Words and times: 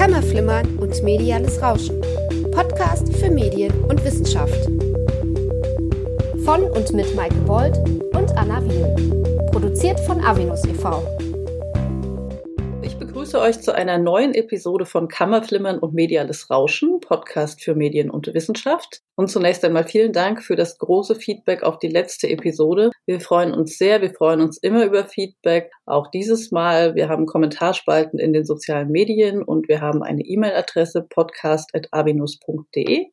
Kammerflimmern 0.00 0.78
und 0.78 1.02
mediales 1.02 1.60
Rauschen. 1.60 2.00
Podcast 2.52 3.14
für 3.16 3.28
Medien 3.28 3.70
und 3.84 4.02
Wissenschaft. 4.02 4.64
Von 6.42 6.62
und 6.74 6.94
mit 6.94 7.14
Maike 7.14 7.34
Bold 7.46 7.76
und 8.14 8.34
Anna 8.34 8.64
Wiel. 8.64 8.96
Produziert 9.52 10.00
von 10.00 10.18
Avinus 10.24 10.64
e.V. 10.64 11.02
Begrüße 13.30 13.48
euch 13.48 13.60
zu 13.60 13.72
einer 13.72 13.96
neuen 13.96 14.34
Episode 14.34 14.86
von 14.86 15.06
Kammerflimmern 15.06 15.78
und 15.78 15.94
mediales 15.94 16.50
Rauschen, 16.50 16.98
Podcast 16.98 17.62
für 17.62 17.76
Medien 17.76 18.10
und 18.10 18.26
Wissenschaft. 18.34 19.02
Und 19.14 19.30
zunächst 19.30 19.64
einmal 19.64 19.84
vielen 19.84 20.12
Dank 20.12 20.42
für 20.42 20.56
das 20.56 20.78
große 20.78 21.14
Feedback 21.14 21.62
auf 21.62 21.78
die 21.78 21.86
letzte 21.86 22.28
Episode. 22.28 22.90
Wir 23.06 23.20
freuen 23.20 23.54
uns 23.54 23.78
sehr, 23.78 24.02
wir 24.02 24.12
freuen 24.12 24.40
uns 24.40 24.58
immer 24.58 24.84
über 24.84 25.04
Feedback. 25.04 25.70
Auch 25.86 26.10
dieses 26.10 26.50
Mal, 26.50 26.96
wir 26.96 27.08
haben 27.08 27.26
Kommentarspalten 27.26 28.18
in 28.18 28.32
den 28.32 28.44
sozialen 28.44 28.90
Medien 28.90 29.44
und 29.44 29.68
wir 29.68 29.80
haben 29.80 30.02
eine 30.02 30.22
E-Mail-Adresse 30.22 31.06
podcast.avinus.de. 31.08 33.12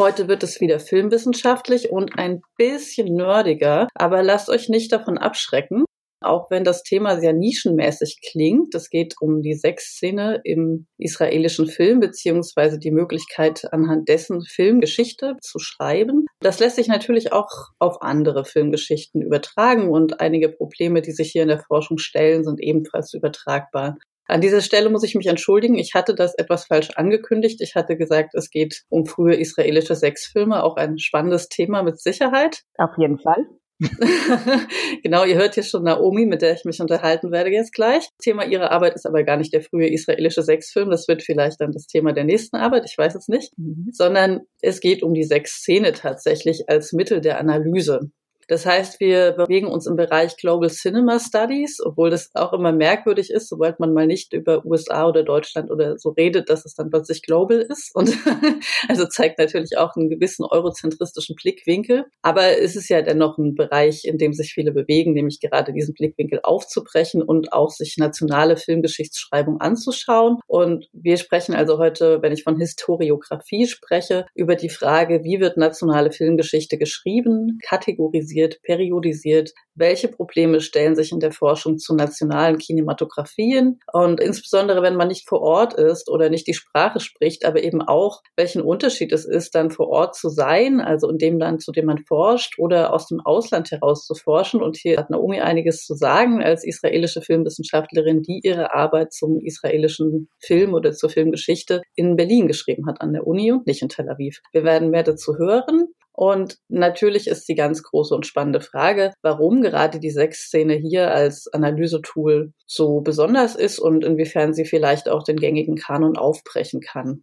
Heute 0.00 0.28
wird 0.28 0.44
es 0.44 0.62
wieder 0.62 0.80
filmwissenschaftlich 0.80 1.90
und 1.90 2.18
ein 2.18 2.40
bisschen 2.56 3.12
nerdiger, 3.12 3.88
aber 3.94 4.22
lasst 4.22 4.48
euch 4.48 4.70
nicht 4.70 4.92
davon 4.92 5.18
abschrecken. 5.18 5.84
Auch 6.20 6.50
wenn 6.50 6.64
das 6.64 6.82
Thema 6.82 7.20
sehr 7.20 7.32
nischenmäßig 7.32 8.20
klingt, 8.28 8.74
es 8.74 8.90
geht 8.90 9.14
um 9.20 9.42
die 9.42 9.54
Sexszene 9.54 10.40
im 10.44 10.86
israelischen 10.98 11.66
Film 11.66 12.00
beziehungsweise 12.00 12.78
die 12.78 12.90
Möglichkeit, 12.90 13.72
anhand 13.72 14.08
dessen 14.08 14.42
Filmgeschichte 14.42 15.36
zu 15.40 15.58
schreiben. 15.58 16.26
Das 16.40 16.58
lässt 16.58 16.76
sich 16.76 16.88
natürlich 16.88 17.32
auch 17.32 17.50
auf 17.78 18.02
andere 18.02 18.44
Filmgeschichten 18.44 19.22
übertragen 19.22 19.88
und 19.90 20.20
einige 20.20 20.48
Probleme, 20.48 21.02
die 21.02 21.12
sich 21.12 21.30
hier 21.30 21.42
in 21.42 21.48
der 21.48 21.62
Forschung 21.66 21.98
stellen, 21.98 22.44
sind 22.44 22.60
ebenfalls 22.60 23.14
übertragbar. 23.14 23.96
An 24.30 24.42
dieser 24.42 24.60
Stelle 24.60 24.90
muss 24.90 25.04
ich 25.04 25.14
mich 25.14 25.26
entschuldigen. 25.26 25.76
Ich 25.76 25.94
hatte 25.94 26.14
das 26.14 26.34
etwas 26.34 26.66
falsch 26.66 26.90
angekündigt. 26.96 27.62
Ich 27.62 27.74
hatte 27.74 27.96
gesagt, 27.96 28.34
es 28.34 28.50
geht 28.50 28.82
um 28.90 29.06
frühe 29.06 29.34
israelische 29.34 29.94
Sexfilme, 29.94 30.62
auch 30.62 30.76
ein 30.76 30.98
spannendes 30.98 31.48
Thema 31.48 31.82
mit 31.82 31.98
Sicherheit. 31.98 32.60
Auf 32.76 32.90
jeden 32.98 33.18
Fall. 33.18 33.46
genau, 35.02 35.24
ihr 35.24 35.36
hört 35.36 35.54
hier 35.54 35.62
schon 35.62 35.84
Naomi, 35.84 36.26
mit 36.26 36.42
der 36.42 36.54
ich 36.54 36.64
mich 36.64 36.80
unterhalten 36.80 37.30
werde 37.30 37.50
jetzt 37.50 37.72
gleich. 37.72 38.08
Thema 38.20 38.44
ihrer 38.44 38.72
Arbeit 38.72 38.94
ist 38.94 39.06
aber 39.06 39.22
gar 39.22 39.36
nicht 39.36 39.52
der 39.52 39.62
frühe 39.62 39.88
israelische 39.88 40.42
Sexfilm. 40.42 40.90
Das 40.90 41.06
wird 41.06 41.22
vielleicht 41.22 41.60
dann 41.60 41.72
das 41.72 41.86
Thema 41.86 42.12
der 42.12 42.24
nächsten 42.24 42.56
Arbeit, 42.56 42.84
ich 42.86 42.98
weiß 42.98 43.14
es 43.14 43.28
nicht. 43.28 43.56
Mhm. 43.56 43.90
Sondern 43.92 44.40
es 44.60 44.80
geht 44.80 45.02
um 45.02 45.14
die 45.14 45.24
Sexszene 45.24 45.92
tatsächlich 45.92 46.68
als 46.68 46.92
Mittel 46.92 47.20
der 47.20 47.38
Analyse. 47.38 48.10
Das 48.48 48.64
heißt, 48.64 48.98
wir 48.98 49.32
bewegen 49.32 49.66
uns 49.66 49.86
im 49.86 49.96
Bereich 49.96 50.36
Global 50.38 50.70
Cinema 50.70 51.20
Studies, 51.20 51.80
obwohl 51.84 52.08
das 52.08 52.30
auch 52.34 52.54
immer 52.54 52.72
merkwürdig 52.72 53.30
ist, 53.30 53.48
sobald 53.50 53.78
man 53.78 53.92
mal 53.92 54.06
nicht 54.06 54.32
über 54.32 54.64
USA 54.64 55.06
oder 55.06 55.22
Deutschland 55.22 55.70
oder 55.70 55.98
so 55.98 56.10
redet, 56.10 56.48
dass 56.48 56.64
es 56.64 56.74
dann 56.74 56.88
plötzlich 56.88 57.20
global 57.20 57.60
ist. 57.60 57.90
Und 57.94 58.16
also 58.88 59.04
zeigt 59.06 59.38
natürlich 59.38 59.76
auch 59.76 59.94
einen 59.96 60.08
gewissen 60.08 60.46
eurozentristischen 60.46 61.36
Blickwinkel. 61.36 62.06
Aber 62.22 62.58
es 62.58 62.74
ist 62.74 62.88
ja 62.88 63.02
dennoch 63.02 63.36
ein 63.36 63.54
Bereich, 63.54 64.06
in 64.06 64.16
dem 64.16 64.32
sich 64.32 64.54
viele 64.54 64.72
bewegen, 64.72 65.12
nämlich 65.12 65.40
gerade 65.40 65.74
diesen 65.74 65.92
Blickwinkel 65.92 66.40
aufzubrechen 66.42 67.22
und 67.22 67.52
auch 67.52 67.70
sich 67.70 67.96
nationale 67.98 68.56
Filmgeschichtsschreibung 68.56 69.60
anzuschauen. 69.60 70.38
Und 70.46 70.88
wir 70.94 71.18
sprechen 71.18 71.54
also 71.54 71.76
heute, 71.76 72.22
wenn 72.22 72.32
ich 72.32 72.44
von 72.44 72.56
Historiografie 72.56 73.66
spreche, 73.66 74.24
über 74.34 74.54
die 74.54 74.70
Frage, 74.70 75.22
wie 75.22 75.38
wird 75.38 75.58
nationale 75.58 76.12
Filmgeschichte 76.12 76.78
geschrieben, 76.78 77.58
kategorisiert, 77.62 78.37
kategorisiert, 78.38 78.62
periodisiert, 78.62 79.52
welche 79.74 80.08
Probleme 80.08 80.60
stellen 80.60 80.96
sich 80.96 81.12
in 81.12 81.20
der 81.20 81.30
Forschung 81.30 81.78
zu 81.78 81.94
nationalen 81.94 82.58
Kinematografien 82.58 83.78
und 83.92 84.20
insbesondere, 84.20 84.82
wenn 84.82 84.96
man 84.96 85.08
nicht 85.08 85.28
vor 85.28 85.40
Ort 85.40 85.74
ist 85.74 86.10
oder 86.10 86.30
nicht 86.30 86.46
die 86.46 86.54
Sprache 86.54 87.00
spricht, 87.00 87.44
aber 87.44 87.62
eben 87.62 87.82
auch, 87.82 88.22
welchen 88.36 88.60
Unterschied 88.60 89.12
es 89.12 89.24
ist, 89.24 89.54
dann 89.54 89.70
vor 89.70 89.88
Ort 89.88 90.16
zu 90.16 90.28
sein, 90.28 90.80
also 90.80 91.08
in 91.08 91.18
dem 91.18 91.38
Land, 91.38 91.62
zu 91.62 91.70
dem 91.70 91.86
man 91.86 91.98
forscht 91.98 92.58
oder 92.58 92.92
aus 92.92 93.06
dem 93.06 93.20
Ausland 93.20 93.70
heraus 93.70 94.04
zu 94.04 94.14
forschen. 94.14 94.62
Und 94.62 94.76
hier 94.76 94.98
hat 94.98 95.10
Naomi 95.10 95.40
einiges 95.40 95.84
zu 95.84 95.94
sagen 95.94 96.42
als 96.42 96.64
israelische 96.64 97.22
Filmwissenschaftlerin, 97.22 98.22
die 98.22 98.40
ihre 98.42 98.74
Arbeit 98.74 99.12
zum 99.12 99.38
israelischen 99.40 100.28
Film 100.40 100.74
oder 100.74 100.92
zur 100.92 101.10
Filmgeschichte 101.10 101.82
in 101.94 102.16
Berlin 102.16 102.48
geschrieben 102.48 102.86
hat 102.88 103.00
an 103.00 103.12
der 103.12 103.26
Uni 103.26 103.52
und 103.52 103.66
nicht 103.66 103.82
in 103.82 103.88
Tel 103.88 104.08
Aviv. 104.08 104.40
Wir 104.52 104.64
werden 104.64 104.90
mehr 104.90 105.04
dazu 105.04 105.36
hören. 105.36 105.88
Und 106.18 106.58
natürlich 106.66 107.28
ist 107.28 107.48
die 107.48 107.54
ganz 107.54 107.84
große 107.84 108.12
und 108.12 108.26
spannende 108.26 108.60
Frage, 108.60 109.12
warum 109.22 109.62
gerade 109.62 110.00
die 110.00 110.10
Sexszene 110.10 110.74
hier 110.74 111.12
als 111.12 111.46
Analysetool 111.46 112.52
so 112.66 113.02
besonders 113.02 113.54
ist 113.54 113.78
und 113.78 114.04
inwiefern 114.04 114.52
sie 114.52 114.64
vielleicht 114.64 115.08
auch 115.08 115.22
den 115.22 115.36
gängigen 115.36 115.76
Kanon 115.76 116.16
aufbrechen 116.16 116.80
kann. 116.80 117.22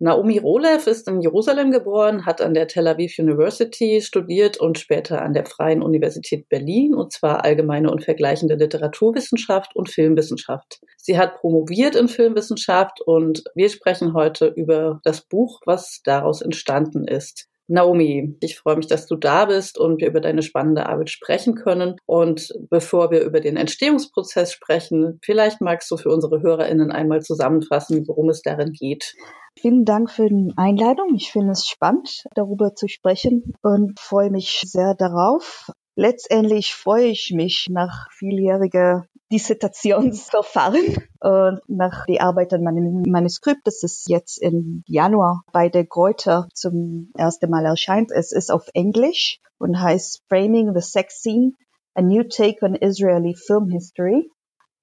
Naomi 0.00 0.38
Rolev 0.38 0.88
ist 0.88 1.06
in 1.06 1.20
Jerusalem 1.20 1.70
geboren, 1.70 2.26
hat 2.26 2.40
an 2.40 2.52
der 2.52 2.66
Tel 2.66 2.88
Aviv 2.88 3.16
University 3.16 4.00
studiert 4.02 4.56
und 4.56 4.76
später 4.76 5.22
an 5.22 5.34
der 5.34 5.46
Freien 5.46 5.80
Universität 5.80 6.48
Berlin, 6.48 6.96
und 6.96 7.12
zwar 7.12 7.44
allgemeine 7.44 7.92
und 7.92 8.02
vergleichende 8.02 8.56
Literaturwissenschaft 8.56 9.76
und 9.76 9.88
Filmwissenschaft. 9.88 10.80
Sie 10.96 11.16
hat 11.16 11.36
promoviert 11.36 11.94
in 11.94 12.08
Filmwissenschaft 12.08 13.00
und 13.02 13.44
wir 13.54 13.68
sprechen 13.68 14.14
heute 14.14 14.48
über 14.48 15.00
das 15.04 15.20
Buch, 15.20 15.60
was 15.64 16.00
daraus 16.02 16.42
entstanden 16.42 17.06
ist. 17.06 17.46
Naomi, 17.72 18.36
ich 18.40 18.58
freue 18.58 18.76
mich, 18.76 18.86
dass 18.86 19.06
du 19.06 19.16
da 19.16 19.46
bist 19.46 19.78
und 19.78 20.00
wir 20.00 20.08
über 20.08 20.20
deine 20.20 20.42
spannende 20.42 20.86
Arbeit 20.86 21.10
sprechen 21.10 21.54
können. 21.54 21.96
Und 22.06 22.52
bevor 22.68 23.10
wir 23.10 23.22
über 23.22 23.40
den 23.40 23.56
Entstehungsprozess 23.56 24.52
sprechen, 24.52 25.18
vielleicht 25.22 25.60
magst 25.60 25.90
du 25.90 25.96
für 25.96 26.10
unsere 26.10 26.42
HörerInnen 26.42 26.92
einmal 26.92 27.22
zusammenfassen, 27.22 28.06
worum 28.06 28.28
es 28.28 28.42
darin 28.42 28.72
geht. 28.72 29.14
Vielen 29.58 29.84
Dank 29.84 30.10
für 30.10 30.28
die 30.28 30.52
Einladung. 30.56 31.14
Ich 31.14 31.32
finde 31.32 31.52
es 31.52 31.66
spannend, 31.66 32.24
darüber 32.34 32.74
zu 32.74 32.88
sprechen 32.88 33.54
und 33.62 33.98
freue 33.98 34.30
mich 34.30 34.62
sehr 34.64 34.94
darauf. 34.94 35.70
Letztendlich 35.94 36.74
freue 36.74 37.06
ich 37.06 37.32
mich 37.34 37.68
nach 37.70 38.10
vieljähriger 38.12 39.04
Dissertationsverfahren 39.32 40.96
und 41.20 41.60
nach 41.66 42.04
die 42.06 42.20
Arbeit 42.20 42.52
an 42.52 42.62
meinem 42.62 43.02
Manuskript, 43.06 43.62
das 43.64 43.82
ist 43.82 44.08
jetzt 44.08 44.40
im 44.40 44.84
Januar 44.86 45.42
bei 45.52 45.68
der 45.70 45.86
Greuter 45.86 46.48
zum 46.54 47.10
ersten 47.16 47.50
Mal 47.50 47.64
erscheint. 47.64 48.10
Es 48.12 48.30
ist 48.30 48.52
auf 48.52 48.68
Englisch 48.74 49.40
und 49.58 49.80
heißt 49.80 50.22
Framing 50.28 50.72
the 50.74 50.82
Sex 50.82 51.22
Scene, 51.22 51.52
a 51.94 52.02
New 52.02 52.24
Take 52.24 52.64
on 52.64 52.74
Israeli 52.74 53.34
Film 53.34 53.68
History. 53.70 54.30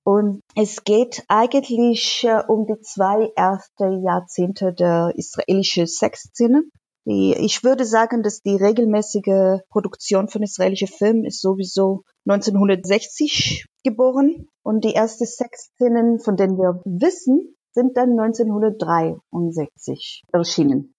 Und 0.03 0.41
es 0.55 0.83
geht 0.83 1.23
eigentlich 1.27 2.23
äh, 2.23 2.41
um 2.47 2.65
die 2.65 2.81
zwei 2.81 3.31
erste 3.35 3.99
Jahrzehnte 4.03 4.73
der 4.73 5.13
israelischen 5.15 5.85
Sexszene. 5.85 6.63
Ich 7.05 7.63
würde 7.63 7.85
sagen, 7.85 8.23
dass 8.23 8.41
die 8.41 8.55
regelmäßige 8.55 9.61
Produktion 9.69 10.27
von 10.27 10.43
israelischen 10.43 10.87
Filmen 10.87 11.25
ist 11.25 11.41
sowieso 11.41 12.03
1960 12.29 13.65
geboren 13.83 14.47
und 14.63 14.83
die 14.83 14.93
ersten 14.93 15.25
Sexszenen, 15.25 16.19
von 16.19 16.35
denen 16.35 16.57
wir 16.57 16.81
wissen, 16.85 17.55
sind 17.71 17.97
dann 17.97 18.19
1963 18.19 20.23
erschienen. 20.31 20.93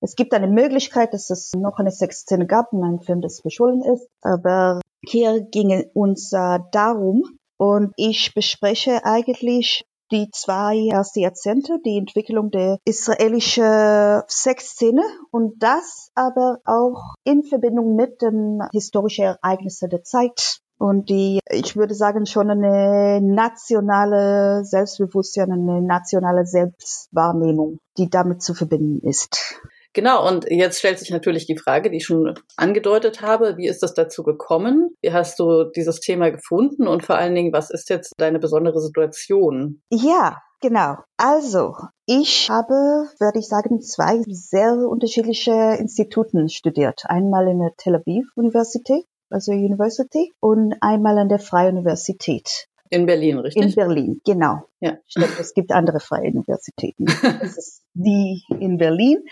Es 0.00 0.14
gibt 0.14 0.34
eine 0.34 0.48
Möglichkeit, 0.48 1.14
dass 1.14 1.30
es 1.30 1.52
noch 1.54 1.78
eine 1.78 1.90
Sexszene 1.90 2.46
gab 2.46 2.72
in 2.72 2.84
einem 2.84 3.00
Film, 3.00 3.20
das 3.20 3.40
verschollen 3.40 3.82
ist, 3.82 4.06
aber 4.20 4.80
hier 5.04 5.40
ging 5.40 5.90
uns 5.94 6.32
äh, 6.32 6.60
darum, 6.72 7.24
und 7.58 7.92
ich 7.96 8.34
bespreche 8.34 9.04
eigentlich 9.04 9.84
die 10.12 10.30
zwei 10.30 10.88
ersten 10.92 11.20
Jahrzehnte, 11.20 11.80
die 11.84 11.98
Entwicklung 11.98 12.50
der 12.50 12.78
israelischen 12.84 14.22
Sexszene 14.28 15.02
und 15.30 15.60
das 15.60 16.10
aber 16.14 16.58
auch 16.64 17.14
in 17.24 17.42
Verbindung 17.42 17.96
mit 17.96 18.22
den 18.22 18.60
historischen 18.72 19.24
Ereignissen 19.24 19.90
der 19.90 20.04
Zeit 20.04 20.60
und 20.78 21.08
die, 21.08 21.40
ich 21.50 21.76
würde 21.76 21.94
sagen, 21.94 22.26
schon 22.26 22.50
eine 22.50 23.20
nationale 23.22 24.64
Selbstbewusstsein, 24.64 25.52
eine 25.52 25.82
nationale 25.82 26.46
Selbstwahrnehmung, 26.46 27.78
die 27.98 28.10
damit 28.10 28.42
zu 28.42 28.54
verbinden 28.54 29.06
ist. 29.06 29.60
Genau, 29.92 30.28
und 30.28 30.44
jetzt 30.50 30.78
stellt 30.78 30.98
sich 30.98 31.08
natürlich 31.08 31.46
die 31.46 31.56
Frage, 31.56 31.90
die 31.90 31.96
ich 31.96 32.04
schon 32.04 32.34
angedeutet 32.58 33.22
habe, 33.22 33.56
wie 33.56 33.66
ist 33.66 33.82
das 33.82 33.94
dazu 33.94 34.24
gekommen? 34.24 34.90
Wie 35.00 35.12
hast 35.12 35.38
du 35.38 35.64
dieses 35.74 36.00
Thema 36.00 36.30
gefunden 36.30 36.86
und 36.86 37.02
vor 37.02 37.16
allen 37.16 37.34
Dingen, 37.34 37.54
was 37.54 37.70
ist 37.70 37.88
jetzt 37.88 38.12
deine 38.18 38.38
besondere 38.38 38.80
Situation? 38.80 39.80
Ja, 39.90 40.36
Genau. 40.62 40.96
Also, 41.18 41.74
ich 42.06 42.48
habe, 42.48 43.08
würde 43.20 43.38
ich 43.38 43.46
sagen, 43.46 43.80
zwei 43.82 44.22
sehr 44.26 44.72
unterschiedliche 44.88 45.76
Instituten 45.78 46.48
studiert. 46.48 47.02
Einmal 47.04 47.46
in 47.48 47.60
der 47.60 47.74
Tel 47.76 47.96
Aviv 47.96 48.26
Universität, 48.36 49.04
also 49.30 49.52
University, 49.52 50.32
und 50.40 50.74
einmal 50.80 51.18
an 51.18 51.28
der 51.28 51.38
Freien 51.38 51.76
Universität. 51.76 52.68
In 52.90 53.06
Berlin, 53.06 53.38
richtig? 53.38 53.62
In 53.62 53.74
Berlin, 53.74 54.20
genau. 54.24 54.62
Ja. 54.80 54.98
Stimmt, 55.06 55.38
es 55.40 55.54
gibt 55.54 55.72
andere 55.72 56.00
freie 56.00 56.30
Universitäten. 56.30 57.06
Das 57.40 57.56
ist 57.56 57.82
die 57.94 58.42
in 58.60 58.78
Berlin. 58.78 59.24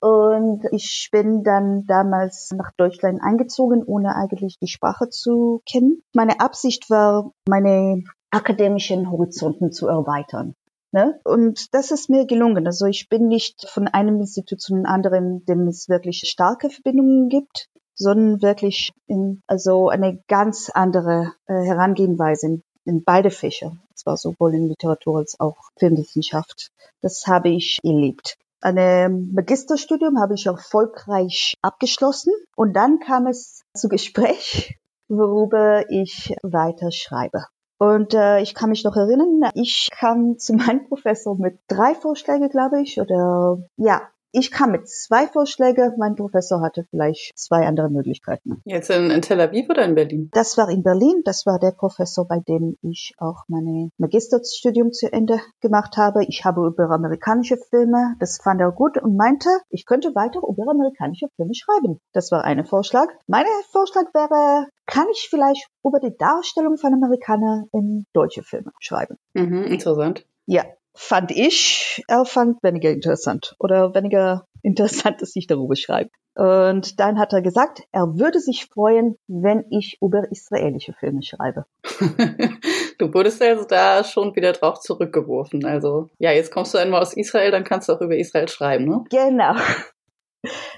Und 0.00 0.64
ich 0.70 1.08
bin 1.12 1.42
dann 1.44 1.86
damals 1.86 2.50
nach 2.54 2.72
Deutschland 2.76 3.20
eingezogen, 3.22 3.82
ohne 3.84 4.16
eigentlich 4.16 4.58
die 4.60 4.68
Sprache 4.68 5.08
zu 5.08 5.62
kennen. 5.66 6.02
Meine 6.14 6.40
Absicht 6.40 6.90
war, 6.90 7.32
meine 7.48 8.02
akademischen 8.30 9.10
Horizonten 9.10 9.72
zu 9.72 9.88
erweitern. 9.88 10.54
Ne? 10.92 11.18
Und 11.24 11.74
das 11.74 11.90
ist 11.90 12.10
mir 12.10 12.26
gelungen. 12.26 12.66
Also 12.66 12.86
ich 12.86 13.08
bin 13.08 13.28
nicht 13.28 13.66
von 13.68 13.88
einem 13.88 14.20
Institut 14.20 14.60
zum 14.60 14.84
anderen, 14.84 15.44
dem 15.46 15.66
es 15.68 15.88
wirklich 15.88 16.22
starke 16.26 16.68
Verbindungen 16.68 17.28
gibt, 17.28 17.68
sondern 17.94 18.42
wirklich 18.42 18.92
in, 19.06 19.42
also 19.46 19.88
eine 19.88 20.22
ganz 20.28 20.70
andere 20.70 21.32
äh, 21.46 21.54
Herangehenweise 21.54 22.46
in, 22.46 22.62
in 22.84 23.04
beide 23.04 23.30
Fächer. 23.30 23.76
Zwar 23.94 24.16
sowohl 24.16 24.54
in 24.54 24.68
Literatur 24.68 25.18
als 25.18 25.38
auch 25.40 25.56
Filmwissenschaft. 25.78 26.70
Das 27.00 27.26
habe 27.26 27.50
ich 27.50 27.78
erlebt. 27.82 28.36
Ein 28.60 29.30
Magisterstudium 29.34 30.18
habe 30.18 30.34
ich 30.34 30.46
erfolgreich 30.46 31.54
abgeschlossen 31.60 32.32
und 32.56 32.72
dann 32.72 32.98
kam 32.98 33.26
es 33.26 33.62
zu 33.74 33.88
Gespräch, 33.88 34.78
worüber 35.08 35.90
ich 35.90 36.34
weiter 36.42 36.90
schreibe. 36.90 37.44
Und 37.78 38.14
äh, 38.14 38.40
ich 38.40 38.54
kann 38.54 38.70
mich 38.70 38.84
noch 38.84 38.96
erinnern, 38.96 39.50
ich 39.52 39.90
kam 39.92 40.38
zu 40.38 40.54
meinem 40.54 40.84
Professor 40.88 41.36
mit 41.36 41.58
drei 41.68 41.94
Vorschlägen, 41.94 42.48
glaube 42.48 42.80
ich, 42.80 42.98
oder 42.98 43.58
ja, 43.76 44.08
ich 44.34 44.50
kam 44.50 44.72
mit 44.72 44.88
zwei 44.88 45.28
Vorschlägen, 45.28 45.94
mein 45.96 46.16
Professor 46.16 46.60
hatte 46.60 46.84
vielleicht 46.90 47.32
zwei 47.36 47.66
andere 47.66 47.88
Möglichkeiten. 47.88 48.60
Jetzt 48.64 48.90
in, 48.90 49.10
in, 49.10 49.22
Tel 49.22 49.40
Aviv 49.40 49.70
oder 49.70 49.84
in 49.84 49.94
Berlin? 49.94 50.28
Das 50.32 50.58
war 50.58 50.68
in 50.68 50.82
Berlin, 50.82 51.22
das 51.24 51.46
war 51.46 51.60
der 51.60 51.70
Professor, 51.70 52.26
bei 52.26 52.40
dem 52.40 52.76
ich 52.82 53.14
auch 53.18 53.44
mein 53.46 53.90
Magisterstudium 53.96 54.92
zu 54.92 55.12
Ende 55.12 55.40
gemacht 55.60 55.96
habe. 55.96 56.24
Ich 56.26 56.44
habe 56.44 56.66
über 56.66 56.90
amerikanische 56.90 57.56
Filme, 57.70 58.16
das 58.18 58.40
fand 58.42 58.60
er 58.60 58.72
gut 58.72 58.98
und 58.98 59.16
meinte, 59.16 59.48
ich 59.70 59.86
könnte 59.86 60.14
weiter 60.16 60.40
über 60.40 60.68
amerikanische 60.68 61.28
Filme 61.36 61.54
schreiben. 61.54 62.00
Das 62.12 62.32
war 62.32 62.42
ein 62.44 62.64
Vorschlag. 62.64 63.06
Mein 63.28 63.44
Vorschlag 63.70 64.12
wäre, 64.14 64.66
kann 64.86 65.06
ich 65.12 65.28
vielleicht 65.30 65.68
über 65.84 66.00
die 66.00 66.16
Darstellung 66.16 66.76
von 66.76 66.92
Amerikanern 66.92 67.66
in 67.72 68.04
deutsche 68.12 68.42
Filme 68.42 68.72
schreiben? 68.80 69.16
Mhm, 69.34 69.62
interessant. 69.62 70.26
Ja, 70.46 70.64
fand 70.94 71.30
ich, 71.30 72.02
er 72.08 72.24
fand 72.24 72.62
weniger 72.62 72.90
interessant 72.90 73.56
oder 73.58 73.94
weniger 73.94 74.46
interessant, 74.62 75.20
dass 75.20 75.36
ich 75.36 75.46
darüber 75.46 75.76
schreibe. 75.76 76.10
Und 76.36 76.98
dann 76.98 77.18
hat 77.18 77.32
er 77.32 77.42
gesagt, 77.42 77.82
er 77.92 78.18
würde 78.18 78.40
sich 78.40 78.66
freuen, 78.66 79.16
wenn 79.28 79.64
ich 79.70 79.98
über 80.00 80.30
israelische 80.32 80.92
Filme 80.92 81.22
schreibe. 81.22 81.64
du 82.98 83.14
wurdest 83.14 83.40
also 83.40 83.64
da 83.64 84.02
schon 84.02 84.34
wieder 84.34 84.52
drauf 84.52 84.80
zurückgeworfen. 84.80 85.64
Also, 85.64 86.08
ja, 86.18 86.32
jetzt 86.32 86.50
kommst 86.50 86.74
du 86.74 86.78
einmal 86.78 87.02
aus 87.02 87.14
Israel, 87.16 87.52
dann 87.52 87.62
kannst 87.62 87.88
du 87.88 87.92
auch 87.92 88.00
über 88.00 88.16
Israel 88.16 88.48
schreiben, 88.48 88.86
ne? 88.86 89.04
Genau. 89.10 89.54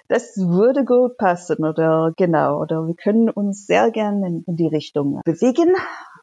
Das 0.08 0.36
würde 0.36 0.84
gut 0.84 1.16
passen 1.16 1.64
oder 1.64 2.12
genau, 2.16 2.60
oder 2.60 2.86
wir 2.86 2.94
können 2.94 3.28
uns 3.28 3.66
sehr 3.66 3.90
gerne 3.90 4.24
in, 4.24 4.44
in 4.46 4.54
die 4.54 4.68
Richtung 4.68 5.20
bewegen. 5.24 5.74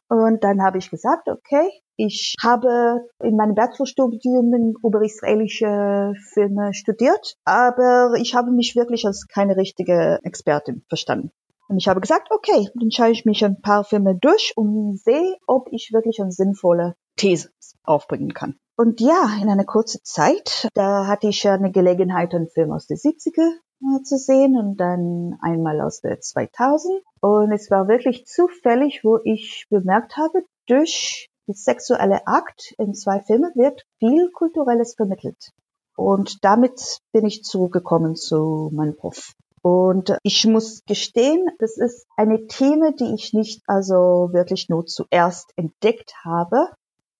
Und 0.08 0.42
dann 0.42 0.62
habe 0.62 0.78
ich 0.78 0.88
gesagt, 0.88 1.28
okay, 1.28 1.68
ich 1.96 2.34
habe 2.42 3.06
in 3.22 3.36
meinem 3.36 3.54
Bachelorstudium 3.54 4.74
über 4.82 5.02
israelische 5.02 6.12
Filme 6.32 6.74
studiert, 6.74 7.36
aber 7.44 8.14
ich 8.18 8.34
habe 8.34 8.50
mich 8.50 8.74
wirklich 8.76 9.06
als 9.06 9.26
keine 9.28 9.56
richtige 9.56 10.18
Expertin 10.22 10.84
verstanden. 10.88 11.30
Und 11.68 11.78
ich 11.78 11.88
habe 11.88 12.00
gesagt, 12.00 12.30
okay, 12.30 12.68
dann 12.74 12.90
schaue 12.90 13.10
ich 13.10 13.24
mich 13.24 13.44
ein 13.44 13.60
paar 13.60 13.84
Filme 13.84 14.16
durch 14.16 14.52
und 14.56 14.98
sehe, 15.00 15.36
ob 15.46 15.68
ich 15.70 15.90
wirklich 15.92 16.20
eine 16.20 16.32
sinnvolle 16.32 16.94
These 17.16 17.50
aufbringen 17.84 18.34
kann. 18.34 18.56
Und 18.76 19.00
ja, 19.00 19.38
in 19.40 19.48
einer 19.48 19.64
kurzen 19.64 20.00
Zeit, 20.02 20.68
da 20.74 21.06
hatte 21.06 21.28
ich 21.28 21.48
eine 21.48 21.70
Gelegenheit, 21.70 22.34
einen 22.34 22.48
Film 22.48 22.72
aus 22.72 22.86
den 22.86 22.96
70er 22.96 23.52
äh, 23.80 24.02
zu 24.02 24.18
sehen 24.18 24.58
und 24.58 24.76
dann 24.78 25.38
einmal 25.40 25.80
aus 25.80 26.00
der 26.00 26.20
2000. 26.20 27.00
Und 27.20 27.52
es 27.52 27.70
war 27.70 27.86
wirklich 27.88 28.26
zufällig, 28.26 29.00
wo 29.04 29.18
ich 29.22 29.66
bemerkt 29.70 30.16
habe, 30.16 30.42
durch 30.66 31.30
sexuelle 31.52 32.26
Akt 32.26 32.74
in 32.78 32.94
zwei 32.94 33.20
Filmen 33.20 33.52
wird 33.54 33.84
viel 33.98 34.30
Kulturelles 34.30 34.94
vermittelt. 34.94 35.50
Und 35.96 36.44
damit 36.44 37.00
bin 37.12 37.26
ich 37.26 37.44
zurückgekommen 37.44 38.16
zu 38.16 38.70
meinem 38.72 38.96
Prof. 38.96 39.34
Und 39.62 40.16
ich 40.22 40.46
muss 40.46 40.84
gestehen, 40.84 41.46
das 41.58 41.78
ist 41.78 42.06
eine 42.16 42.46
Thema, 42.46 42.92
die 42.92 43.14
ich 43.14 43.32
nicht 43.32 43.62
also 43.66 44.30
wirklich 44.32 44.68
nur 44.68 44.84
zuerst 44.86 45.52
entdeckt 45.56 46.14
habe, 46.24 46.68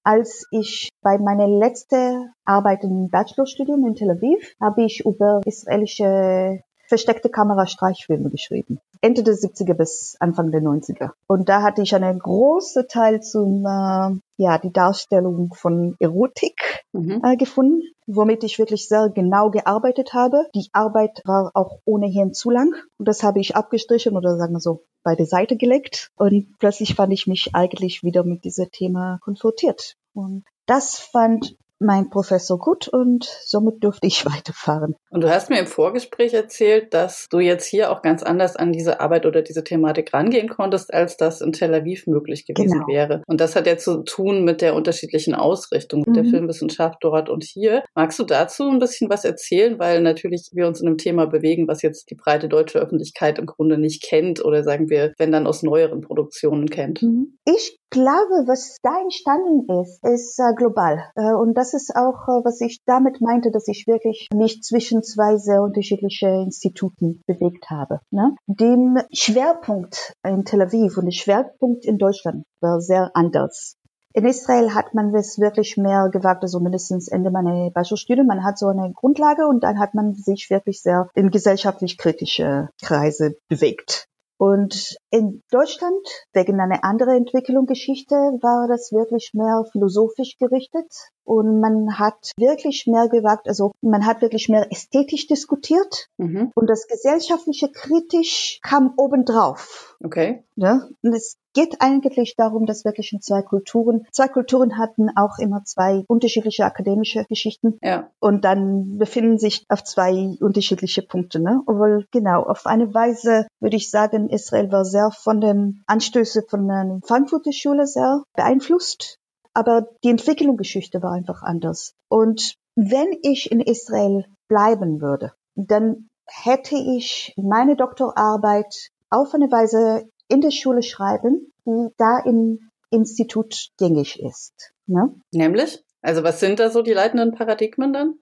als 0.03 0.47
ich 0.51 0.91
bei 1.01 1.17
meiner 1.19 1.49
letzten 1.49 2.31
Arbeit 2.45 2.85
im 2.85 3.09
Bachelorstudium 3.09 3.87
in 3.87 3.95
Tel 3.95 4.11
Aviv 4.11 4.55
habe 4.61 4.85
ich 4.85 5.05
über 5.07 5.41
israelische 5.47 6.61
versteckte 6.89 7.29
Kamerastreichfilme 7.29 8.31
geschrieben. 8.31 8.81
Ende 9.01 9.23
der 9.23 9.35
70er 9.35 9.75
bis 9.75 10.17
Anfang 10.21 10.51
der 10.51 10.63
90er. 10.63 11.11
Und 11.27 11.49
da 11.49 11.63
hatte 11.63 11.83
ich 11.83 11.95
einen 11.95 12.19
großen 12.19 12.87
Teil 12.89 13.23
zum, 13.23 13.65
äh, 13.67 14.19
ja, 14.37 14.59
die 14.59 14.73
Darstellung 14.73 15.53
von 15.55 15.97
Erotik 15.99 16.85
mhm. 16.93 17.21
äh, 17.23 17.37
gefunden, 17.37 17.83
womit 18.07 18.45
ich 18.45 18.59
wirklich 18.59 18.89
sehr 18.89 19.11
genau 19.11 19.51
gearbeitet 19.51 20.15
habe. 20.15 20.47
Die 20.55 20.69
Arbeit 20.73 21.21
war 21.25 21.51
auch 21.55 21.79
ohnehin 21.85 22.33
zu 22.33 22.51
lang. 22.51 22.75
Und 22.99 23.09
das 23.09 23.23
habe 23.23 23.41
ich 23.41 23.57
abgestrichen 23.57 24.17
oder 24.17 24.37
sagen 24.37 24.55
wir 24.55 24.61
so 24.61 24.85
bei 25.03 25.15
der 25.15 25.27
Seite 25.27 25.57
gelegt. 25.57 26.11
Und 26.17 26.59
plötzlich 26.59 26.95
fand 26.95 27.13
ich 27.13 27.27
mich 27.27 27.55
eigentlich 27.55 28.03
wieder 28.03 28.25
mit 28.25 28.45
diesem 28.45 28.71
Thema 28.71 29.19
konfrontiert. 29.23 29.97
Und 30.15 30.45
das 30.67 30.99
fand 30.99 31.57
mein 31.85 32.11
Professor 32.11 32.59
gut 32.59 32.89
und 32.89 33.25
somit 33.45 33.83
durfte 33.83 34.07
ich 34.07 34.25
weiterfahren. 34.27 34.97
Und 35.11 35.23
du 35.23 35.31
hast 35.31 35.51
mir 35.51 35.59
im 35.59 35.67
Vorgespräch 35.67 36.35
erzählt, 36.35 36.93
dass 36.95 37.27
du 37.31 37.41
jetzt 37.41 37.67
hier 37.67 37.91
auch 37.91 38.03
ganz 38.03 38.23
anders 38.23 38.57
an 38.57 38.73
diese 38.73 39.01
Arbeit 39.01 39.27
oder 39.27 39.43
diese 39.43 39.65
Thematik 39.65 40.13
rangehen 40.13 40.49
konntest, 40.49 40.93
als 40.93 41.17
das 41.17 41.41
in 41.41 41.53
Tel 41.53 41.75
Aviv 41.75 42.07
möglich 42.07 42.47
gewesen 42.47 42.81
genau. 42.81 42.87
wäre. 42.89 43.23
Und 43.27 43.41
das 43.41 43.57
hat 43.57 43.67
ja 43.67 43.77
zu 43.77 44.03
tun 44.03 44.45
mit 44.45 44.61
der 44.61 44.75
unterschiedlichen 44.75 45.35
Ausrichtung 45.35 46.05
mhm. 46.07 46.15
der 46.15 46.25
Filmwissenschaft 46.25 46.99
dort 47.01 47.29
und 47.29 47.45
hier. 47.45 47.85
Magst 47.95 48.19
du 48.19 48.25
dazu 48.25 48.69
ein 48.69 48.79
bisschen 48.79 49.11
was 49.11 49.25
erzählen, 49.25 49.79
weil 49.79 50.01
natürlich 50.01 50.51
wir 50.53 50.67
uns 50.67 50.81
in 50.81 50.89
einem 50.89 50.99
Thema 50.99 51.27
bewegen, 51.27 51.69
was 51.69 51.83
jetzt 51.83 52.11
die 52.11 52.15
breite 52.15 52.49
deutsche 52.49 52.79
Öffentlichkeit 52.79 53.39
im 53.39 53.47
Grunde 53.47 53.79
nicht 53.79 54.03
kennt 54.03 54.45
oder 54.45 54.63
sagen 54.65 54.89
wir, 54.89 55.13
wenn 55.19 55.33
dann 55.33 55.47
aus 55.47 55.63
neueren 55.63 56.01
Produktionen 56.01 56.69
kennt? 56.69 57.03
Mhm. 57.03 57.39
Ich 57.45 57.79
glaube, 57.95 58.47
was 58.47 58.79
da 58.83 59.01
entstanden 59.01 59.67
ist, 59.81 60.05
ist 60.05 60.39
äh, 60.41 60.53
global. 60.55 61.11
Äh, 61.15 61.33
und 61.33 61.55
das 61.55 61.75
ist 61.75 61.95
auch, 61.95 62.27
äh, 62.27 62.45
was 62.45 62.61
ich 62.61 62.83
damit 62.85 63.21
meinte, 63.21 63.53
dass 63.53 63.69
ich 63.69 63.87
wirklich 63.87 64.29
mich 64.35 64.63
zwischen 64.63 65.03
zwei 65.05 65.37
sehr 65.37 65.63
unterschiedliche 65.63 66.27
Instituten 66.27 67.23
bewegt 67.27 67.71
habe. 67.71 68.01
Ne? 68.11 68.35
Dem 68.47 68.99
Schwerpunkt 69.13 70.13
in 70.25 70.45
Tel 70.45 70.63
Aviv 70.63 70.99
und 70.99 71.07
der 71.07 71.13
Schwerpunkt 71.13 71.87
in 71.87 71.99
Deutschland 71.99 72.45
war 72.61 72.81
sehr 72.81 73.13
anders. 73.15 73.77
In 74.13 74.27
Israel 74.27 74.75
hat 74.75 74.95
man 74.95 75.15
es 75.15 75.39
wirklich 75.39 75.77
mehr 75.77 76.09
gewagt, 76.13 76.43
also 76.43 76.61
mindestens 76.61 77.09
Ende 77.09 77.31
meiner 77.31 77.71
Bachelorstudium. 77.71 78.27
Man 78.27 78.45
hat 78.45 78.59
so 78.59 78.69
eine 78.69 78.93
Grundlage 78.93 79.47
und 79.47 79.65
dann 79.65 79.79
hat 79.79 79.95
man 79.95 80.15
sich 80.15 80.51
wirklich 80.51 80.83
sehr 80.83 81.09
in 81.15 81.31
gesellschaftlich 81.31 81.97
kritische 81.97 82.69
Kreise 82.83 83.37
bewegt. 83.49 84.09
Und 84.37 84.97
in 85.11 85.43
Deutschland, 85.51 86.07
wegen 86.33 86.61
einer 86.61 86.83
anderen 86.83 87.19
Entwicklung 87.19 87.67
Geschichte, 87.67 88.15
war 88.15 88.67
das 88.69 88.91
wirklich 88.93 89.31
mehr 89.33 89.65
philosophisch 89.71 90.37
gerichtet. 90.39 90.93
Und 91.25 91.61
man 91.61 91.99
hat 91.99 92.33
wirklich 92.37 92.87
mehr 92.87 93.09
gewagt, 93.09 93.49
also 93.49 93.73
man 93.81 94.07
hat 94.07 94.21
wirklich 94.21 94.49
mehr 94.49 94.71
ästhetisch 94.71 95.27
diskutiert. 95.27 96.09
Mhm. 96.19 96.53
Und 96.55 96.69
das 96.69 96.87
gesellschaftliche 96.87 97.71
kritisch 97.71 98.61
kam 98.63 98.93
obendrauf. 98.97 99.97
Okay. 100.03 100.45
Ja? 100.57 100.89
Und 101.03 101.15
es 101.15 101.39
geht 101.55 101.81
eigentlich 101.81 102.35
darum, 102.37 102.67
dass 102.67 102.85
wirklich 102.85 103.13
in 103.13 103.21
zwei 103.21 103.41
Kulturen, 103.41 104.07
zwei 104.11 104.29
Kulturen 104.29 104.77
hatten 104.77 105.09
auch 105.17 105.39
immer 105.39 105.65
zwei 105.65 106.05
unterschiedliche 106.09 106.65
akademische 106.65 107.25
Geschichten. 107.29 107.79
Ja. 107.81 108.11
Und 108.19 108.45
dann 108.45 108.99
befinden 108.99 109.39
sich 109.39 109.65
auf 109.69 109.83
zwei 109.85 110.37
unterschiedliche 110.41 111.03
Punkte, 111.03 111.41
ne? 111.41 111.63
Obwohl, 111.67 112.07
genau, 112.11 112.43
auf 112.43 112.67
eine 112.67 112.93
Weise 112.93 113.47
würde 113.61 113.77
ich 113.77 113.91
sagen, 113.91 114.29
Israel 114.29 114.71
war 114.73 114.85
sehr 114.85 115.11
von 115.11 115.41
den 115.41 115.83
Anstößen 115.87 116.43
von 116.49 116.67
der 116.67 116.99
Frankfurter 117.05 117.53
Schule 117.53 117.87
sehr 117.87 118.23
beeinflusst. 118.35 119.19
Aber 119.55 119.89
die 120.03 120.11
Entwicklungsgeschichte 120.11 121.03
war 121.03 121.13
einfach 121.13 121.43
anders. 121.43 121.95
Und 122.09 122.57
wenn 122.75 123.09
ich 123.23 123.51
in 123.51 123.61
Israel 123.61 124.27
bleiben 124.49 125.01
würde, 125.01 125.33
dann 125.55 126.09
hätte 126.27 126.77
ich 126.77 127.33
meine 127.37 127.77
Doktorarbeit 127.77 128.91
auf 129.11 129.33
eine 129.35 129.51
Weise 129.51 130.09
in 130.29 130.41
der 130.41 130.51
Schule 130.51 130.83
schreiben, 130.83 131.53
die 131.67 131.89
da 131.97 132.19
im 132.19 132.71
Institut 132.91 133.69
gängig 133.79 134.21
ist. 134.21 134.73
Ne? 134.87 135.15
Nämlich? 135.33 135.83
Also 136.03 136.23
was 136.23 136.41
sind 136.41 136.61
da 136.61 136.71
so 136.71 136.83
die 136.83 136.93
leitenden 136.93 137.33
Paradigmen 137.33 137.93
dann? 137.93 138.15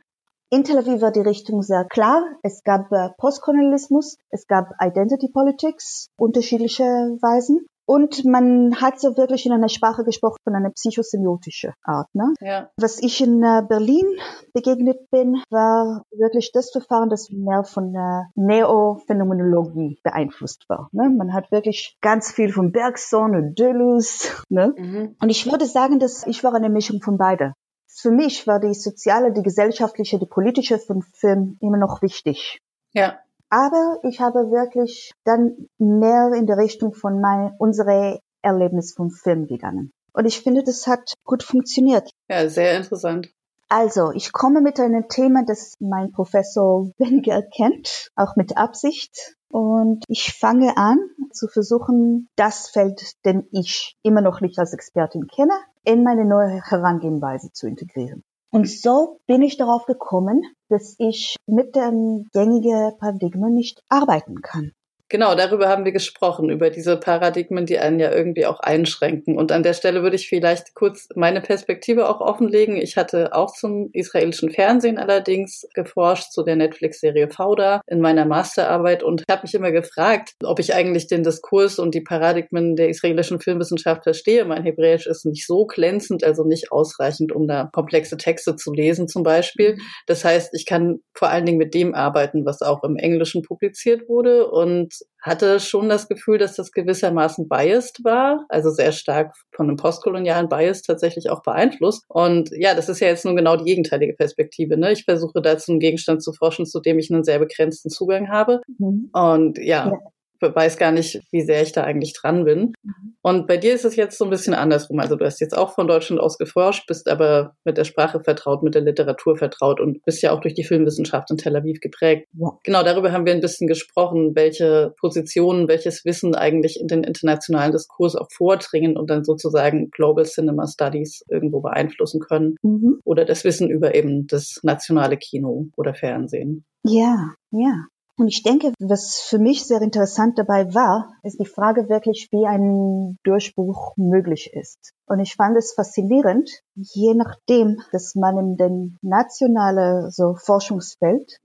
In 0.50 0.64
Tel 0.64 0.78
Aviv 0.78 1.00
war 1.00 1.12
die 1.12 1.20
Richtung 1.20 1.62
sehr 1.62 1.86
klar. 1.86 2.22
Es 2.42 2.62
gab 2.62 2.92
äh, 2.92 3.08
Postkolonialismus, 3.16 4.18
es 4.28 4.46
gab 4.46 4.72
Identity 4.80 5.28
Politics, 5.28 6.10
unterschiedliche 6.16 6.84
Weisen. 6.84 7.66
Und 7.92 8.24
man 8.24 8.80
hat 8.80 8.98
so 8.98 9.18
wirklich 9.18 9.44
in 9.44 9.52
einer 9.52 9.68
Sprache 9.68 10.02
gesprochen 10.02 10.38
von 10.44 10.54
einer 10.54 10.70
psychosemiotische 10.70 11.74
Art. 11.82 12.08
Ne? 12.14 12.32
Ja. 12.40 12.70
Was 12.78 12.98
ich 13.02 13.20
in 13.20 13.42
äh, 13.42 13.62
Berlin 13.68 14.06
begegnet 14.54 15.10
bin, 15.10 15.42
war 15.50 16.02
wirklich 16.10 16.52
das 16.52 16.70
Verfahren, 16.70 17.10
das 17.10 17.28
mehr 17.28 17.64
von 17.64 17.92
der 17.92 18.30
Neophänomenologie 18.34 19.98
beeinflusst 20.02 20.64
war. 20.70 20.88
Ne? 20.92 21.10
Man 21.10 21.34
hat 21.34 21.52
wirklich 21.52 21.98
ganz 22.00 22.32
viel 22.32 22.50
von 22.50 22.72
Bergson 22.72 23.36
und 23.36 23.58
Deleuze. 23.58 24.42
Ne? 24.48 24.74
Mhm. 24.74 25.16
Und 25.20 25.28
ich 25.28 25.44
würde 25.44 25.66
sagen, 25.66 25.98
dass 25.98 26.26
ich 26.26 26.42
war 26.42 26.54
eine 26.54 26.70
Mischung 26.70 27.02
von 27.02 27.18
beide. 27.18 27.52
für 27.88 28.10
mich 28.10 28.46
war 28.46 28.58
die 28.58 28.72
soziale, 28.72 29.34
die 29.34 29.42
gesellschaftliche, 29.42 30.18
die 30.18 30.24
politische 30.24 30.78
von 30.78 31.02
Film 31.02 31.58
immer 31.60 31.76
noch 31.76 32.00
wichtig. 32.00 32.58
Ja. 32.94 33.18
Aber 33.52 33.98
ich 34.02 34.18
habe 34.18 34.50
wirklich 34.50 35.12
dann 35.24 35.68
mehr 35.76 36.32
in 36.34 36.46
der 36.46 36.56
Richtung 36.56 36.94
von 36.94 37.20
mein, 37.20 37.54
unsere 37.58 38.18
Erlebnis 38.40 38.94
vom 38.94 39.10
Film 39.10 39.46
gegangen. 39.46 39.92
Und 40.14 40.24
ich 40.24 40.40
finde, 40.40 40.62
das 40.62 40.86
hat 40.86 41.12
gut 41.24 41.42
funktioniert. 41.42 42.08
Ja, 42.30 42.48
sehr 42.48 42.78
interessant. 42.78 43.30
Also, 43.68 44.10
ich 44.12 44.32
komme 44.32 44.62
mit 44.62 44.80
einem 44.80 45.06
Thema, 45.06 45.44
das 45.44 45.74
mein 45.80 46.12
Professor 46.12 46.90
weniger 46.98 47.42
kennt, 47.42 48.08
auch 48.16 48.36
mit 48.36 48.56
Absicht. 48.56 49.36
Und 49.50 50.02
ich 50.08 50.32
fange 50.32 50.78
an 50.78 50.98
zu 51.32 51.46
versuchen, 51.46 52.30
das 52.36 52.70
Feld, 52.70 53.02
den 53.26 53.46
ich 53.52 53.98
immer 54.02 54.22
noch 54.22 54.40
nicht 54.40 54.58
als 54.58 54.72
Expertin 54.72 55.26
kenne, 55.26 55.52
in 55.84 56.04
meine 56.04 56.24
neue 56.24 56.62
Herangehenweise 56.64 57.52
zu 57.52 57.66
integrieren. 57.66 58.24
Und 58.54 58.68
so 58.68 59.20
bin 59.26 59.40
ich 59.40 59.56
darauf 59.56 59.86
gekommen, 59.86 60.42
dass 60.68 60.94
ich 60.98 61.36
mit 61.46 61.74
dem 61.74 62.28
gängigen 62.34 62.96
Paradigma 62.98 63.48
nicht 63.48 63.82
arbeiten 63.88 64.42
kann. 64.42 64.72
Genau, 65.12 65.34
darüber 65.34 65.68
haben 65.68 65.84
wir 65.84 65.92
gesprochen, 65.92 66.48
über 66.48 66.70
diese 66.70 66.96
Paradigmen, 66.96 67.66
die 67.66 67.78
einen 67.78 68.00
ja 68.00 68.10
irgendwie 68.10 68.46
auch 68.46 68.60
einschränken. 68.60 69.36
Und 69.36 69.52
an 69.52 69.62
der 69.62 69.74
Stelle 69.74 70.02
würde 70.02 70.16
ich 70.16 70.26
vielleicht 70.26 70.74
kurz 70.74 71.06
meine 71.14 71.42
Perspektive 71.42 72.08
auch 72.08 72.22
offenlegen. 72.22 72.78
Ich 72.78 72.96
hatte 72.96 73.34
auch 73.34 73.52
zum 73.52 73.90
israelischen 73.92 74.48
Fernsehen 74.48 74.96
allerdings 74.96 75.68
geforscht, 75.74 76.32
zu 76.32 76.42
der 76.42 76.56
Netflix-Serie 76.56 77.28
Fauda 77.28 77.82
in 77.86 78.00
meiner 78.00 78.24
Masterarbeit 78.24 79.02
und 79.02 79.24
habe 79.30 79.42
mich 79.42 79.52
immer 79.52 79.70
gefragt, 79.70 80.30
ob 80.42 80.58
ich 80.58 80.74
eigentlich 80.74 81.08
den 81.08 81.24
Diskurs 81.24 81.78
und 81.78 81.94
die 81.94 82.00
Paradigmen 82.00 82.74
der 82.74 82.88
israelischen 82.88 83.38
Filmwissenschaft 83.38 84.04
verstehe. 84.04 84.46
Mein 84.46 84.62
Hebräisch 84.62 85.06
ist 85.06 85.26
nicht 85.26 85.46
so 85.46 85.66
glänzend, 85.66 86.24
also 86.24 86.44
nicht 86.44 86.72
ausreichend, 86.72 87.32
um 87.32 87.46
da 87.46 87.68
komplexe 87.70 88.16
Texte 88.16 88.56
zu 88.56 88.72
lesen 88.72 89.08
zum 89.08 89.24
Beispiel. 89.24 89.76
Das 90.06 90.24
heißt, 90.24 90.54
ich 90.54 90.64
kann 90.64 91.00
vor 91.12 91.28
allen 91.28 91.44
Dingen 91.44 91.58
mit 91.58 91.74
dem 91.74 91.94
arbeiten, 91.94 92.46
was 92.46 92.62
auch 92.62 92.82
im 92.82 92.96
Englischen 92.96 93.42
publiziert 93.42 94.08
wurde 94.08 94.50
und 94.50 95.01
hatte 95.20 95.60
schon 95.60 95.88
das 95.88 96.08
Gefühl, 96.08 96.38
dass 96.38 96.56
das 96.56 96.72
gewissermaßen 96.72 97.48
biased 97.48 98.04
war, 98.04 98.44
also 98.48 98.70
sehr 98.70 98.90
stark 98.90 99.34
von 99.54 99.68
einem 99.68 99.76
postkolonialen 99.76 100.48
Bias 100.48 100.82
tatsächlich 100.82 101.30
auch 101.30 101.42
beeinflusst. 101.42 102.04
Und 102.08 102.50
ja, 102.52 102.74
das 102.74 102.88
ist 102.88 103.00
ja 103.00 103.06
jetzt 103.06 103.24
nun 103.24 103.36
genau 103.36 103.56
die 103.56 103.64
gegenteilige 103.64 104.14
Perspektive. 104.14 104.76
Ne? 104.76 104.92
Ich 104.92 105.04
versuche 105.04 105.40
dazu 105.40 105.70
einen 105.70 105.80
Gegenstand 105.80 106.22
zu 106.22 106.32
forschen, 106.32 106.66
zu 106.66 106.80
dem 106.80 106.98
ich 106.98 107.12
einen 107.12 107.22
sehr 107.22 107.38
begrenzten 107.38 107.88
Zugang 107.88 108.30
habe. 108.30 108.60
Mhm. 108.78 109.10
Und 109.12 109.58
ja, 109.58 109.90
ja 109.90 109.98
weiß 110.42 110.76
gar 110.76 110.92
nicht, 110.92 111.20
wie 111.30 111.42
sehr 111.42 111.62
ich 111.62 111.72
da 111.72 111.84
eigentlich 111.84 112.12
dran 112.12 112.44
bin. 112.44 112.72
Mhm. 112.82 113.14
Und 113.22 113.46
bei 113.46 113.56
dir 113.56 113.74
ist 113.74 113.84
es 113.84 113.96
jetzt 113.96 114.18
so 114.18 114.24
ein 114.24 114.30
bisschen 114.30 114.54
andersrum. 114.54 114.98
Also 114.98 115.16
du 115.16 115.24
hast 115.24 115.40
jetzt 115.40 115.56
auch 115.56 115.74
von 115.74 115.86
Deutschland 115.86 116.20
aus 116.20 116.38
geforscht, 116.38 116.86
bist 116.88 117.08
aber 117.08 117.54
mit 117.64 117.78
der 117.78 117.84
Sprache 117.84 118.20
vertraut, 118.20 118.62
mit 118.62 118.74
der 118.74 118.82
Literatur 118.82 119.36
vertraut 119.36 119.80
und 119.80 120.04
bist 120.04 120.22
ja 120.22 120.32
auch 120.32 120.40
durch 120.40 120.54
die 120.54 120.64
Filmwissenschaft 120.64 121.30
in 121.30 121.36
Tel 121.36 121.56
Aviv 121.56 121.80
geprägt. 121.80 122.26
Ja. 122.32 122.58
Genau, 122.64 122.82
darüber 122.82 123.12
haben 123.12 123.24
wir 123.24 123.32
ein 123.32 123.40
bisschen 123.40 123.68
gesprochen, 123.68 124.32
welche 124.34 124.92
Positionen, 124.98 125.68
welches 125.68 126.04
Wissen 126.04 126.34
eigentlich 126.34 126.80
in 126.80 126.88
den 126.88 127.04
internationalen 127.04 127.72
Diskurs 127.72 128.16
auch 128.16 128.28
vordringen 128.30 128.96
und 128.96 129.08
dann 129.08 129.24
sozusagen 129.24 129.90
Global 129.90 130.24
Cinema 130.24 130.66
Studies 130.66 131.24
irgendwo 131.28 131.60
beeinflussen 131.60 132.20
können. 132.20 132.56
Mhm. 132.62 133.00
Oder 133.04 133.24
das 133.24 133.44
Wissen 133.44 133.70
über 133.70 133.94
eben 133.94 134.26
das 134.26 134.58
nationale 134.62 135.16
Kino 135.16 135.68
oder 135.76 135.94
Fernsehen. 135.94 136.64
Ja, 136.84 137.34
ja. 137.50 137.86
Und 138.22 138.28
ich 138.28 138.44
denke, 138.44 138.72
was 138.78 139.18
für 139.18 139.40
mich 139.40 139.66
sehr 139.66 139.82
interessant 139.82 140.38
dabei 140.38 140.72
war, 140.72 141.12
ist 141.24 141.40
die 141.40 141.44
Frage 141.44 141.88
wirklich, 141.88 142.28
wie 142.30 142.46
ein 142.46 143.18
Durchbruch 143.24 143.94
möglich 143.96 144.52
ist. 144.52 144.92
Und 145.06 145.18
ich 145.18 145.34
fand 145.34 145.56
es 145.56 145.74
faszinierend, 145.74 146.48
je 146.76 147.14
nachdem, 147.14 147.82
dass 147.90 148.14
man 148.14 148.38
in 148.38 148.56
dem 148.56 148.98
nationalen 149.02 150.12
so 150.12 150.36
Forschungsfeld, 150.36 151.40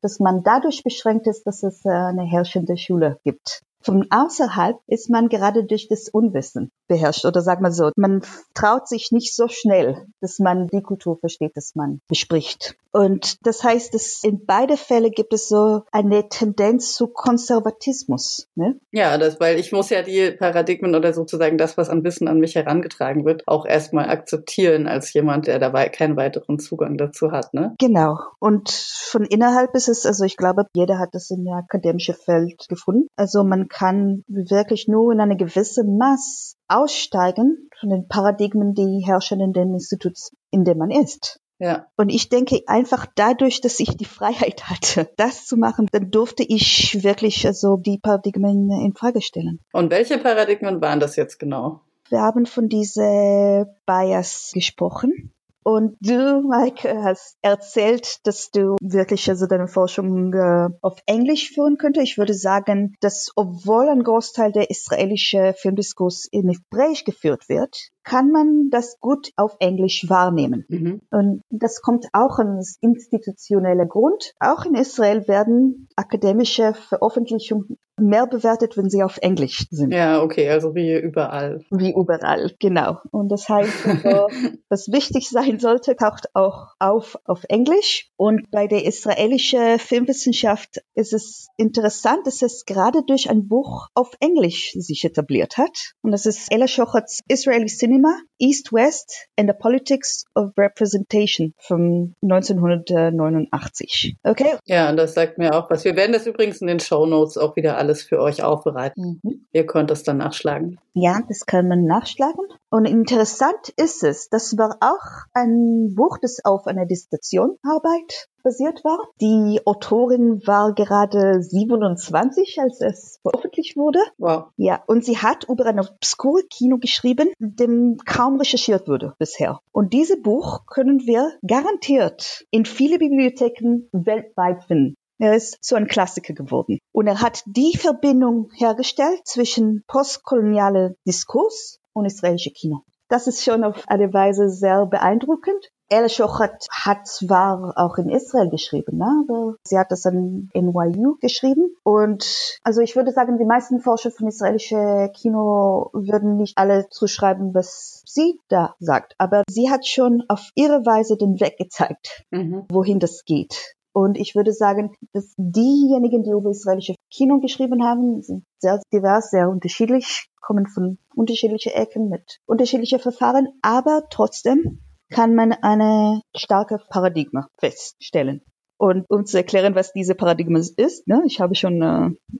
dass 0.00 0.20
man 0.20 0.42
dadurch 0.42 0.82
beschränkt 0.82 1.26
ist, 1.26 1.46
dass 1.46 1.62
es 1.62 1.84
eine 1.84 2.24
herrschende 2.24 2.78
Schule 2.78 3.20
gibt. 3.24 3.60
Von 3.82 4.06
außerhalb 4.10 4.76
ist 4.86 5.10
man 5.10 5.28
gerade 5.28 5.64
durch 5.64 5.88
das 5.88 6.08
Unwissen 6.08 6.70
beherrscht 6.88 7.24
oder 7.24 7.40
sag 7.40 7.60
mal 7.60 7.72
so, 7.72 7.90
man 7.96 8.22
traut 8.54 8.88
sich 8.88 9.12
nicht 9.12 9.34
so 9.34 9.48
schnell, 9.48 10.06
dass 10.20 10.38
man 10.38 10.68
die 10.68 10.82
Kultur 10.82 11.18
versteht, 11.18 11.56
dass 11.56 11.74
man 11.74 12.00
bespricht. 12.08 12.76
Und 12.92 13.46
das 13.46 13.64
heißt, 13.64 13.94
dass 13.94 14.22
in 14.22 14.44
beide 14.44 14.76
Fälle 14.76 15.10
gibt 15.10 15.32
es 15.32 15.48
so 15.48 15.82
eine 15.92 16.28
Tendenz 16.28 16.94
zu 16.94 17.06
Konservatismus. 17.06 18.48
Ne? 18.54 18.78
Ja, 18.90 19.16
das, 19.16 19.40
weil 19.40 19.58
ich 19.58 19.72
muss 19.72 19.88
ja 19.88 20.02
die 20.02 20.30
Paradigmen 20.32 20.94
oder 20.94 21.14
sozusagen 21.14 21.56
das, 21.56 21.78
was 21.78 21.88
an 21.88 22.04
Wissen 22.04 22.28
an 22.28 22.38
mich 22.38 22.54
herangetragen 22.54 23.24
wird, 23.24 23.48
auch 23.48 23.64
erstmal 23.64 24.10
akzeptieren 24.10 24.86
als 24.86 25.12
jemand, 25.14 25.46
der 25.46 25.58
dabei 25.58 25.88
keinen 25.88 26.16
weiteren 26.16 26.58
Zugang 26.58 26.98
dazu 26.98 27.32
hat. 27.32 27.54
Ne? 27.54 27.74
Genau. 27.78 28.18
Und 28.38 28.70
von 28.70 29.24
innerhalb 29.24 29.74
ist 29.74 29.88
es, 29.88 30.04
also 30.04 30.24
ich 30.24 30.36
glaube, 30.36 30.66
jeder 30.74 30.98
hat 30.98 31.14
das 31.14 31.30
in 31.30 31.44
der 31.44 31.54
akademischen 31.54 32.14
Feld 32.14 32.66
gefunden. 32.68 33.08
Also 33.16 33.42
man 33.42 33.68
kann 33.72 34.22
wirklich 34.28 34.86
nur 34.86 35.12
in 35.12 35.20
eine 35.20 35.36
gewisse 35.36 35.84
Maß 35.84 36.56
aussteigen 36.68 37.68
von 37.80 37.90
den 37.90 38.06
Paradigmen, 38.06 38.74
die 38.74 39.02
herrschen 39.04 39.40
in 39.40 39.52
dem 39.52 39.74
Institut, 39.74 40.16
in 40.50 40.64
dem 40.64 40.78
man 40.78 40.90
ist. 40.90 41.40
Ja. 41.58 41.86
Und 41.96 42.08
ich 42.08 42.28
denke 42.28 42.60
einfach 42.66 43.06
dadurch, 43.14 43.60
dass 43.60 43.78
ich 43.78 43.96
die 43.96 44.04
Freiheit 44.04 44.64
hatte, 44.68 45.08
das 45.16 45.46
zu 45.46 45.56
machen, 45.56 45.88
dann 45.92 46.10
durfte 46.10 46.42
ich 46.42 47.02
wirklich 47.04 47.46
also 47.46 47.76
die 47.76 47.98
Paradigmen 47.98 48.70
in 48.70 48.94
Frage 48.94 49.22
stellen. 49.22 49.60
Und 49.72 49.90
welche 49.90 50.18
Paradigmen 50.18 50.80
waren 50.80 51.00
das 51.00 51.16
jetzt 51.16 51.38
genau? 51.38 51.80
Wir 52.08 52.20
haben 52.20 52.46
von 52.46 52.68
diese 52.68 53.66
Bias 53.86 54.50
gesprochen. 54.52 55.32
Und 55.64 55.96
du, 56.00 56.42
Mike, 56.42 57.02
hast 57.04 57.36
erzählt, 57.40 58.26
dass 58.26 58.50
du 58.50 58.76
wirklich 58.80 59.28
also 59.30 59.46
deine 59.46 59.68
Forschung 59.68 60.32
äh, 60.32 60.68
auf 60.80 60.98
Englisch 61.06 61.50
führen 61.52 61.78
könntest. 61.78 62.06
Ich 62.06 62.18
würde 62.18 62.34
sagen, 62.34 62.96
dass 63.00 63.30
obwohl 63.36 63.88
ein 63.88 64.02
Großteil 64.02 64.50
der 64.50 64.70
israelische 64.70 65.54
Filmdiskurs 65.56 66.26
in 66.26 66.48
Hebräisch 66.48 67.04
geführt 67.04 67.48
wird, 67.48 67.90
kann 68.04 68.30
man 68.30 68.68
das 68.70 68.98
gut 69.00 69.30
auf 69.36 69.56
Englisch 69.60 70.06
wahrnehmen. 70.08 70.64
Mhm. 70.68 71.00
Und 71.10 71.42
das 71.50 71.82
kommt 71.82 72.06
auch 72.12 72.38
als 72.38 72.78
institutioneller 72.80 73.86
Grund. 73.86 74.34
Auch 74.40 74.64
in 74.64 74.74
Israel 74.74 75.28
werden 75.28 75.88
akademische 75.96 76.74
Veröffentlichungen 76.74 77.76
mehr 78.02 78.26
bewertet, 78.26 78.76
wenn 78.76 78.90
sie 78.90 79.02
auf 79.02 79.18
Englisch 79.18 79.66
sind. 79.70 79.92
Ja, 79.92 80.22
okay, 80.22 80.48
also 80.48 80.74
wie 80.74 80.98
überall. 80.98 81.64
Wie 81.70 81.92
überall, 81.92 82.52
genau. 82.58 82.98
Und 83.10 83.28
das 83.28 83.48
heißt, 83.48 83.86
also, 83.86 84.28
was 84.68 84.90
wichtig 84.90 85.28
sein 85.28 85.58
sollte, 85.58 85.96
taucht 85.96 86.28
auch 86.34 86.68
auf 86.78 87.18
auf 87.24 87.44
Englisch. 87.48 88.10
Und 88.16 88.50
bei 88.50 88.66
der 88.66 88.84
israelischen 88.84 89.78
Filmwissenschaft 89.78 90.82
ist 90.94 91.12
es 91.12 91.48
interessant, 91.56 92.26
dass 92.26 92.42
es 92.42 92.64
gerade 92.64 93.02
durch 93.06 93.30
ein 93.30 93.48
Buch 93.48 93.88
auf 93.94 94.12
Englisch 94.20 94.72
sich 94.72 95.04
etabliert 95.04 95.58
hat. 95.58 95.92
Und 96.02 96.12
das 96.12 96.26
ist 96.26 96.50
Ella 96.50 96.68
Schocherts 96.68 97.20
Israeli 97.28 97.66
Cinema, 97.66 97.91
East 98.38 98.72
West 98.72 99.28
and 99.38 99.48
the 99.48 99.54
Politics 99.58 100.24
of 100.34 100.52
Representation 100.58 101.54
von 101.58 102.14
1989. 102.22 104.16
Okay? 104.24 104.56
Ja, 104.66 104.90
und 104.90 104.96
das 104.96 105.14
sagt 105.14 105.38
mir 105.38 105.54
auch 105.54 105.70
was. 105.70 105.84
Wir 105.84 105.96
werden 105.96 106.12
das 106.12 106.26
übrigens 106.26 106.60
in 106.60 106.66
den 106.66 106.80
Show 106.80 107.06
Notes 107.06 107.38
auch 107.38 107.56
wieder 107.56 107.76
alles 107.76 108.02
für 108.02 108.20
euch 108.20 108.42
aufbereiten. 108.42 109.20
Mhm. 109.22 109.46
Ihr 109.52 109.66
könnt 109.66 109.90
das 109.90 110.02
dann 110.02 110.18
nachschlagen. 110.18 110.78
Ja, 110.94 111.20
das 111.28 111.46
kann 111.46 111.68
man 111.68 111.84
nachschlagen. 111.84 112.46
Und 112.70 112.86
interessant 112.86 113.72
ist 113.76 114.02
es, 114.02 114.28
das 114.28 114.56
war 114.58 114.76
auch 114.80 115.26
ein 115.34 115.94
Buch, 115.94 116.18
das 116.20 116.44
auf 116.44 116.66
einer 116.66 116.86
Dissertationarbeit 116.86 118.28
basiert 118.42 118.84
war. 118.84 118.98
Die 119.20 119.60
Autorin 119.64 120.42
war 120.46 120.74
gerade 120.74 121.42
27, 121.42 122.58
als 122.60 122.80
es 122.80 123.18
veröffentlicht 123.22 123.76
wurde. 123.76 124.00
Wow. 124.18 124.46
Ja, 124.56 124.82
und 124.86 125.04
sie 125.04 125.18
hat 125.18 125.48
über 125.48 125.66
ein 125.66 125.80
obskure 125.80 126.42
Kino 126.44 126.78
geschrieben, 126.78 127.30
dem 127.38 127.96
kaum 128.04 128.38
recherchiert 128.38 128.88
wurde 128.88 129.14
bisher. 129.18 129.60
Und 129.72 129.92
dieses 129.92 130.20
Buch 130.22 130.66
können 130.66 131.06
wir 131.06 131.32
garantiert 131.46 132.44
in 132.50 132.64
viele 132.64 132.98
Bibliotheken 132.98 133.88
weltweit 133.92 134.64
finden. 134.64 134.94
Er 135.18 135.36
ist 135.36 135.58
so 135.60 135.76
ein 135.76 135.86
Klassiker 135.86 136.34
geworden. 136.34 136.78
Und 136.90 137.06
er 137.06 137.20
hat 137.20 137.44
die 137.46 137.76
Verbindung 137.76 138.50
hergestellt 138.56 139.20
zwischen 139.24 139.84
postkoloniale 139.86 140.96
Diskurs 141.06 141.78
und 141.92 142.06
israelische 142.06 142.50
Kino. 142.50 142.82
Das 143.12 143.26
ist 143.26 143.44
schon 143.44 143.62
auf 143.62 143.76
eine 143.88 144.14
Weise 144.14 144.48
sehr 144.48 144.86
beeindruckend. 144.86 145.70
El 145.90 146.08
Shochat 146.08 146.66
hat 146.70 147.06
zwar 147.06 147.74
auch 147.76 147.98
in 147.98 148.08
Israel 148.08 148.48
geschrieben, 148.48 148.96
ne? 148.96 149.24
aber 149.28 149.56
sie 149.64 149.78
hat 149.78 149.92
das 149.92 150.06
an 150.06 150.48
NYU 150.54 151.18
geschrieben. 151.20 151.76
Und 151.82 152.58
also 152.62 152.80
ich 152.80 152.96
würde 152.96 153.12
sagen, 153.12 153.36
die 153.36 153.44
meisten 153.44 153.80
Forscher 153.80 154.10
von 154.10 154.28
israelischem 154.28 155.10
Kino 155.12 155.90
würden 155.92 156.38
nicht 156.38 156.56
alle 156.56 156.88
zuschreiben, 156.88 157.52
was 157.52 158.02
sie 158.06 158.40
da 158.48 158.76
sagt. 158.78 159.14
Aber 159.18 159.42
sie 159.46 159.70
hat 159.70 159.86
schon 159.86 160.24
auf 160.28 160.48
ihre 160.54 160.86
Weise 160.86 161.18
den 161.18 161.38
Weg 161.38 161.58
gezeigt, 161.58 162.24
mhm. 162.30 162.64
wohin 162.70 162.98
das 162.98 163.26
geht. 163.26 163.74
Und 163.92 164.16
ich 164.16 164.34
würde 164.34 164.52
sagen, 164.52 164.94
dass 165.12 165.34
diejenigen, 165.36 166.22
die 166.22 166.30
über 166.30 166.50
israelische 166.50 166.94
Kino 167.10 167.40
geschrieben 167.40 167.84
haben, 167.84 168.22
sind 168.22 168.44
sehr 168.58 168.80
divers, 168.92 169.30
sehr 169.30 169.50
unterschiedlich, 169.50 170.28
kommen 170.40 170.66
von 170.66 170.98
unterschiedlichen 171.14 171.72
Ecken 171.72 172.08
mit 172.08 172.38
unterschiedlichen 172.46 172.98
Verfahren, 172.98 173.48
aber 173.60 174.04
trotzdem 174.10 174.80
kann 175.10 175.34
man 175.34 175.52
eine 175.52 176.22
starke 176.34 176.80
Paradigma 176.88 177.48
feststellen. 177.58 178.42
Und 178.78 179.04
um 179.08 179.24
zu 179.26 179.36
erklären, 179.36 179.76
was 179.76 179.92
diese 179.92 180.16
Paradigma 180.16 180.58
ist, 180.58 181.06
ne, 181.06 181.22
ich 181.24 181.38
habe 181.38 181.54
schon 181.54 181.82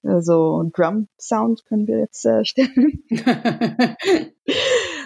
äh, 0.02 0.20
so 0.20 0.68
Drum 0.74 1.06
Sound 1.16 1.64
können 1.66 1.86
wir 1.86 1.98
jetzt 1.98 2.24
äh, 2.24 2.44
stellen. 2.44 3.04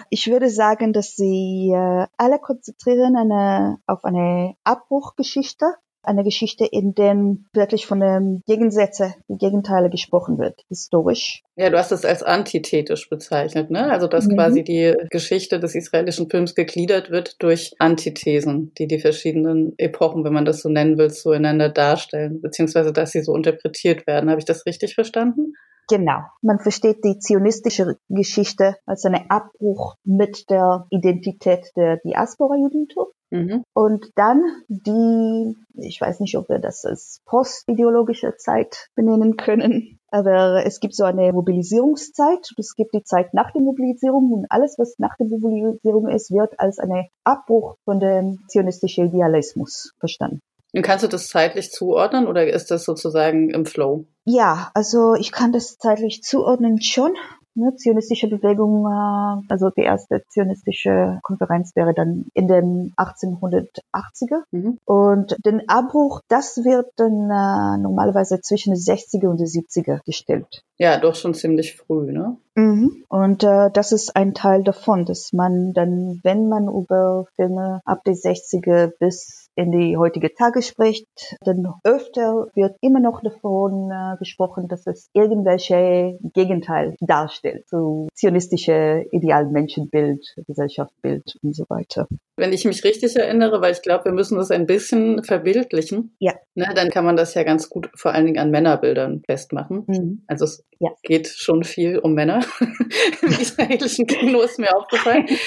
ich 0.09 0.27
würde 0.31 0.49
sagen, 0.49 0.93
dass 0.93 1.15
sie 1.15 1.71
äh, 1.71 2.07
alle 2.17 2.39
konzentrieren 2.39 3.15
eine, 3.15 3.77
auf 3.85 4.03
eine 4.03 4.55
Abbruchgeschichte 4.63 5.75
eine 6.07 6.23
Geschichte, 6.23 6.65
in 6.65 6.93
dem 6.93 7.45
wirklich 7.53 7.85
von 7.85 7.99
den 7.99 8.41
Gegensätze, 8.47 9.13
die 9.27 9.37
Gegenteile 9.37 9.89
gesprochen 9.89 10.37
wird, 10.37 10.63
historisch. 10.69 11.43
Ja, 11.55 11.69
du 11.69 11.77
hast 11.77 11.91
es 11.91 12.05
als 12.05 12.23
antithetisch 12.23 13.09
bezeichnet, 13.09 13.71
ne? 13.71 13.91
Also, 13.91 14.07
dass 14.07 14.27
mhm. 14.27 14.35
quasi 14.35 14.63
die 14.63 14.93
Geschichte 15.09 15.59
des 15.59 15.75
israelischen 15.75 16.29
Films 16.29 16.55
gegliedert 16.55 17.11
wird 17.11 17.41
durch 17.41 17.73
Antithesen, 17.79 18.71
die 18.77 18.87
die 18.87 18.99
verschiedenen 18.99 19.73
Epochen, 19.77 20.23
wenn 20.23 20.33
man 20.33 20.45
das 20.45 20.61
so 20.61 20.69
nennen 20.69 20.97
will, 20.97 21.11
zueinander 21.11 21.69
darstellen, 21.69 22.41
beziehungsweise 22.41 22.93
dass 22.93 23.11
sie 23.11 23.21
so 23.21 23.35
interpretiert 23.35 24.07
werden. 24.07 24.29
Habe 24.29 24.39
ich 24.39 24.45
das 24.45 24.65
richtig 24.65 24.95
verstanden? 24.95 25.53
Genau. 25.89 26.19
Man 26.41 26.59
versteht 26.59 27.03
die 27.05 27.17
zionistische 27.17 27.97
Geschichte 28.09 28.75
als 28.85 29.05
einen 29.05 29.29
Abbruch 29.29 29.95
mit 30.03 30.49
der 30.49 30.85
Identität 30.89 31.71
der 31.77 31.97
Diaspora-Judentum. 31.97 33.07
Mhm. 33.29 33.63
Und 33.73 34.11
dann 34.15 34.41
die, 34.67 35.55
ich 35.75 35.99
weiß 35.99 36.19
nicht, 36.19 36.37
ob 36.37 36.49
wir 36.49 36.59
das 36.59 36.85
als 36.85 37.21
postideologische 37.25 38.35
Zeit 38.37 38.89
benennen 38.95 39.35
können, 39.37 39.99
aber 40.09 40.65
es 40.65 40.79
gibt 40.79 40.95
so 40.95 41.03
eine 41.03 41.33
Mobilisierungszeit, 41.33 42.51
es 42.57 42.75
gibt 42.75 42.93
die 42.93 43.03
Zeit 43.03 43.33
nach 43.33 43.51
der 43.51 43.61
Mobilisierung 43.61 44.31
und 44.31 44.45
alles, 44.49 44.75
was 44.77 44.95
nach 44.97 45.15
der 45.17 45.27
Mobilisierung 45.27 46.07
ist, 46.07 46.31
wird 46.31 46.59
als 46.59 46.79
ein 46.79 47.07
Abbruch 47.23 47.75
von 47.83 47.99
dem 47.99 48.39
zionistischen 48.47 49.09
Idealismus 49.09 49.93
verstanden. 49.99 50.39
Und 50.73 50.81
kannst 50.81 51.03
du 51.03 51.07
das 51.07 51.27
zeitlich 51.27 51.71
zuordnen 51.71 52.27
oder 52.27 52.47
ist 52.47 52.71
das 52.71 52.83
sozusagen 52.83 53.49
im 53.49 53.65
Flow? 53.65 54.05
Ja, 54.25 54.69
also 54.73 55.15
ich 55.15 55.31
kann 55.31 55.51
das 55.51 55.77
zeitlich 55.77 56.21
zuordnen 56.23 56.81
schon 56.81 57.15
ne, 57.57 57.75
zionistische 57.75 58.27
Bewegung, 58.27 58.87
also 59.49 59.69
die 59.69 59.81
erste 59.81 60.23
zionistische 60.29 61.19
Konferenz 61.23 61.75
wäre 61.75 61.93
dann 61.93 62.25
in 62.33 62.47
den 62.47 62.93
1880er. 62.97 64.43
Mhm. 64.51 64.79
Und 64.85 65.35
den 65.45 65.67
Abbruch, 65.67 66.21
das 66.27 66.57
wird 66.63 66.87
dann 66.95 67.29
äh, 67.29 67.81
normalerweise 67.81 68.39
zwischen 68.41 68.73
den 68.73 68.81
60er 68.81 69.27
und 69.27 69.39
den 69.39 69.47
70er 69.47 69.99
gestellt. 70.05 70.63
Ja, 70.77 70.99
doch 70.99 71.15
schon 71.15 71.33
ziemlich 71.33 71.75
früh, 71.75 72.11
ne? 72.11 72.37
Mhm. 72.57 73.03
Und 73.07 73.43
äh, 73.43 73.69
das 73.71 73.91
ist 73.91 74.15
ein 74.15 74.33
Teil 74.33 74.63
davon, 74.63 75.05
dass 75.05 75.31
man 75.31 75.73
dann, 75.73 76.19
wenn 76.23 76.49
man 76.49 76.67
über 76.67 77.25
Filme 77.35 77.81
ab 77.85 78.03
den 78.03 78.15
60er 78.15 78.91
bis 78.99 79.47
in 79.57 79.71
die 79.71 79.97
heutige 79.97 80.33
Tage 80.33 80.61
spricht, 80.61 81.07
dann 81.41 81.67
öfter 81.83 82.47
wird 82.53 82.75
immer 82.81 82.99
noch 82.99 83.21
davon 83.21 83.89
äh, 83.91 84.15
gesprochen, 84.17 84.67
dass 84.67 84.85
es 84.85 85.09
irgendwelche 85.13 86.17
Gegenteil 86.33 86.95
darstellt, 87.01 87.67
so 87.67 88.07
zionistische 88.13 89.05
Idealmenschenbild, 89.11 90.35
Gesellschaftsbild 90.47 91.37
und 91.41 91.55
so 91.55 91.65
weiter. 91.69 92.07
Wenn 92.37 92.53
ich 92.53 92.65
mich 92.65 92.83
richtig 92.83 93.15
erinnere, 93.15 93.59
weil 93.61 93.71
ich 93.71 93.81
glaube, 93.81 94.05
wir 94.05 94.11
müssen 94.11 94.37
das 94.37 94.51
ein 94.51 94.67
bisschen 94.67 95.23
verbildlichen, 95.23 96.15
ja. 96.19 96.33
ne, 96.53 96.69
dann 96.75 96.89
kann 96.89 97.05
man 97.05 97.17
das 97.17 97.33
ja 97.33 97.41
ganz 97.43 97.69
gut 97.69 97.89
vor 97.95 98.13
allen 98.13 98.27
Dingen 98.27 98.39
an 98.39 98.51
Männerbildern 98.51 99.23
festmachen. 99.25 99.85
Mhm. 99.87 100.23
Also 100.27 100.45
es 100.45 100.63
ja. 100.79 100.91
geht 101.01 101.27
schon 101.27 101.63
viel 101.63 101.97
um 101.97 102.13
Männer. 102.13 102.41
Im 103.21 103.29
israelischen 103.29 104.07
Kino 104.07 104.41
ist 104.41 104.59
mir 104.59 104.75
aufgefallen. 104.75 105.27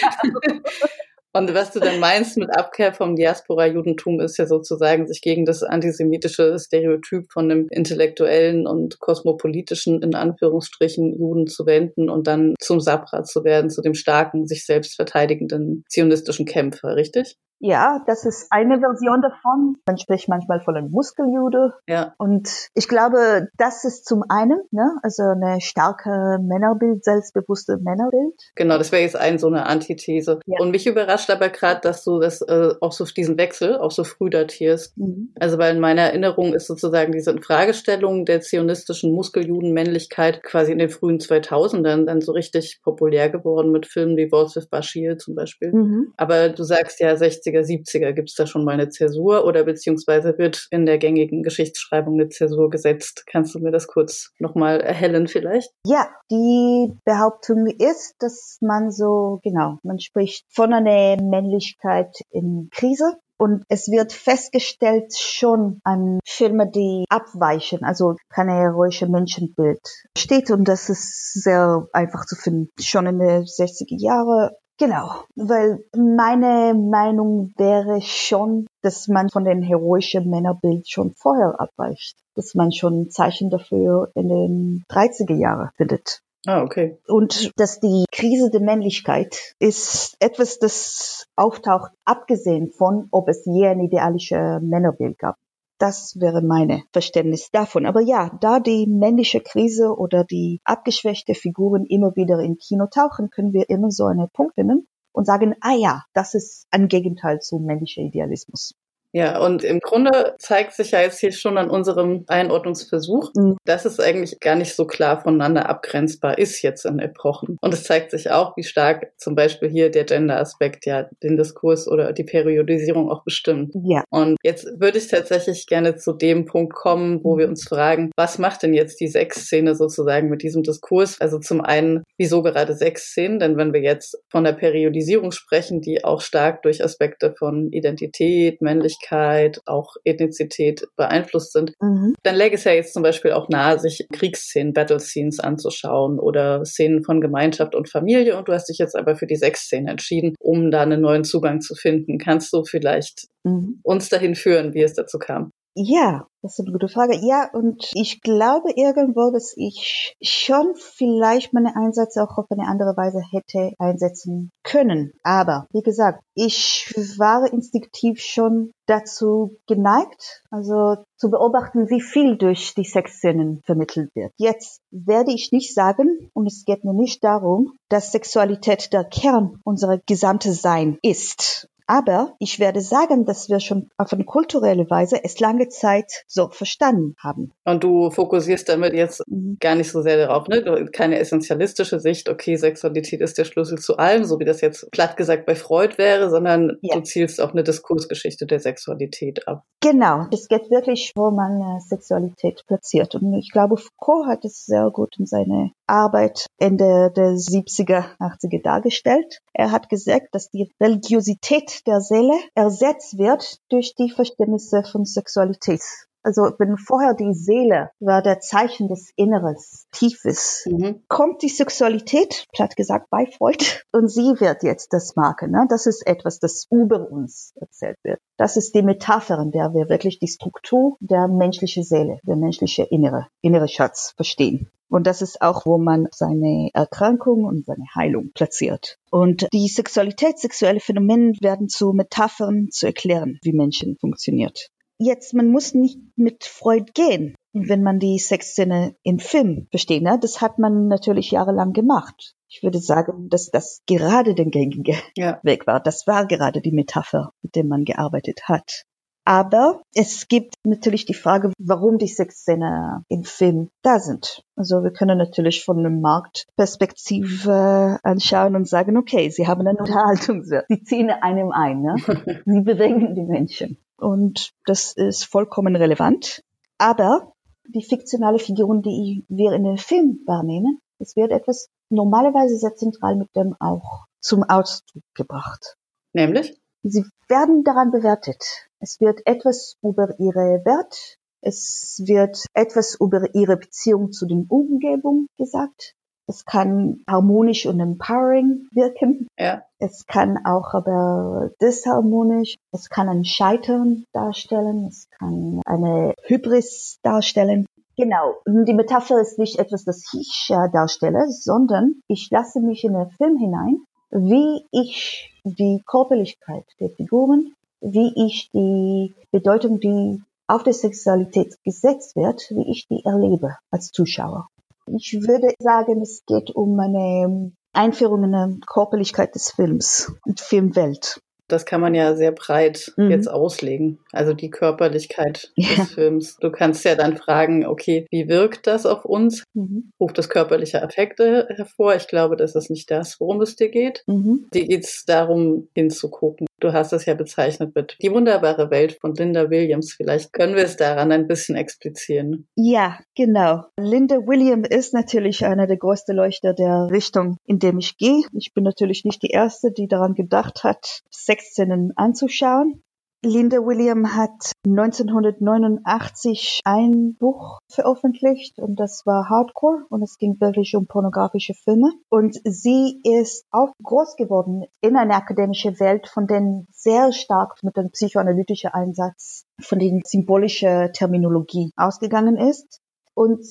Und 1.33 1.54
was 1.54 1.71
du 1.71 1.78
dann 1.78 2.00
meinst 2.00 2.37
mit 2.38 2.50
Abkehr 2.57 2.92
vom 2.92 3.14
Diaspora-Judentum 3.14 4.19
ist 4.19 4.37
ja 4.37 4.47
sozusagen, 4.47 5.07
sich 5.07 5.21
gegen 5.21 5.45
das 5.45 5.62
antisemitische 5.62 6.59
Stereotyp 6.59 7.30
von 7.30 7.49
einem 7.50 7.68
intellektuellen 7.70 8.66
und 8.66 8.98
kosmopolitischen, 8.98 10.03
in 10.03 10.16
Anführungsstrichen, 10.16 11.16
Juden 11.16 11.46
zu 11.46 11.66
wenden 11.66 12.11
und 12.11 12.27
dann 12.27 12.55
zum 12.59 12.81
Sabra 12.81 13.22
zu 13.22 13.44
werden, 13.44 13.70
zu 13.70 13.81
dem 13.81 13.94
starken, 13.94 14.48
sich 14.48 14.66
selbst 14.66 14.96
verteidigenden 14.96 15.85
zionistischen 15.88 16.46
Kämpfer, 16.46 16.96
richtig? 16.96 17.37
Ja, 17.61 18.03
das 18.07 18.25
ist 18.25 18.46
eine 18.51 18.81
Version 18.81 19.20
davon. 19.20 19.77
Man 19.87 19.99
spricht 19.99 20.29
manchmal 20.29 20.61
von 20.61 20.77
einem 20.77 20.90
Muskeljude. 20.90 21.75
Ja. 21.87 22.14
Und 22.16 22.68
ich 22.75 22.88
glaube, 22.88 23.49
das 23.59 23.85
ist 23.85 24.07
zum 24.07 24.25
einen, 24.29 24.61
ne, 24.70 24.99
also 25.03 25.23
eine 25.23 25.61
starke 25.61 26.38
Männerbild, 26.40 27.05
selbstbewusste 27.05 27.77
Männerbild. 27.79 28.35
Genau, 28.55 28.79
das 28.79 28.92
wäre 28.92 29.03
jetzt 29.03 29.16
ein 29.16 29.38
so 29.38 29.49
eine 29.49 29.66
Antithese. 29.66 30.40
Ja. 30.46 30.59
Und 30.61 30.70
mich 30.70 30.87
überrascht 30.87 31.31
aber 31.31 31.51
gerade, 31.51 31.83
dass 31.83 32.03
du 32.03 32.18
das 32.18 32.40
äh, 32.40 32.70
auch 32.81 32.92
so 32.92 33.05
diesen 33.05 33.37
Wechsel 33.37 33.77
auch 33.77 33.90
so 33.90 34.05
früh 34.05 34.31
datierst. 34.31 34.96
Mhm. 34.96 35.35
Also 35.38 35.59
weil 35.59 35.75
in 35.75 35.81
meiner 35.81 36.03
Erinnerung 36.03 36.55
ist 36.55 36.66
sozusagen 36.66 37.12
diese 37.12 37.31
Infragestellung 37.31 38.25
der 38.25 38.40
zionistischen 38.40 39.12
Muskeljudenmännlichkeit 39.12 40.42
quasi 40.42 40.73
in 40.73 40.79
den 40.79 40.88
frühen 40.88 41.18
2000ern 41.18 42.07
dann 42.07 42.23
so 42.23 42.33
richtig 42.33 42.81
populär 42.83 43.29
geworden 43.29 43.70
mit 43.70 43.87
Filmen 43.87 44.16
wie 44.16 44.33
Wolfsif 44.33 44.70
Bashir 44.70 45.18
zum 45.18 45.35
Beispiel. 45.35 45.73
Mhm. 45.73 46.14
Aber 46.16 46.49
du 46.49 46.62
sagst 46.62 47.01
ja 47.01 47.14
60 47.16 47.50
60er, 47.51 47.63
70er 47.63 48.13
gibt 48.13 48.31
es 48.31 48.35
da 48.35 48.47
schon 48.47 48.65
mal 48.65 48.73
eine 48.73 48.89
Zäsur 48.89 49.45
oder 49.45 49.65
beziehungsweise 49.65 50.39
wird 50.39 50.67
in 50.71 50.87
der 50.87 50.99
gängigen 50.99 51.43
Geschichtsschreibung 51.43 52.15
eine 52.15 52.29
Zäsur 52.29 52.71
gesetzt. 52.71 53.25
Kannst 53.27 53.55
du 53.55 53.59
mir 53.59 53.71
das 53.71 53.87
kurz 53.87 54.33
nochmal 54.39 54.81
erhellen 54.81 55.29
vielleicht? 55.29 55.71
Ja, 55.87 56.09
die 56.31 56.93
Behauptung 57.05 57.67
ist, 57.67 58.15
dass 58.21 58.59
man 58.61 58.91
so, 58.91 59.41
genau, 59.43 59.79
man 59.83 59.99
spricht 59.99 60.45
von 60.51 60.73
einer 60.73 61.21
Männlichkeit 61.23 62.17
in 62.31 62.69
Krise. 62.73 63.17
Und 63.39 63.65
es 63.71 63.89
wird 63.89 64.13
festgestellt 64.13 65.17
schon 65.17 65.81
an 65.83 66.21
Filme, 66.27 66.71
die 66.71 67.07
abweichen, 67.09 67.83
also 67.85 68.17
keine 68.29 68.53
heroische 68.53 69.09
Menschenbild 69.09 69.81
steht. 70.15 70.51
Und 70.51 70.69
das 70.69 70.91
ist 70.91 71.43
sehr 71.43 71.89
einfach 71.95 72.27
zu 72.27 72.37
finden. 72.37 72.69
Schon 72.79 73.07
in 73.07 73.19
den 73.19 73.45
60er 73.45 73.97
Jahre 73.99 74.59
Genau, 74.81 75.25
weil 75.37 75.85
meine 75.95 76.73
Meinung 76.73 77.53
wäre 77.59 78.01
schon, 78.01 78.66
dass 78.81 79.09
man 79.09 79.29
von 79.29 79.45
dem 79.45 79.61
heroischen 79.61 80.31
Männerbild 80.31 80.88
schon 80.88 81.12
vorher 81.14 81.61
abweicht, 81.61 82.16
dass 82.35 82.55
man 82.55 82.73
schon 82.73 83.11
Zeichen 83.11 83.51
dafür 83.51 84.11
in 84.14 84.29
den 84.31 84.85
30er 84.88 85.37
Jahren 85.37 85.69
findet. 85.77 86.23
Ah, 86.47 86.62
okay. 86.62 86.97
Und 87.07 87.53
dass 87.61 87.81
die 87.81 88.07
Krise 88.11 88.51
der 88.51 88.62
Männlichkeit 88.62 89.55
ist 89.59 90.16
etwas, 90.19 90.59
das 90.59 91.27
auftaucht, 91.37 91.93
abgesehen 92.07 92.71
von, 92.71 93.09
ob 93.11 93.29
es 93.29 93.45
je 93.45 93.66
ein 93.66 93.81
idealisches 93.81 94.62
Männerbild 94.62 95.19
gab. 95.19 95.37
Das 95.81 96.21
wäre 96.21 96.43
meine 96.43 96.83
Verständnis 96.93 97.51
davon. 97.51 97.87
Aber 97.87 98.03
ja, 98.03 98.37
da 98.43 98.61
die 98.61 98.87
männliche 98.87 99.40
Krise 99.40 99.97
oder 99.97 100.25
die 100.25 100.61
abgeschwächte 100.64 101.35
Figuren 101.35 101.87
immer 101.87 102.14
wieder 102.16 102.38
im 102.40 102.59
Kino 102.59 102.87
tauchen, 102.87 103.31
können 103.31 103.55
wir 103.55 103.71
immer 103.71 103.90
so 103.90 104.05
eine 104.05 104.29
Punkt 104.29 104.59
nennen 104.59 104.87
und 105.12 105.25
sagen, 105.25 105.55
ah 105.62 105.75
ja, 105.75 106.05
das 106.12 106.35
ist 106.35 106.66
ein 106.71 106.88
Gegenteil 106.88 107.40
zu 107.40 107.59
männlicher 107.59 108.03
Idealismus. 108.03 108.75
Ja, 109.12 109.40
und 109.44 109.64
im 109.64 109.81
Grunde 109.81 110.35
zeigt 110.38 110.73
sich 110.73 110.92
ja 110.92 111.01
jetzt 111.01 111.18
hier 111.18 111.33
schon 111.33 111.59
an 111.59 111.68
unserem 111.68 112.25
Einordnungsversuch, 112.29 113.33
mhm. 113.35 113.57
dass 113.64 113.85
es 113.85 113.99
eigentlich 113.99 114.38
gar 114.40 114.55
nicht 114.55 114.75
so 114.75 114.87
klar 114.87 115.20
voneinander 115.20 115.68
abgrenzbar 115.68 116.38
ist 116.38 116.62
jetzt 116.62 116.85
in 116.85 117.01
Epochen. 117.01 117.57
Und 117.61 117.75
es 117.75 117.85
zeigt 117.85 118.12
sich 118.12 118.31
auch, 118.31 118.57
wie 118.57 118.62
stark 118.62 119.12
zum 119.16 119.35
Beispiel 119.35 119.68
hier 119.68 119.90
der 119.90 120.05
Gender-Aspekt 120.05 120.87
ja 120.87 121.09
den 121.23 121.37
Diskurs 121.37 121.88
oder 121.88 122.12
die 122.12 122.25
Periodisierung 122.25 123.11
auch 123.11 123.25
bestimmt. 123.25 123.75
Ja. 123.85 124.05
Und 124.11 124.37
jetzt 124.44 124.66
würde 124.79 124.99
ich 124.99 125.09
tatsächlich 125.09 125.66
gerne 125.66 125.96
zu 125.96 126.12
dem 126.12 126.44
Punkt 126.44 126.75
kommen, 126.75 127.20
wo 127.25 127.37
wir 127.37 127.49
uns 127.49 127.64
fragen, 127.64 128.11
was 128.16 128.38
macht 128.38 128.62
denn 128.62 128.75
jetzt 128.75 129.01
die 129.01 129.09
Sexszene 129.09 129.75
sozusagen 129.75 130.29
mit 130.29 130.42
diesem 130.42 130.62
Diskurs? 130.62 131.20
Also 131.20 131.38
zum 131.38 131.61
einen, 131.61 132.05
wieso 132.16 132.42
gerade 132.42 132.75
Sexszenen? 132.75 133.40
Denn 133.40 133.57
wenn 133.57 133.73
wir 133.73 133.81
jetzt 133.81 134.16
von 134.31 134.44
der 134.44 134.53
Periodisierung 134.53 135.33
sprechen, 135.33 135.81
die 135.81 136.05
auch 136.05 136.20
stark 136.20 136.62
durch 136.62 136.85
Aspekte 136.85 137.35
von 137.37 137.73
Identität, 137.73 138.62
Männlichkeit, 138.62 139.00
Männlichkeit, 139.01 139.61
auch 139.67 139.97
Ethnizität 140.05 140.87
beeinflusst 140.97 141.53
sind, 141.53 141.73
mhm. 141.81 142.15
dann 142.23 142.37
läge 142.37 142.57
es 142.57 142.65
ja 142.65 142.73
jetzt 142.73 142.95
zum 142.95 143.03
Beispiel 143.03 143.33
auch 143.33 143.49
nahe, 143.49 143.79
sich 143.79 144.07
Kriegsszenen, 144.13 144.73
Battle-Scenes 144.73 145.41
anzuschauen 145.41 146.19
oder 146.19 146.65
Szenen 146.65 147.03
von 147.03 147.21
Gemeinschaft 147.21 147.75
und 147.75 147.89
Familie. 147.89 148.37
Und 148.37 148.49
du 148.49 148.53
hast 148.53 148.69
dich 148.69 148.79
jetzt 148.79 148.97
aber 148.97 149.17
für 149.17 149.27
die 149.27 149.37
Sexszenen 149.37 149.89
entschieden, 149.89 150.35
um 150.39 150.71
da 150.71 150.83
einen 150.83 151.01
neuen 151.01 151.25
Zugang 151.25 151.61
zu 151.61 151.75
finden. 151.75 152.19
Kannst 152.19 152.53
du 152.53 152.65
vielleicht 152.65 153.29
mhm. 153.45 153.81
uns 153.83 154.09
dahin 154.09 154.35
führen, 154.35 154.75
wie 154.75 154.83
es 154.83 154.95
dazu 154.95 155.19
kam? 155.19 155.51
Ja, 155.74 156.26
das 156.42 156.59
ist 156.59 156.61
eine 156.61 156.72
gute 156.72 156.88
Frage. 156.88 157.16
Ja, 157.20 157.48
und 157.52 157.90
ich 157.94 158.20
glaube 158.22 158.72
irgendwo, 158.74 159.30
dass 159.30 159.54
ich 159.56 160.16
schon 160.22 160.74
vielleicht 160.74 161.52
meine 161.52 161.76
Einsätze 161.76 162.22
auch 162.22 162.38
auf 162.38 162.46
eine 162.50 162.66
andere 162.66 162.96
Weise 162.96 163.22
hätte 163.30 163.74
einsetzen 163.78 164.50
können. 164.64 165.12
Aber 165.22 165.66
wie 165.72 165.83
gesagt, 165.83 166.22
ich 166.35 166.92
war 167.18 167.52
instinktiv 167.52 168.20
schon 168.20 168.72
dazu 168.87 169.56
geneigt, 169.68 170.42
also 170.50 170.96
zu 171.16 171.30
beobachten, 171.30 171.88
wie 171.90 172.00
viel 172.00 172.37
durch 172.37 172.74
die 172.74 172.85
Sexszenen 172.85 173.61
vermittelt 173.64 174.11
wird. 174.14 174.33
Jetzt 174.37 174.80
werde 174.90 175.33
ich 175.33 175.52
nicht 175.52 175.74
sagen, 175.74 176.30
und 176.33 176.46
es 176.46 176.64
geht 176.64 176.85
mir 176.85 176.94
nicht 176.94 177.22
darum, 177.22 177.74
dass 177.88 178.11
Sexualität 178.11 178.92
der 178.92 179.04
Kern 179.04 179.61
unserer 179.64 179.98
gesamte 180.06 180.52
Sein 180.52 180.98
ist. 181.02 181.68
Aber 181.90 182.37
ich 182.38 182.61
werde 182.61 182.81
sagen, 182.81 183.24
dass 183.24 183.48
wir 183.48 183.59
schon 183.59 183.90
auf 183.96 184.12
eine 184.12 184.24
kulturelle 184.24 184.88
Weise 184.88 185.24
es 185.24 185.40
lange 185.40 185.68
Zeit 185.70 186.22
so 186.29 186.48
verstanden 186.48 187.16
haben. 187.18 187.53
Und 187.64 187.83
du 187.83 188.12
fokussierst 188.12 188.68
damit 188.68 188.92
jetzt 188.94 189.24
mhm. 189.26 189.57
gar 189.59 189.74
nicht 189.74 189.90
so 189.90 190.00
sehr 190.00 190.16
darauf, 190.16 190.46
ne? 190.46 190.87
Keine 190.92 191.18
essentialistische 191.18 191.98
Sicht, 191.98 192.29
okay, 192.29 192.55
Sexualität 192.55 193.20
ist 193.20 193.38
der 193.38 193.44
Schlüssel 193.44 193.79
zu 193.79 193.96
allem, 193.96 194.24
so 194.24 194.38
wie 194.38 194.44
das 194.44 194.61
jetzt 194.61 194.88
platt 194.92 195.16
gesagt 195.16 195.46
bei 195.46 195.57
Freud 195.57 195.98
wäre, 195.98 196.31
sondern 196.31 196.79
ja. 196.81 196.94
du 196.94 197.03
zielst 197.03 197.40
auf 197.40 197.50
eine 197.50 197.64
Diskursgeschichte 197.64 198.46
der 198.46 198.61
Sexualität 198.61 199.48
ab. 199.48 199.64
Genau. 199.81 200.26
Es 200.33 200.46
geht 200.46 200.70
wirklich, 200.70 201.11
wo 201.16 201.33
man 201.33 201.61
äh, 201.61 201.81
Sexualität 201.81 202.62
platziert. 202.68 203.16
Und 203.16 203.35
ich 203.35 203.50
glaube, 203.50 203.76
Foucault 203.79 204.29
hat 204.29 204.44
es 204.44 204.64
sehr 204.64 204.90
gut 204.92 205.16
in 205.18 205.26
seiner 205.26 205.70
Arbeit 205.88 206.46
Ende 206.59 207.11
der 207.16 207.33
70er, 207.33 208.16
80er 208.20 208.62
dargestellt. 208.62 209.40
Er 209.53 209.72
hat 209.72 209.88
gesagt, 209.88 210.29
dass 210.33 210.50
die 210.50 210.70
Religiosität 210.81 211.80
der 211.85 212.01
Seele 212.01 212.35
ersetzt 212.55 213.19
wird 213.19 213.59
durch 213.71 213.95
die 213.95 214.11
Verständnisse 214.11 214.83
von 214.85 215.05
Sexualität. 215.05 215.83
Also 216.23 216.53
wenn 216.59 216.77
vorher 216.77 217.14
die 217.14 217.33
Seele 217.33 217.90
war 217.99 218.21
der 218.23 218.40
Zeichen 218.40 218.88
des 218.88 219.11
Inneres, 219.16 219.87
Tiefes, 219.90 220.66
mhm. 220.66 221.03
kommt 221.09 221.43
die 221.43 221.49
Sexualität, 221.49 222.47
platt 222.53 222.77
gesagt, 222.77 223.09
bei 223.11 223.27
Freud, 223.27 223.64
und 223.93 224.09
sie 224.09 224.38
wird 224.38 224.62
jetzt 224.62 224.93
das 224.93 225.16
Marke. 225.16 225.51
Ne? 225.51 225.66
Das 225.71 225.87
ist 225.87 226.07
etwas, 226.07 226.38
das 226.38 226.66
über 226.71 227.11
uns 227.11 227.53
erzählt 227.59 227.97
wird. 228.03 228.21
Das 228.37 228.59
ist 228.59 228.75
die 228.75 228.83
Metapher, 228.83 229.38
in 229.38 229.51
der 229.51 229.73
wir 229.73 229.88
wirklich 229.88 230.19
die 230.19 230.29
Struktur 230.29 230.97
der 231.01 231.27
menschlichen 231.27 231.85
Seele, 231.85 232.19
der 232.25 232.37
menschliche 232.37 232.83
Innere, 232.83 233.29
innere 233.40 233.69
Schatz 233.69 234.12
verstehen. 234.16 234.71
Und 234.90 235.07
das 235.07 235.22
ist 235.22 235.40
auch, 235.40 235.64
wo 235.66 235.79
man 235.79 236.09
seine 236.11 236.68
Erkrankung 236.74 237.44
und 237.44 237.64
seine 237.64 237.85
Heilung 237.94 238.33
platziert. 238.35 238.98
Und 239.11 239.46
die 239.53 239.68
Sexualität, 239.68 240.38
sexuelle 240.38 240.81
Phänomene 240.81 241.33
werden 241.40 241.68
zu 241.68 241.92
Metaphern 241.92 242.68
zu 242.70 242.87
erklären, 242.87 243.38
wie 243.42 243.53
Menschen 243.53 243.96
funktioniert. 244.00 244.68
Jetzt, 244.98 245.33
man 245.33 245.48
muss 245.48 245.72
nicht 245.72 245.98
mit 246.16 246.44
Freud 246.44 246.92
gehen, 246.92 247.35
wenn 247.55 247.83
man 247.83 247.98
die 247.98 248.18
Sexszene 248.18 248.96
im 249.03 249.18
Film 249.18 249.66
versteht. 249.70 250.03
Ne? 250.03 250.18
Das 250.20 250.42
hat 250.42 250.59
man 250.59 250.88
natürlich 250.88 251.31
jahrelang 251.31 251.72
gemacht. 251.72 252.35
Ich 252.48 252.62
würde 252.62 252.81
sagen, 252.81 253.29
dass 253.31 253.50
das 253.50 253.81
gerade 253.87 254.35
der 254.35 254.46
gängige 254.46 254.94
ja. 255.16 255.40
Weg 255.42 255.66
war. 255.66 255.81
Das 255.81 256.07
war 256.07 256.26
gerade 256.26 256.61
die 256.61 256.72
Metapher, 256.72 257.33
mit 257.42 257.55
der 257.55 257.64
man 257.64 257.85
gearbeitet 257.85 258.42
hat. 258.48 258.85
Aber 259.31 259.83
es 259.95 260.27
gibt 260.27 260.57
natürlich 260.64 261.07
die 261.07 261.14
Frage, 261.14 261.53
warum 261.57 261.99
die 261.99 262.09
Sexszene 262.09 263.05
im 263.07 263.23
Film 263.23 263.71
da 263.83 264.01
sind. 264.01 264.43
Also 264.57 264.83
wir 264.83 264.90
können 264.90 265.19
natürlich 265.19 265.64
von 265.64 265.79
einer 265.79 265.90
Marktperspektive 265.90 268.01
anschauen 268.03 268.57
und 268.57 268.66
sagen, 268.66 268.97
okay, 268.97 269.31
sie 269.31 269.47
haben 269.47 269.61
einen 269.61 269.79
Unterhaltungswert. 269.79 270.66
Sie 270.69 270.83
ziehen 270.83 271.11
einem 271.11 271.53
ein, 271.53 271.81
ne? 271.81 271.95
sie 272.45 272.61
bewegen 272.62 273.14
die 273.14 273.23
Menschen 273.23 273.79
und 273.99 274.51
das 274.64 274.95
ist 274.97 275.27
vollkommen 275.27 275.77
relevant. 275.77 276.43
Aber 276.79 277.35
die 277.69 277.85
fiktionale 277.85 278.40
Figuren, 278.40 278.83
die 278.83 279.25
wir 279.29 279.53
in 279.53 279.62
den 279.62 279.79
Film 279.79 280.25
wahrnehmen, 280.27 280.81
es 280.99 281.14
wird 281.14 281.31
etwas 281.31 281.69
normalerweise 281.88 282.57
sehr 282.57 282.75
zentral 282.75 283.14
mit 283.14 283.29
dem 283.37 283.55
auch 283.61 284.07
zum 284.19 284.43
Ausdruck 284.43 285.05
gebracht. 285.14 285.77
Nämlich? 286.12 286.60
Sie 286.83 287.05
werden 287.29 287.64
daran 287.64 287.90
bewertet. 287.90 288.69
Es 288.79 289.01
wird 289.01 289.21
etwas 289.27 289.77
über 289.83 290.19
ihre 290.19 290.64
Wert, 290.64 291.19
es 291.43 292.03
wird 292.05 292.45
etwas 292.55 292.97
über 293.01 293.35
ihre 293.35 293.57
Beziehung 293.57 294.12
zu 294.12 294.27
den 294.27 294.47
Umgebung 294.49 295.27
gesagt. 295.38 295.95
Es 296.27 296.45
kann 296.45 297.03
harmonisch 297.09 297.66
und 297.66 297.81
empowering 297.81 298.69
wirken. 298.73 299.27
Ja. 299.37 299.62
Es 299.79 300.07
kann 300.07 300.38
auch 300.45 300.75
aber 300.75 301.51
disharmonisch. 301.61 302.57
Es 302.73 302.88
kann 302.88 303.09
ein 303.09 303.25
Scheitern 303.25 304.05
darstellen. 304.12 304.87
Es 304.87 305.09
kann 305.19 305.61
eine 305.64 306.14
Hybris 306.23 307.01
darstellen. 307.03 307.66
Genau. 307.97 308.37
Die 308.47 308.75
Metapher 308.75 309.21
ist 309.21 309.38
nicht 309.38 309.59
etwas, 309.59 309.85
das 309.85 310.05
ich 310.14 310.49
äh, 310.51 310.71
darstelle, 310.71 311.27
sondern 311.31 311.95
ich 312.07 312.29
lasse 312.31 312.61
mich 312.61 312.85
in 312.85 312.93
den 312.93 313.11
Film 313.11 313.37
hinein, 313.37 313.83
wie 314.11 314.64
ich 314.71 315.30
die 315.44 315.83
Körperlichkeit 315.87 316.64
der 316.79 316.90
Figuren, 316.90 317.55
wie 317.81 318.12
ich 318.26 318.50
die 318.53 319.14
Bedeutung, 319.31 319.81
die 319.81 320.22
auf 320.46 320.64
der 320.64 320.72
Sexualität 320.72 321.57
gesetzt 321.64 322.16
wird, 322.16 322.50
wie 322.50 322.70
ich 322.70 322.88
die 322.88 323.05
erlebe 323.05 323.57
als 323.70 323.90
Zuschauer. 323.90 324.48
Ich 324.87 325.12
würde 325.20 325.55
sagen, 325.61 326.03
es 326.03 326.24
geht 326.26 326.50
um 326.50 326.79
eine 326.81 327.53
Einführung 327.72 328.24
in 328.24 328.35
eine 328.35 328.59
Körperlichkeit 328.66 329.35
des 329.35 329.53
Films 329.53 330.12
und 330.24 330.40
Filmwelt. 330.40 331.20
Das 331.53 331.67
kann 331.67 331.81
man 331.81 331.95
ja 331.95 332.15
sehr 332.15 332.33
breit 332.33 332.93
mhm. 332.97 333.11
jetzt 333.11 333.29
auslegen. 333.29 333.99
Also 334.13 334.33
die 334.33 334.51
Körperlichkeit 334.51 335.53
ja. 335.57 335.69
des 335.77 335.95
Films. 335.95 336.37
Du 336.41 336.51
kannst 336.51 336.85
ja 336.85 336.95
dann 336.95 337.17
fragen, 337.17 337.67
okay, 337.67 338.07
wie 338.11 338.29
wirkt 338.29 338.67
das 338.67 338.87
auf 338.87 339.05
uns? 339.05 339.45
Mhm. 339.55 339.93
Ruft 340.01 340.19
das 340.19 340.29
körperliche 340.29 340.83
Affekte 340.83 341.49
hervor? 341.51 341.95
Ich 341.95 342.09
glaube, 342.09 342.37
das 342.37 342.55
ist 342.55 342.71
nicht 342.71 342.91
das, 342.91 343.21
worum 343.21 343.41
es 343.41 343.57
dir 343.57 343.69
geht. 343.69 344.03
Mhm. 344.07 344.47
Dir 344.53 344.67
geht 344.67 344.85
es 344.85 345.05
darum, 345.07 345.69
hinzugucken. 345.75 346.47
Du 346.61 346.73
hast 346.73 346.92
es 346.92 347.07
ja 347.07 347.14
bezeichnet 347.14 347.75
mit 347.75 347.96
Die 348.03 348.12
wunderbare 348.12 348.70
Welt 348.70 348.99
von 349.01 349.14
Linda 349.14 349.49
Williams. 349.49 349.94
Vielleicht 349.94 350.33
können 350.33 350.55
wir 350.55 350.64
es 350.64 350.77
daran 350.77 351.11
ein 351.11 351.27
bisschen 351.27 351.57
explizieren. 351.57 352.49
Ja, 352.55 352.99
genau. 353.16 353.64
Linda 353.79 354.16
Williams 354.16 354.68
ist 354.68 354.92
natürlich 354.92 355.44
einer 355.46 355.66
der 355.66 355.79
größten 355.79 356.14
Leuchter 356.14 356.53
der 356.53 356.88
Richtung, 356.90 357.38
in 357.46 357.59
dem 357.59 357.79
ich 357.79 357.96
gehe. 357.96 358.23
Ich 358.33 358.53
bin 358.53 358.64
natürlich 358.64 359.05
nicht 359.05 359.23
die 359.23 359.31
Erste, 359.31 359.73
die 359.73 359.88
daran 359.88 360.14
gedacht 360.14 360.62
hat, 360.62 361.01
Sexszenen 361.11 361.92
anzuschauen. 361.96 362.83
Linda 363.22 363.59
William 363.59 364.16
hat 364.16 364.52
1989 364.66 366.61
ein 366.64 367.16
Buch 367.18 367.59
veröffentlicht 367.68 368.59
und 368.59 368.76
das 368.80 369.02
war 369.04 369.28
Hardcore 369.28 369.85
und 369.90 370.02
es 370.02 370.16
ging 370.16 370.40
wirklich 370.40 370.74
um 370.74 370.87
pornografische 370.87 371.52
Filme. 371.52 371.92
Und 372.09 372.40
sie 372.44 372.98
ist 373.04 373.44
auch 373.50 373.74
groß 373.83 374.16
geworden 374.16 374.64
in 374.80 374.96
einer 374.96 375.16
akademischen 375.16 375.78
Welt, 375.80 376.09
von 376.09 376.26
denen 376.26 376.66
sehr 376.72 377.12
stark 377.12 377.62
mit 377.62 377.76
dem 377.76 377.90
psychoanalytischen 377.90 378.70
Einsatz 378.72 379.44
von 379.61 379.78
den 379.78 380.00
symbolischen 380.06 380.90
Terminologie 380.94 381.72
ausgegangen 381.76 382.38
ist. 382.38 382.80
Und 383.12 383.44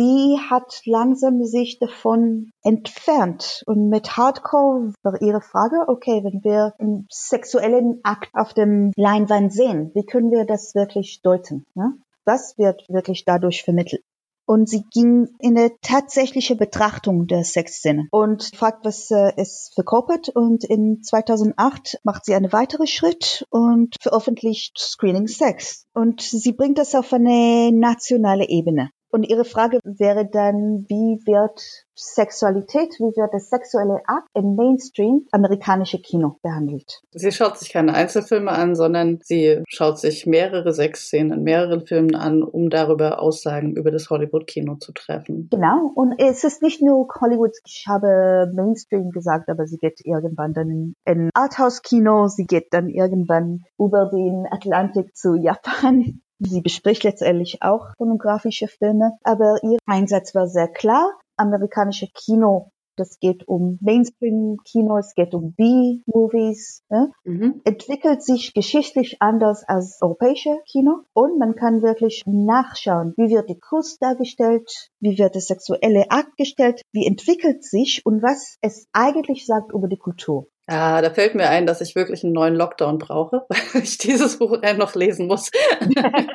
sie 0.00 0.38
hat 0.48 0.80
langsam 0.86 1.44
sich 1.44 1.78
davon 1.78 2.52
entfernt. 2.62 3.62
Und 3.66 3.90
mit 3.90 4.16
Hardcore 4.16 4.92
war 5.02 5.20
ihre 5.20 5.42
Frage, 5.42 5.84
okay, 5.88 6.24
wenn 6.24 6.42
wir 6.42 6.74
einen 6.78 7.06
sexuellen 7.10 8.00
Akt 8.02 8.30
auf 8.32 8.54
dem 8.54 8.92
Leinwand 8.96 9.52
sehen, 9.52 9.90
wie 9.94 10.04
können 10.04 10.30
wir 10.30 10.46
das 10.46 10.74
wirklich 10.74 11.20
deuten? 11.22 11.66
Ne? 11.74 11.94
Was 12.24 12.56
wird 12.58 12.86
wirklich 12.88 13.24
dadurch 13.24 13.62
vermittelt? 13.62 14.02
und 14.46 14.68
sie 14.68 14.82
ging 14.92 15.28
in 15.38 15.56
eine 15.56 15.70
tatsächliche 15.80 16.56
Betrachtung 16.56 17.28
der 17.28 17.44
Sexszene 17.44 18.08
und 18.10 18.50
fragt, 18.56 18.84
was 18.84 19.08
äh, 19.12 19.30
es 19.36 19.70
verkörpert. 19.76 20.28
Und 20.28 20.64
in 20.64 21.04
2008 21.04 22.00
macht 22.02 22.24
sie 22.24 22.34
einen 22.34 22.52
weiteren 22.52 22.88
Schritt 22.88 23.46
und 23.50 23.94
veröffentlicht 24.00 24.76
Screening 24.76 25.28
Sex. 25.28 25.86
Und 25.94 26.20
sie 26.20 26.52
bringt 26.52 26.78
das 26.78 26.96
auf 26.96 27.12
eine 27.12 27.70
nationale 27.70 28.48
Ebene. 28.48 28.90
Und 29.10 29.24
Ihre 29.24 29.44
Frage 29.44 29.80
wäre 29.84 30.28
dann, 30.30 30.86
wie 30.88 31.20
wird 31.26 31.60
Sexualität, 31.94 32.94
wie 32.98 33.14
wird 33.16 33.34
das 33.34 33.50
sexuelle 33.50 34.00
Akt 34.06 34.28
im 34.34 34.54
Mainstream 34.54 35.26
amerikanische 35.32 36.00
Kino 36.00 36.38
behandelt? 36.42 37.02
Sie 37.12 37.32
schaut 37.32 37.58
sich 37.58 37.70
keine 37.70 37.94
Einzelfilme 37.94 38.50
an, 38.50 38.74
sondern 38.74 39.18
sie 39.22 39.62
schaut 39.68 39.98
sich 39.98 40.26
mehrere 40.26 40.72
Sexszenen 40.72 41.38
in 41.38 41.42
mehreren 41.42 41.86
Filmen 41.86 42.14
an, 42.14 42.42
um 42.42 42.70
darüber 42.70 43.20
Aussagen 43.20 43.76
über 43.76 43.90
das 43.90 44.08
Hollywood-Kino 44.08 44.76
zu 44.76 44.92
treffen. 44.92 45.48
Genau. 45.50 45.90
Und 45.94 46.14
es 46.18 46.44
ist 46.44 46.62
nicht 46.62 46.80
nur 46.80 47.06
Hollywood, 47.20 47.56
ich 47.66 47.84
habe 47.88 48.50
Mainstream 48.54 49.10
gesagt, 49.10 49.48
aber 49.48 49.66
sie 49.66 49.78
geht 49.78 50.00
irgendwann 50.04 50.54
dann 50.54 50.70
in, 50.70 50.94
in 51.04 51.30
Arthouse-Kino, 51.34 52.28
sie 52.28 52.46
geht 52.46 52.68
dann 52.72 52.88
irgendwann 52.88 53.64
über 53.78 54.06
den 54.06 54.46
Atlantik 54.50 55.16
zu 55.16 55.34
Japan 55.34 56.22
Sie 56.40 56.62
bespricht 56.62 57.04
letztendlich 57.04 57.62
auch 57.62 57.94
pornografische 57.96 58.66
Filme, 58.66 59.12
aber 59.22 59.58
ihr 59.62 59.78
Einsatz 59.86 60.34
war 60.34 60.48
sehr 60.48 60.68
klar. 60.68 61.12
Amerikanische 61.36 62.08
Kino 62.12 62.72
das 63.00 63.18
geht 63.18 63.48
um 63.48 63.78
Mainstream-Kino, 63.80 64.98
es 64.98 65.14
geht 65.14 65.32
um 65.32 65.54
B-Movies. 65.54 66.82
Ne? 66.90 67.10
Mhm. 67.24 67.62
Entwickelt 67.64 68.22
sich 68.22 68.52
geschichtlich 68.52 69.22
anders 69.22 69.64
als 69.66 70.02
europäische 70.02 70.58
Kino 70.70 71.04
und 71.14 71.38
man 71.38 71.54
kann 71.54 71.80
wirklich 71.80 72.22
nachschauen, 72.26 73.14
wie 73.16 73.30
wird 73.30 73.48
die 73.48 73.58
Kuss 73.58 73.98
dargestellt, 73.98 74.90
wie 75.00 75.16
wird 75.16 75.34
der 75.34 75.40
sexuelle 75.40 76.10
Akt 76.10 76.36
gestellt, 76.36 76.82
wie 76.92 77.06
entwickelt 77.06 77.64
sich 77.64 78.04
und 78.04 78.22
was 78.22 78.58
es 78.60 78.86
eigentlich 78.92 79.46
sagt 79.46 79.72
über 79.72 79.88
die 79.88 79.96
Kultur. 79.96 80.48
Ah, 80.72 81.02
da 81.02 81.10
fällt 81.10 81.34
mir 81.34 81.48
ein, 81.48 81.66
dass 81.66 81.80
ich 81.80 81.96
wirklich 81.96 82.22
einen 82.22 82.32
neuen 82.32 82.54
Lockdown 82.54 82.98
brauche, 82.98 83.44
weil 83.48 83.82
ich 83.82 83.98
dieses 83.98 84.38
Buch 84.38 84.56
noch 84.78 84.94
lesen 84.94 85.26
muss. 85.26 85.50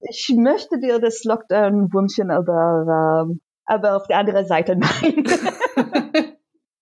ich 0.00 0.32
möchte 0.34 0.80
dir 0.80 0.98
das 0.98 1.22
Lockdown 1.24 1.92
wünschen, 1.92 2.30
aber, 2.30 3.26
ähm, 3.28 3.40
aber 3.66 3.96
auf 3.96 4.06
der 4.06 4.18
anderen 4.18 4.46
Seite 4.46 4.76
nein. 4.76 5.24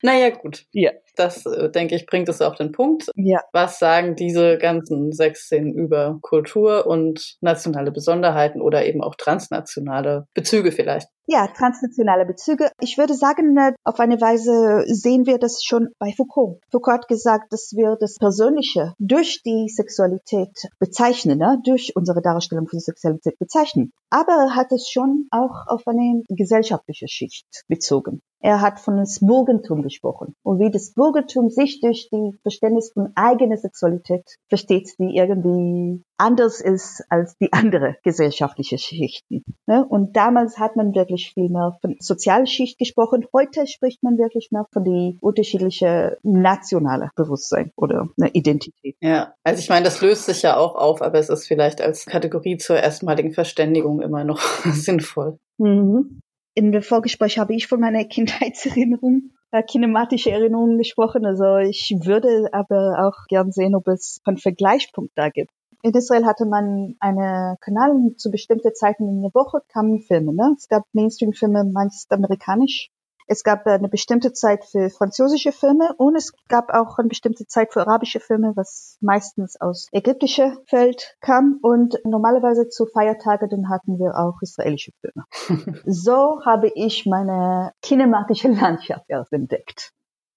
Naja, 0.05 0.29
gut. 0.29 0.67
Ja. 0.73 0.91
Das, 1.17 1.47
äh, 1.47 1.71
denke 1.71 1.95
ich, 1.95 2.05
bringt 2.05 2.29
es 2.29 2.43
auf 2.43 2.57
den 2.57 2.73
Punkt. 2.73 3.09
Ja. 3.17 3.41
Was 3.53 3.79
sagen 3.79 4.17
diese 4.17 4.59
ganzen 4.59 5.13
sechs 5.13 5.47
Szenen 5.47 5.73
über 5.73 6.19
Kultur 6.21 6.87
und 6.87 7.39
nationale 7.41 7.91
Besonderheiten 7.91 8.61
oder 8.61 8.85
eben 8.85 9.03
auch 9.03 9.15
transnationale 9.15 10.27
Bezüge 10.35 10.73
vielleicht? 10.73 11.09
Ja, 11.27 11.47
transnationale 11.47 12.27
Bezüge. 12.27 12.71
Ich 12.81 12.99
würde 12.99 13.15
sagen, 13.15 13.57
äh, 13.57 13.73
auf 13.83 13.99
eine 13.99 14.21
Weise 14.21 14.85
sehen 14.87 15.25
wir 15.25 15.39
das 15.39 15.63
schon 15.65 15.89
bei 15.99 16.13
Foucault. 16.13 16.61
Foucault 16.71 17.01
hat 17.01 17.09
gesagt, 17.09 17.51
dass 17.51 17.73
wir 17.75 17.97
das 17.99 18.17
Persönliche 18.19 18.93
durch 18.99 19.41
die 19.43 19.69
Sexualität 19.69 20.69
bezeichnen, 20.79 21.39
ne? 21.39 21.61
durch 21.65 21.97
unsere 21.97 22.21
Darstellung 22.21 22.69
von 22.69 22.79
Sexualität 22.79 23.39
bezeichnen. 23.39 23.91
Aber 24.11 24.33
er 24.33 24.55
hat 24.55 24.71
es 24.73 24.91
schon 24.91 25.27
auch 25.31 25.67
auf 25.67 25.87
eine 25.87 26.23
gesellschaftliche 26.29 27.09
Schicht 27.09 27.47
bezogen. 27.69 28.21
Er 28.45 28.61
hat 28.61 28.79
von 28.79 28.99
das 28.99 29.21
Burgentum 29.21 29.81
gesprochen 29.81 30.35
und 30.43 30.59
wie 30.59 30.71
das 30.71 30.93
Burgentum 30.93 31.49
sich 31.49 31.81
durch 31.81 32.11
die 32.13 32.39
Verständnis 32.43 32.93
von 32.93 33.11
eigener 33.15 33.57
Sexualität 33.57 34.37
versteht, 34.51 34.91
die 34.99 35.17
irgendwie 35.17 36.03
anders 36.19 36.61
ist 36.61 37.03
als 37.09 37.39
die 37.39 37.55
andere 37.55 37.97
gesellschaftliche 38.03 38.77
Schichten. 38.77 39.45
Ne? 39.67 39.87
Und 39.89 40.15
damals 40.17 40.59
hat 40.59 40.77
man 40.77 40.93
wirklich 41.15 41.33
viel 41.33 41.49
mehr 41.49 41.77
von 41.81 41.97
Sozialschicht 42.01 42.79
gesprochen. 42.79 43.27
Heute 43.33 43.67
spricht 43.67 44.03
man 44.03 44.19
wirklich 44.19 44.49
mehr 44.51 44.67
von 44.73 44.85
die 44.85 45.17
unterschiedliche 45.21 46.19
nationale 46.23 47.11
Bewusstsein 47.17 47.73
oder 47.77 48.09
eine 48.21 48.31
Identität. 48.33 48.97
Ja, 49.01 49.35
also 49.45 49.61
ich 49.61 49.69
meine, 49.69 49.85
das 49.85 50.01
löst 50.01 50.27
sich 50.27 50.43
ja 50.43 50.57
auch 50.57 50.75
auf, 50.75 51.03
aber 51.03 51.19
es 51.19 51.29
ist 51.29 51.47
vielleicht 51.47 51.81
als 51.81 52.07
Kategorie 52.07 52.57
zur 52.57 52.77
erstmaligen 52.77 53.33
Verständigung 53.33 54.01
immer 54.01 54.25
noch 54.25 54.41
sinnvoll. 54.65 55.39
Mhm 55.59 56.21
in 56.57 56.71
der 56.71 56.83
Vorgespräch 56.83 57.39
habe 57.39 57.55
ich 57.55 57.67
von 57.67 57.81
meiner 57.81 58.05
Kindheitserinnerung, 58.05 59.33
äh, 59.51 59.63
kinematische 59.63 60.31
Erinnerungen 60.31 60.79
gesprochen. 60.79 61.27
Also 61.27 61.57
ich 61.57 61.93
würde 62.05 62.49
aber 62.53 63.07
auch 63.07 63.27
gern 63.29 63.51
sehen, 63.51 63.75
ob 63.75 63.89
es 63.89 64.21
einen 64.25 64.39
Vergleichspunkt 64.39 65.13
da 65.17 65.31
gibt. 65.31 65.51
In 65.85 65.93
Israel 65.93 66.25
hatte 66.25 66.47
man 66.47 66.97
einen 66.99 67.59
Kanal 67.61 68.15
zu 68.17 68.31
bestimmten 68.31 68.75
Zeiten 68.75 69.07
in 69.07 69.21
der 69.21 69.35
Woche 69.35 69.59
kamen 69.69 70.01
Filme. 70.01 70.33
Ne? 70.33 70.55
Es 70.57 70.67
gab 70.67 70.85
Mainstream-Filme, 70.95 71.65
meist 71.65 72.11
amerikanisch, 72.11 72.91
es 73.27 73.45
gab 73.45 73.67
eine 73.67 73.91
bestimmte 73.91 74.33
Zeit 74.33 74.65
für 74.65 74.89
französische 74.89 75.53
Filme 75.53 75.95
und 75.99 76.17
es 76.17 76.33
gab 76.49 76.71
auch 76.71 76.97
eine 76.97 77.09
bestimmte 77.09 77.47
Zeit 77.47 77.75
für 77.75 77.83
arabische 77.83 78.19
Filme, 78.19 78.53
was 78.57 78.97
meistens 79.03 79.61
aus 79.61 79.89
ägyptischer 79.93 80.57
Feld 80.65 81.19
kam. 81.21 81.59
Und 81.61 81.99
normalerweise 82.07 82.69
zu 82.71 82.87
Feiertagen 82.87 83.51
dann 83.51 83.69
hatten 83.69 83.99
wir 83.99 84.17
auch 84.17 84.41
israelische 84.41 84.93
Filme. 85.03 85.83
so 85.85 86.41
habe 86.47 86.73
ich 86.75 87.05
meine 87.05 87.73
kinematische 87.83 88.49
Landschaft 88.49 89.05
erst 89.09 89.35
entdeckt 89.35 89.93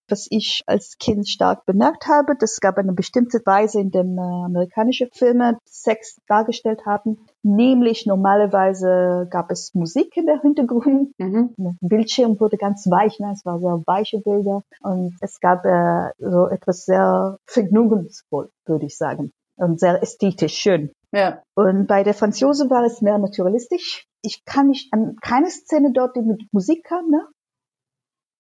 was 0.10 0.28
ich 0.30 0.64
als 0.66 0.98
Kind 0.98 1.28
stark 1.28 1.66
bemerkt 1.66 2.08
habe. 2.08 2.36
Das 2.38 2.60
gab 2.60 2.78
eine 2.78 2.94
bestimmte 2.94 3.40
Weise, 3.46 3.80
in 3.80 3.92
dem 3.92 4.18
äh, 4.18 4.22
amerikanische 4.22 5.10
Filme 5.12 5.58
Sex 5.66 6.20
dargestellt 6.28 6.86
haben. 6.86 7.28
Nämlich 7.44 8.06
normalerweise 8.06 9.28
gab 9.30 9.52
es 9.52 9.74
Musik 9.74 10.16
in 10.18 10.26
der 10.26 10.42
Hintergrund. 10.42 11.14
Mhm. 11.18 11.54
Der 11.58 11.76
Bildschirm 11.82 12.40
wurde 12.40 12.58
ganz 12.58 12.88
weich, 12.90 13.20
ne? 13.20 13.32
es 13.34 13.46
war 13.46 13.60
sehr 13.60 13.82
weiche 13.86 14.20
Bilder. 14.20 14.64
Und 14.82 15.16
es 15.22 15.40
gab 15.40 15.66
äh, 15.66 16.12
so 16.20 16.48
etwas 16.48 16.86
sehr 16.86 17.38
vergnügungsvoll, 17.46 18.50
würde 18.66 18.86
ich 18.86 18.98
sagen. 18.98 19.32
Und 19.56 19.80
sehr 19.80 20.02
ästhetisch 20.02 20.54
schön. 20.54 20.92
Ja. 21.12 21.42
Und 21.56 21.88
bei 21.88 22.04
der 22.04 22.14
Franzose 22.14 22.70
war 22.70 22.84
es 22.84 23.02
mehr 23.02 23.18
naturalistisch. 23.18 24.06
Ich 24.22 24.44
kann 24.46 24.68
mich 24.68 24.90
an 24.92 25.16
keine 25.22 25.50
Szene 25.50 25.92
dort, 25.94 26.16
die 26.16 26.22
mit 26.22 26.42
Musik 26.52 26.84
kam, 26.84 27.10
ne? 27.10 27.22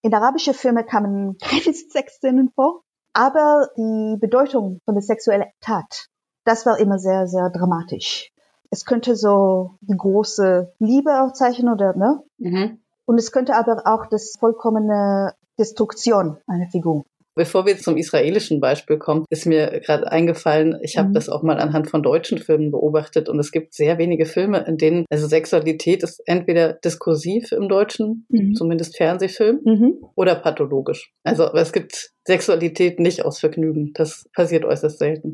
In 0.02 0.14
arabischen 0.14 0.54
Filmen 0.54 0.86
kamen 0.86 1.38
keine 1.38 1.74
Sexszenen 1.92 2.50
vor, 2.54 2.84
aber 3.14 3.70
die 3.78 4.18
Bedeutung 4.20 4.80
von 4.86 4.96
der 4.96 5.02
sexuellen 5.02 5.48
Tat, 5.60 6.08
das 6.46 6.66
war 6.66 6.80
immer 6.80 7.00
sehr, 7.00 7.28
sehr 7.28 7.50
dramatisch. 7.50 8.32
Es 8.70 8.86
könnte 8.86 9.16
so 9.16 9.78
die 9.82 9.96
große 9.98 10.74
Liebe 10.80 11.22
auch 11.22 11.34
zeichnen 11.34 11.74
oder, 11.74 11.96
ne? 11.96 12.22
Mhm. 12.38 12.82
Und 13.06 13.18
es 13.18 13.32
könnte 13.32 13.56
aber 13.56 13.84
auch 13.86 14.06
das 14.08 14.34
vollkommene 14.38 15.34
Destruktion 15.58 16.38
einer 16.48 16.68
Figur. 16.68 17.06
Bevor 17.38 17.68
wir 17.68 17.78
zum 17.78 17.98
israelischen 17.98 18.60
Beispiel 18.60 18.98
kommen, 18.98 19.26
ist 19.30 19.46
mir 19.46 19.80
gerade 19.86 20.12
eingefallen, 20.12 20.78
ich 20.82 20.98
habe 20.98 21.10
mhm. 21.10 21.14
das 21.14 21.30
auch 21.30 21.44
mal 21.44 21.60
anhand 21.60 21.90
von 21.90 22.02
deutschen 22.02 22.40
Filmen 22.40 22.72
beobachtet 22.72 23.30
und 23.30 23.40
es 23.40 23.52
gibt 23.52 23.76
sehr 23.76 24.00
wenige 24.00 24.26
Filme, 24.26 24.66
in 24.68 24.78
denen, 24.78 25.06
also 25.12 25.28
Sexualität 25.28 26.02
ist 26.02 26.22
entweder 26.26 26.74
diskursiv 26.74 27.52
im 27.52 27.70
Deutschen, 27.70 28.26
mhm. 28.30 28.56
zumindest 28.56 28.98
Fernsehfilm, 28.98 29.60
mhm. 29.64 29.94
oder 30.16 30.34
pathologisch. 30.34 31.14
Also 31.24 31.54
es 31.54 31.72
gibt 31.72 32.10
Sexualität 32.28 33.00
nicht 33.00 33.24
aus 33.24 33.40
Vergnügen. 33.40 33.94
Das 33.94 34.28
passiert 34.36 34.66
äußerst 34.66 35.00
selten. 35.00 35.34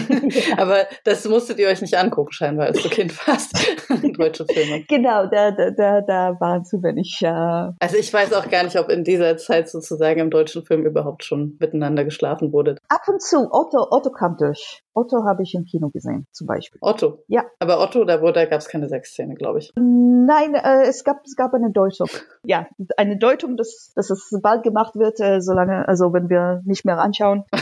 Aber 0.56 0.86
das 1.04 1.28
musstet 1.28 1.58
ihr 1.58 1.68
euch 1.68 1.82
nicht 1.82 1.98
angucken, 1.98 2.32
scheinbar, 2.32 2.66
als 2.66 2.82
du 2.82 2.88
Kind 2.88 3.14
warst. 3.28 3.52
Deutsche 4.16 4.46
Filme. 4.46 4.84
Genau, 4.88 5.26
da, 5.26 5.50
da, 5.50 5.70
da, 5.70 6.00
da 6.00 6.36
waren 6.40 6.64
zu 6.64 6.82
wenig. 6.82 7.18
Ja. 7.20 7.74
Also 7.78 7.98
ich 7.98 8.10
weiß 8.10 8.32
auch 8.32 8.48
gar 8.48 8.64
nicht, 8.64 8.78
ob 8.78 8.88
in 8.88 9.04
dieser 9.04 9.36
Zeit 9.36 9.68
sozusagen 9.68 10.18
im 10.18 10.30
deutschen 10.30 10.64
Film 10.64 10.86
überhaupt 10.86 11.24
schon 11.24 11.58
miteinander 11.60 12.04
geschlafen 12.04 12.54
wurde. 12.54 12.76
Ab 12.88 13.02
und 13.06 13.20
zu. 13.20 13.46
Otto, 13.52 13.86
Otto 13.90 14.10
kam 14.10 14.38
durch. 14.38 14.82
Otto 14.94 15.24
habe 15.24 15.42
ich 15.42 15.54
im 15.54 15.64
Kino 15.64 15.90
gesehen, 15.90 16.26
zum 16.32 16.46
Beispiel. 16.46 16.78
Otto? 16.82 17.22
Ja. 17.28 17.44
Aber 17.58 17.80
Otto, 17.80 18.04
da, 18.04 18.18
da 18.18 18.44
gab 18.46 18.60
es 18.60 18.68
keine 18.68 18.88
Sexszene, 18.88 19.34
glaube 19.34 19.60
ich. 19.60 19.72
Nein, 19.76 20.54
äh, 20.54 20.82
es, 20.88 21.04
gab, 21.04 21.24
es 21.24 21.36
gab 21.36 21.54
eine 21.54 21.70
Deutung. 21.70 22.08
Ja, 22.42 22.66
eine 22.96 23.18
Deutung, 23.18 23.58
dass, 23.58 23.92
dass 23.94 24.08
es 24.08 24.30
bald 24.42 24.62
gemacht 24.62 24.96
wird, 24.96 25.20
äh, 25.20 25.40
solange, 25.40 25.86
also 25.86 26.12
wenn 26.14 26.30
wir 26.30 26.62
nicht 26.64 26.86
mehr 26.86 26.98
anschauen. 26.98 27.44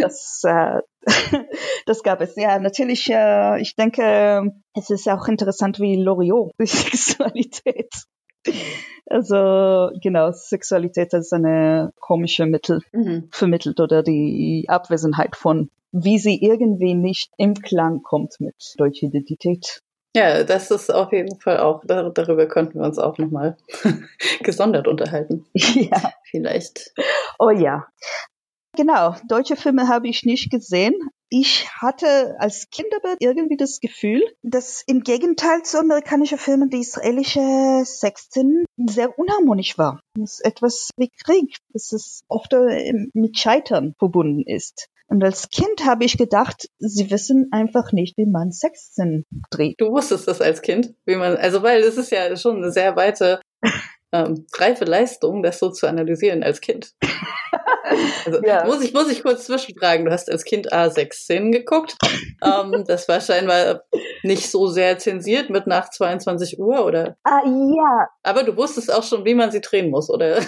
das, 0.00 0.42
äh, 0.44 0.80
das 1.86 2.02
gab 2.02 2.20
es. 2.20 2.34
Ja, 2.34 2.58
natürlich, 2.58 3.08
äh, 3.08 3.60
ich 3.60 3.76
denke, 3.76 4.52
es 4.74 4.90
ist 4.90 5.08
auch 5.08 5.28
interessant, 5.28 5.78
wie 5.78 5.96
Loriot 5.96 6.52
die 6.58 6.66
Sexualität 6.66 7.88
also 9.06 9.90
genau, 10.00 10.32
Sexualität 10.32 11.12
ist 11.14 11.32
eine 11.32 11.92
komische 12.00 12.46
Mittel 12.46 12.80
mhm. 12.92 13.28
vermittelt 13.30 13.80
oder 13.80 14.02
die 14.02 14.66
Abwesenheit 14.68 15.36
von, 15.36 15.70
wie 15.92 16.18
sie 16.18 16.42
irgendwie 16.42 16.94
nicht 16.94 17.30
im 17.36 17.54
Klang 17.54 18.02
kommt 18.02 18.40
mit 18.40 18.74
deutscher 18.76 19.06
Identität. 19.06 19.80
Ja, 20.14 20.44
das 20.44 20.70
ist 20.70 20.92
auf 20.92 21.12
jeden 21.12 21.40
Fall 21.40 21.58
auch, 21.58 21.84
darüber 21.86 22.46
könnten 22.46 22.78
wir 22.80 22.86
uns 22.86 22.98
auch 22.98 23.16
nochmal 23.16 23.56
gesondert 24.42 24.88
unterhalten. 24.88 25.46
Ja. 25.54 26.12
Vielleicht. 26.30 26.92
Oh 27.38 27.50
ja. 27.50 27.86
Genau, 28.74 29.14
deutsche 29.28 29.56
Filme 29.56 29.88
habe 29.88 30.08
ich 30.08 30.24
nicht 30.24 30.50
gesehen. 30.50 30.94
Ich 31.28 31.68
hatte 31.70 32.36
als 32.38 32.70
Kind 32.70 32.88
aber 32.96 33.16
irgendwie 33.20 33.56
das 33.56 33.80
Gefühl, 33.80 34.22
dass 34.42 34.82
im 34.86 35.00
Gegenteil 35.02 35.62
zu 35.62 35.78
amerikanischen 35.78 36.38
Filmen 36.38 36.70
die 36.70 36.80
israelische 36.80 37.82
Sexszenen 37.84 38.64
sehr 38.76 39.18
unharmonisch 39.18 39.76
war. 39.76 40.00
Das 40.14 40.34
ist 40.34 40.44
etwas 40.44 40.90
wie 40.96 41.10
Krieg, 41.24 41.56
dass 41.72 41.92
es 41.92 42.22
oft 42.28 42.54
mit 43.14 43.38
Scheitern 43.38 43.94
verbunden 43.98 44.42
ist. 44.46 44.88
Und 45.08 45.22
als 45.22 45.50
Kind 45.50 45.84
habe 45.84 46.04
ich 46.04 46.16
gedacht, 46.16 46.68
sie 46.78 47.10
wissen 47.10 47.48
einfach 47.52 47.92
nicht, 47.92 48.16
wie 48.16 48.26
man 48.26 48.52
Sexszenen 48.52 49.26
dreht. 49.50 49.80
Du 49.80 49.90
wusstest 49.90 50.28
das 50.28 50.40
als 50.40 50.62
Kind, 50.62 50.94
wie 51.04 51.16
man, 51.16 51.36
also 51.36 51.62
weil 51.62 51.82
es 51.82 51.96
ist 51.96 52.10
ja 52.10 52.34
schon 52.36 52.56
eine 52.56 52.72
sehr 52.72 52.96
weite 52.96 53.40
ähm, 54.12 54.46
reife 54.54 54.84
Leistung, 54.84 55.42
das 55.42 55.58
so 55.58 55.70
zu 55.70 55.86
analysieren 55.86 56.42
als 56.42 56.60
Kind. 56.60 56.92
Also 58.24 58.40
ja. 58.42 58.64
muss 58.64 58.82
ich 58.82 58.94
muss 58.94 59.10
ich 59.10 59.22
kurz 59.22 59.46
zwischenfragen. 59.46 60.06
Du 60.06 60.12
hast 60.12 60.30
als 60.30 60.44
Kind 60.44 60.72
A6-Szenen 60.72 61.52
geguckt. 61.52 61.96
ähm, 62.42 62.84
das 62.86 63.08
war 63.08 63.20
scheinbar 63.20 63.82
nicht 64.22 64.50
so 64.50 64.68
sehr 64.68 64.98
zensiert 64.98 65.50
mit 65.50 65.66
nach 65.66 65.90
22 65.90 66.58
Uhr, 66.58 66.86
oder? 66.86 67.16
Ah, 67.24 67.42
ja. 67.44 68.08
Aber 68.22 68.44
du 68.44 68.56
wusstest 68.56 68.92
auch 68.92 69.02
schon, 69.02 69.24
wie 69.24 69.34
man 69.34 69.50
sie 69.50 69.60
drehen 69.60 69.90
muss, 69.90 70.08
oder? 70.08 70.38
äh, 70.38 70.42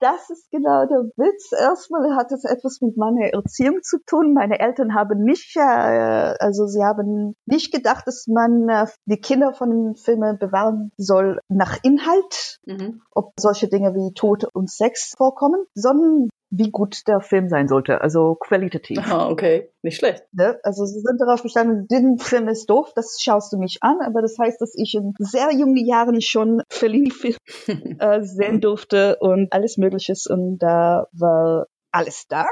das 0.00 0.30
ist 0.30 0.50
genau 0.50 0.86
der 0.86 1.04
Witz. 1.16 1.52
Erstmal 1.52 2.16
hat 2.16 2.32
es 2.32 2.44
etwas 2.44 2.80
mit 2.80 2.96
meiner 2.96 3.32
Erziehung 3.32 3.82
zu 3.82 3.98
tun. 4.04 4.34
Meine 4.34 4.58
Eltern 4.60 4.94
haben 4.94 5.22
nicht, 5.22 5.56
äh, 5.56 5.60
also 5.60 6.66
sie 6.66 6.84
haben 6.84 7.34
nicht 7.46 7.72
gedacht, 7.72 8.06
dass 8.06 8.26
man 8.26 8.68
äh, 8.68 8.86
die 9.06 9.20
Kinder 9.20 9.52
von 9.52 9.94
Filmen 9.96 10.38
bewahren 10.38 10.90
soll 10.96 11.40
nach 11.48 11.78
Inhalt, 11.82 12.58
mhm. 12.66 13.02
ob 13.14 13.32
solche 13.38 13.68
Dinge 13.68 13.94
wie 13.94 14.12
Tod 14.14 14.44
und 14.52 14.70
Sex 14.70 15.14
vorkommen, 15.16 15.64
sondern 15.74 16.28
wie 16.50 16.70
gut 16.70 17.06
der 17.08 17.20
Film 17.20 17.48
sein 17.48 17.68
sollte, 17.68 18.00
also 18.00 18.36
qualitativ. 18.36 18.98
Ah, 19.10 19.28
okay, 19.28 19.70
nicht 19.82 19.98
schlecht. 19.98 20.24
Ne? 20.32 20.58
Also 20.62 20.84
sie 20.84 21.00
sind 21.00 21.20
darauf 21.20 21.42
bestanden, 21.42 21.86
den 21.88 22.18
Film 22.18 22.48
ist 22.48 22.70
doof, 22.70 22.92
das 22.94 23.18
schaust 23.20 23.52
du 23.52 23.58
nicht 23.58 23.82
an, 23.82 23.98
aber 24.04 24.22
das 24.22 24.36
heißt, 24.38 24.60
dass 24.60 24.74
ich 24.76 24.94
in 24.94 25.14
sehr 25.18 25.52
jungen 25.52 25.76
Jahren 25.76 26.20
schon 26.20 26.62
Verlieb 26.68 27.14
äh, 27.98 28.22
sehen 28.22 28.60
durfte 28.60 29.16
und 29.20 29.52
alles 29.52 29.76
Mögliches 29.86 30.26
und 30.26 30.58
da 30.58 31.06
war 31.12 31.66
alles 31.92 32.26
da. 32.28 32.46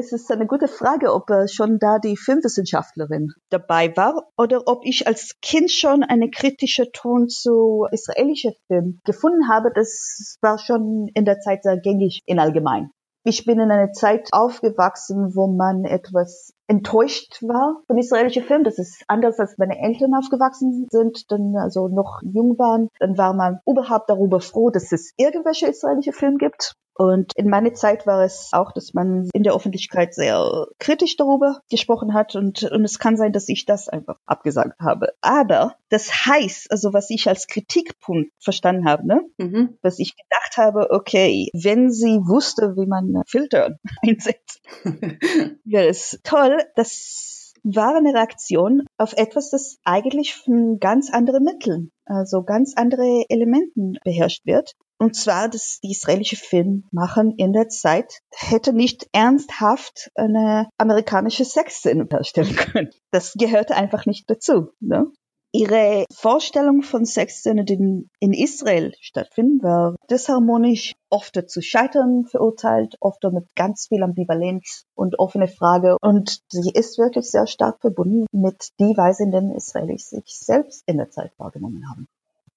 Es 0.00 0.12
ist 0.12 0.30
eine 0.30 0.46
gute 0.46 0.68
Frage, 0.68 1.12
ob 1.12 1.28
äh, 1.28 1.48
schon 1.48 1.80
da 1.80 1.98
die 1.98 2.16
Filmwissenschaftlerin 2.16 3.32
dabei 3.50 3.96
war 3.96 4.28
oder 4.36 4.62
ob 4.66 4.84
ich 4.84 5.08
als 5.08 5.34
Kind 5.42 5.72
schon 5.72 6.04
eine 6.04 6.30
kritische 6.30 6.92
Ton 6.92 7.28
zu 7.28 7.86
israelischen 7.90 8.52
Filmen 8.68 9.00
gefunden 9.04 9.48
habe. 9.48 9.72
Das 9.74 10.38
war 10.40 10.58
schon 10.58 11.08
in 11.14 11.24
der 11.24 11.40
Zeit 11.40 11.64
sehr 11.64 11.80
gängig 11.80 12.22
in 12.26 12.38
allgemein. 12.38 12.90
Ich 13.24 13.44
bin 13.44 13.58
in 13.58 13.72
einer 13.72 13.92
Zeit 13.92 14.28
aufgewachsen, 14.30 15.34
wo 15.34 15.48
man 15.48 15.84
etwas 15.84 16.52
enttäuscht 16.68 17.42
war 17.42 17.82
von 17.86 17.98
israelischen 17.98 18.44
Filmen. 18.44 18.64
Das 18.64 18.78
ist 18.78 19.02
anders, 19.08 19.40
als 19.40 19.58
meine 19.58 19.78
Eltern 19.78 20.14
aufgewachsen 20.14 20.86
sind, 20.90 21.30
dann 21.30 21.56
also 21.56 21.88
noch 21.88 22.20
jung 22.22 22.58
waren. 22.58 22.88
Dann 23.00 23.18
war 23.18 23.34
man 23.34 23.60
überhaupt 23.66 24.08
darüber 24.10 24.40
froh, 24.40 24.70
dass 24.70 24.92
es 24.92 25.12
irgendwelche 25.16 25.66
israelische 25.66 26.12
Filme 26.12 26.36
gibt. 26.36 26.74
Und 26.98 27.32
in 27.36 27.48
meiner 27.48 27.74
Zeit 27.74 28.08
war 28.08 28.24
es 28.24 28.48
auch, 28.50 28.72
dass 28.72 28.92
man 28.92 29.30
in 29.32 29.44
der 29.44 29.54
Öffentlichkeit 29.54 30.14
sehr 30.14 30.66
kritisch 30.80 31.16
darüber 31.16 31.60
gesprochen 31.70 32.12
hat 32.12 32.34
und, 32.34 32.64
und 32.64 32.84
es 32.84 32.98
kann 32.98 33.16
sein, 33.16 33.32
dass 33.32 33.48
ich 33.48 33.66
das 33.66 33.88
einfach 33.88 34.16
abgesagt 34.26 34.80
habe. 34.80 35.12
Aber 35.20 35.76
das 35.90 36.26
heißt, 36.26 36.72
also 36.72 36.92
was 36.92 37.08
ich 37.10 37.28
als 37.28 37.46
Kritikpunkt 37.46 38.32
verstanden 38.40 38.88
habe, 38.88 39.06
ne? 39.06 39.22
Mhm. 39.38 39.78
was 39.80 40.00
ich 40.00 40.16
gedacht 40.16 40.56
habe, 40.56 40.90
okay, 40.90 41.50
wenn 41.54 41.92
sie 41.92 42.18
wusste, 42.26 42.74
wie 42.76 42.86
man 42.86 43.22
Filter 43.28 43.78
einsetzt, 44.02 44.60
wäre 45.64 45.86
es 45.86 46.18
toll, 46.24 46.57
dass 46.74 47.38
war 47.64 47.96
eine 47.96 48.14
Reaktion 48.14 48.86
auf 48.96 49.14
etwas, 49.14 49.50
das 49.50 49.78
eigentlich 49.84 50.34
von 50.34 50.78
ganz 50.78 51.10
anderen 51.10 51.44
Mitteln, 51.44 51.90
also 52.04 52.42
ganz 52.42 52.74
andere 52.76 53.24
Elementen 53.28 53.98
beherrscht 54.04 54.46
wird. 54.46 54.72
Und 54.98 55.14
zwar, 55.14 55.48
dass 55.48 55.78
die 55.80 55.92
israelische 55.92 56.36
Filmmacher 56.36 57.24
in 57.36 57.52
der 57.52 57.68
Zeit 57.68 58.20
hätte 58.32 58.72
nicht 58.72 59.08
ernsthaft 59.12 60.10
eine 60.16 60.68
amerikanische 60.76 61.44
Sexszene 61.44 62.06
darstellen 62.06 62.56
können. 62.56 62.90
Das 63.12 63.34
gehörte 63.34 63.76
einfach 63.76 64.06
nicht 64.06 64.28
dazu. 64.28 64.70
Ne? 64.80 65.06
Ihre 65.52 66.04
Vorstellung 66.12 66.82
von 66.82 67.04
Sexszenen, 67.04 67.64
die 67.64 68.08
in 68.20 68.32
Israel 68.32 68.92
stattfinden, 69.00 69.62
war 69.62 69.96
disharmonisch, 70.10 70.94
oft 71.10 71.38
zu 71.50 71.62
scheitern 71.62 72.26
verurteilt, 72.26 72.96
oft 73.00 73.22
mit 73.24 73.54
ganz 73.54 73.86
viel 73.88 74.02
Ambivalenz 74.02 74.84
und 74.94 75.18
offene 75.18 75.48
Frage. 75.48 75.96
Und 76.00 76.40
sie 76.48 76.70
ist 76.72 76.98
wirklich 76.98 77.30
sehr 77.30 77.46
stark 77.46 77.80
verbunden 77.80 78.26
mit 78.32 78.70
die 78.78 78.96
Weise, 78.96 79.24
in 79.24 79.30
der 79.30 79.42
Israelis 79.56 80.10
sich 80.10 80.24
selbst 80.26 80.82
in 80.86 80.98
der 80.98 81.10
Zeit 81.10 81.32
wahrgenommen 81.38 81.84
haben. 81.88 82.06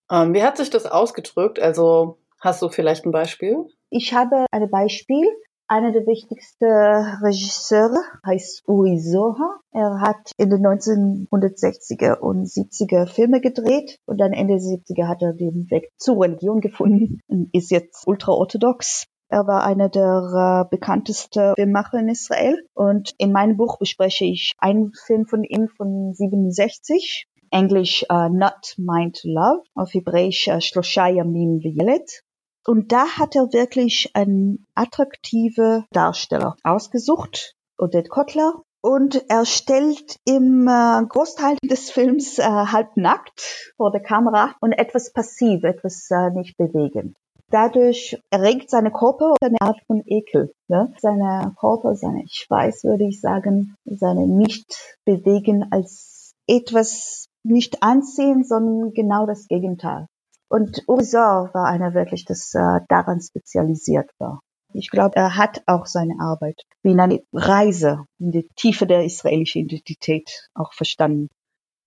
Ähm, 0.10 0.34
wie 0.34 0.44
hat 0.44 0.58
sich 0.58 0.70
das 0.70 0.86
ausgedrückt? 0.86 1.60
Also 1.60 2.18
Hast 2.42 2.64
du 2.64 2.70
vielleicht 2.70 3.06
ein 3.06 3.12
Beispiel? 3.12 3.68
Ich 3.92 4.16
habe 4.16 4.48
ein 4.52 4.68
Beispiel. 4.72 5.28
Einer 5.72 5.94
der 5.94 6.06
wichtigsten 6.06 6.66
Regisseure 6.66 8.04
heißt 8.26 8.68
Uri 8.68 9.00
Soha. 9.00 9.62
Er 9.72 10.02
hat 10.02 10.34
in 10.36 10.50
den 10.50 10.68
1960er 10.68 12.18
und 12.18 12.46
70er 12.46 13.08
Filme 13.08 13.40
gedreht 13.40 13.98
und 14.06 14.20
dann 14.20 14.34
Ende 14.34 14.56
der 14.56 14.62
70er 14.62 15.08
hat 15.08 15.22
er 15.22 15.32
den 15.32 15.72
Weg 15.72 15.88
zur 15.96 16.22
Religion 16.22 16.60
gefunden 16.60 17.22
und 17.30 17.54
ist 17.54 17.72
jetzt 17.72 18.06
ultraorthodox. 18.06 19.06
Er 19.30 19.48
war 19.48 19.64
einer 19.64 19.88
der 19.88 20.66
äh, 20.66 20.70
bekanntesten 20.70 21.54
Filmmacher 21.56 22.00
in 22.00 22.10
Israel 22.10 22.62
und 22.74 23.14
in 23.18 23.32
meinem 23.32 23.56
Buch 23.56 23.78
bespreche 23.80 24.26
ich 24.26 24.52
einen 24.58 24.92
Film 25.06 25.26
von 25.26 25.46
ihm 25.46 25.70
von 25.70 26.14
67 26.14 27.28
Englisch 27.50 28.06
uh, 28.12 28.28
Not 28.28 28.76
Mind 28.78 29.22
to 29.22 29.30
Love, 29.30 29.64
auf 29.76 29.94
Hebräisch 29.94 30.50
uh, 30.50 30.60
Shlosha 30.60 31.08
Yamim 31.08 31.60
V'Yelet. 31.60 32.24
Und 32.66 32.92
da 32.92 33.18
hat 33.18 33.36
er 33.36 33.54
wirklich 33.54 34.12
einen 34.14 34.66
attraktive 34.76 35.86
Darsteller 35.92 36.56
ausgesucht, 36.64 37.56
Odette 37.78 38.10
Kotler. 38.10 38.62
Und 38.84 39.30
er 39.30 39.46
stellt 39.46 40.16
im 40.26 40.68
äh, 40.68 41.06
Großteil 41.08 41.58
des 41.64 41.92
Films 41.92 42.40
äh, 42.40 42.44
halb 42.44 42.98
nackt 42.98 43.74
vor 43.78 43.92
der 43.92 44.02
Kamera 44.02 44.56
und 44.60 44.74
etwas 44.74 45.14
passiv, 45.14 45.64
etwas 45.64 46.10
äh, 46.10 46.32
nicht 46.32 46.58
bewegend. 46.58 47.16
Dadurch 47.52 48.18
erregt 48.32 48.70
seine 48.70 48.92
Körper 48.92 49.36
eine 49.42 49.60
Art 49.60 49.80
von 49.86 50.02
Ekel. 50.06 50.54
Ne? 50.68 50.94
Seine 51.00 51.54
Körper, 51.60 51.96
seine 51.96 52.24
Schweiß, 52.28 52.86
würde 52.86 53.08
ich 53.08 53.20
sagen, 53.20 53.76
seine 53.86 54.26
Nicht-Bewegen 54.26 55.68
als 55.70 56.34
etwas 56.48 57.28
nicht 57.44 57.84
ansehen, 57.84 58.44
sondern 58.46 58.94
genau 58.94 59.26
das 59.26 59.48
Gegenteil. 59.48 60.08
Und 60.52 60.84
Ursor 60.86 61.50
war 61.54 61.68
einer 61.68 61.94
wirklich, 61.94 62.26
das 62.26 62.54
äh, 62.54 62.82
daran 62.90 63.22
spezialisiert 63.22 64.10
war. 64.20 64.42
Ich 64.74 64.90
glaube, 64.90 65.16
er 65.16 65.38
hat 65.38 65.64
auch 65.66 65.86
seine 65.86 66.16
Arbeit 66.20 66.64
wie 66.84 66.92
eine 66.92 67.24
Reise 67.32 68.04
in 68.20 68.32
die 68.32 68.50
Tiefe 68.58 68.86
der 68.86 69.06
israelischen 69.06 69.62
Identität 69.62 70.50
auch 70.54 70.74
verstanden. 70.74 71.30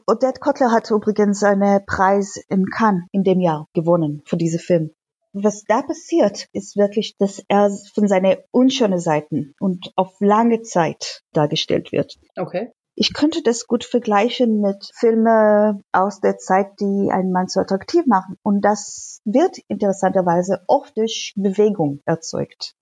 Odette 0.07 0.41
Kotler 0.41 0.73
hat 0.73 0.91
übrigens 0.91 1.45
einen 1.45 1.85
Preis 1.85 2.43
in 2.49 2.65
Cannes 2.65 3.05
in 3.13 3.23
dem 3.23 3.41
Jahr 3.41 3.67
gewonnen 3.75 4.23
für 4.25 4.39
diesen 4.39 4.61
Film. 4.61 4.93
Was 5.35 5.65
da 5.65 5.83
passiert, 5.83 6.47
ist 6.55 6.77
wirklich, 6.79 7.19
dass 7.19 7.45
er 7.49 7.71
von 7.93 8.09
seinen 8.09 8.39
unschönen 8.51 8.99
Seiten 8.99 9.53
und 9.61 9.93
auf 9.95 10.15
lange 10.21 10.63
Zeit 10.63 11.21
dargestellt 11.35 11.93
wird. 11.93 12.15
Okay. 12.39 12.73
Ich 12.97 13.13
könnte 13.13 13.43
das 13.43 13.67
gut 13.67 13.85
vergleichen 13.85 14.61
mit 14.61 14.91
Filmen 14.95 15.83
aus 15.93 16.21
der 16.21 16.39
Zeit, 16.39 16.79
die 16.81 17.11
einen 17.11 17.33
Mann 17.33 17.49
so 17.49 17.61
attraktiv 17.61 18.07
machen. 18.07 18.37
Und 18.43 18.61
das 18.65 19.21
wird 19.25 19.59
interessanterweise 19.69 20.63
oft 20.69 20.97
durch 20.97 21.33
Bewegung 21.37 22.01
erzeugt. 22.05 22.75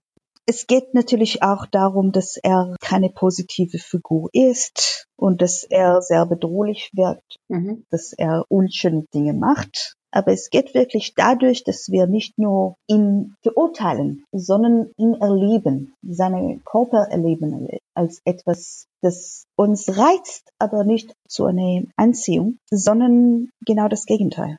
Es 0.44 0.66
geht 0.66 0.92
natürlich 0.92 1.42
auch 1.42 1.66
darum, 1.66 2.10
dass 2.10 2.36
er 2.36 2.74
keine 2.80 3.10
positive 3.10 3.78
Figur 3.78 4.28
ist 4.32 5.06
und 5.16 5.40
dass 5.40 5.62
er 5.62 6.02
sehr 6.02 6.26
bedrohlich 6.26 6.90
wirkt, 6.94 7.36
mhm. 7.48 7.86
dass 7.90 8.12
er 8.12 8.44
unschöne 8.48 9.04
Dinge 9.14 9.34
macht. 9.34 9.94
Aber 10.12 10.32
es 10.32 10.50
geht 10.50 10.74
wirklich 10.74 11.14
dadurch, 11.16 11.64
dass 11.64 11.90
wir 11.90 12.06
nicht 12.06 12.38
nur 12.38 12.76
ihn 12.86 13.34
verurteilen, 13.42 14.24
sondern 14.30 14.90
ihn 14.98 15.14
erleben, 15.14 15.94
seine 16.02 16.60
Körper 16.64 17.08
erleben 17.10 17.68
als 17.94 18.20
etwas, 18.24 18.86
das 19.00 19.44
uns 19.56 19.96
reizt, 19.96 20.52
aber 20.58 20.84
nicht 20.84 21.14
zu 21.26 21.46
einer 21.46 21.84
Anziehung, 21.96 22.58
sondern 22.70 23.50
genau 23.66 23.88
das 23.88 24.04
Gegenteil. 24.04 24.58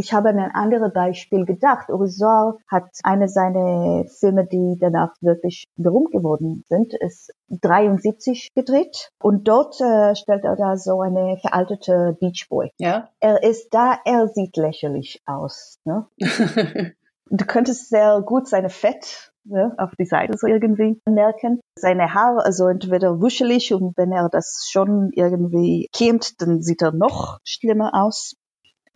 Ich 0.00 0.12
habe 0.12 0.28
an 0.28 0.38
ein 0.38 0.52
anderes 0.52 0.92
Beispiel 0.92 1.44
gedacht. 1.44 1.88
Ursor 1.88 2.58
hat 2.68 2.88
eine 3.02 3.28
seiner 3.28 4.04
Filme, 4.20 4.46
die 4.46 4.76
danach 4.80 5.12
wirklich 5.20 5.64
berühmt 5.76 6.12
geworden 6.12 6.64
sind, 6.68 6.94
ist 6.94 7.34
73 7.48 8.50
gedreht. 8.54 9.10
Und 9.20 9.48
dort 9.48 9.80
äh, 9.80 10.14
stellt 10.14 10.44
er 10.44 10.54
da 10.54 10.76
so 10.76 11.00
eine 11.00 11.38
veraltete 11.38 12.16
Beachboy. 12.20 12.70
Ja. 12.78 13.08
Er 13.18 13.42
ist 13.42 13.74
da, 13.74 13.98
er 14.04 14.28
sieht 14.28 14.56
lächerlich 14.56 15.20
aus. 15.26 15.80
Ne? 15.84 16.06
du 17.30 17.44
könntest 17.44 17.88
sehr 17.88 18.22
gut 18.22 18.46
seine 18.46 18.70
Fett 18.70 19.32
ne, 19.48 19.74
auf 19.78 19.90
die 19.98 20.06
Seite 20.06 20.36
so 20.38 20.46
irgendwie 20.46 21.00
merken. 21.08 21.60
Seine 21.76 22.14
Haare, 22.14 22.44
also 22.44 22.68
entweder 22.68 23.20
wuschelig 23.20 23.72
und 23.74 23.96
wenn 23.96 24.12
er 24.12 24.28
das 24.28 24.68
schon 24.70 25.10
irgendwie 25.12 25.88
kämmt, 25.92 26.40
dann 26.40 26.62
sieht 26.62 26.82
er 26.82 26.92
noch 26.92 27.38
schlimmer 27.44 27.90
aus. 27.94 28.34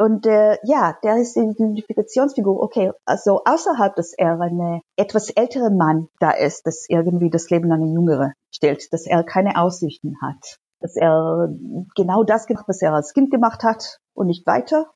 Und 0.02 0.26
äh, 0.26 0.58
ja, 0.64 0.98
der 1.04 1.18
ist 1.18 1.36
die 1.36 1.42
Identifikationsfigur. 1.42 2.60
Okay, 2.60 2.90
also 3.04 3.42
außerhalb, 3.44 3.94
dass 3.94 4.12
er 4.12 4.40
eine 4.40 4.80
etwas 4.96 5.30
ältere 5.30 5.70
Mann 5.70 6.08
da 6.18 6.32
ist, 6.32 6.66
dass 6.66 6.86
irgendwie 6.88 7.30
das 7.30 7.50
Leben 7.50 7.70
an 7.70 7.82
eine 7.82 7.92
jüngere 7.92 8.32
stellt, 8.52 8.92
dass 8.92 9.06
er 9.06 9.22
keine 9.22 9.62
Aussichten 9.62 10.16
hat, 10.20 10.58
dass 10.80 10.96
er 10.96 11.54
genau 11.94 12.24
das 12.24 12.46
gemacht, 12.46 12.64
was 12.66 12.82
er 12.82 12.94
als 12.94 13.12
Kind 13.12 13.30
gemacht 13.30 13.62
hat 13.62 14.00
und 14.12 14.26
nicht 14.26 14.44
weiter. 14.44 14.90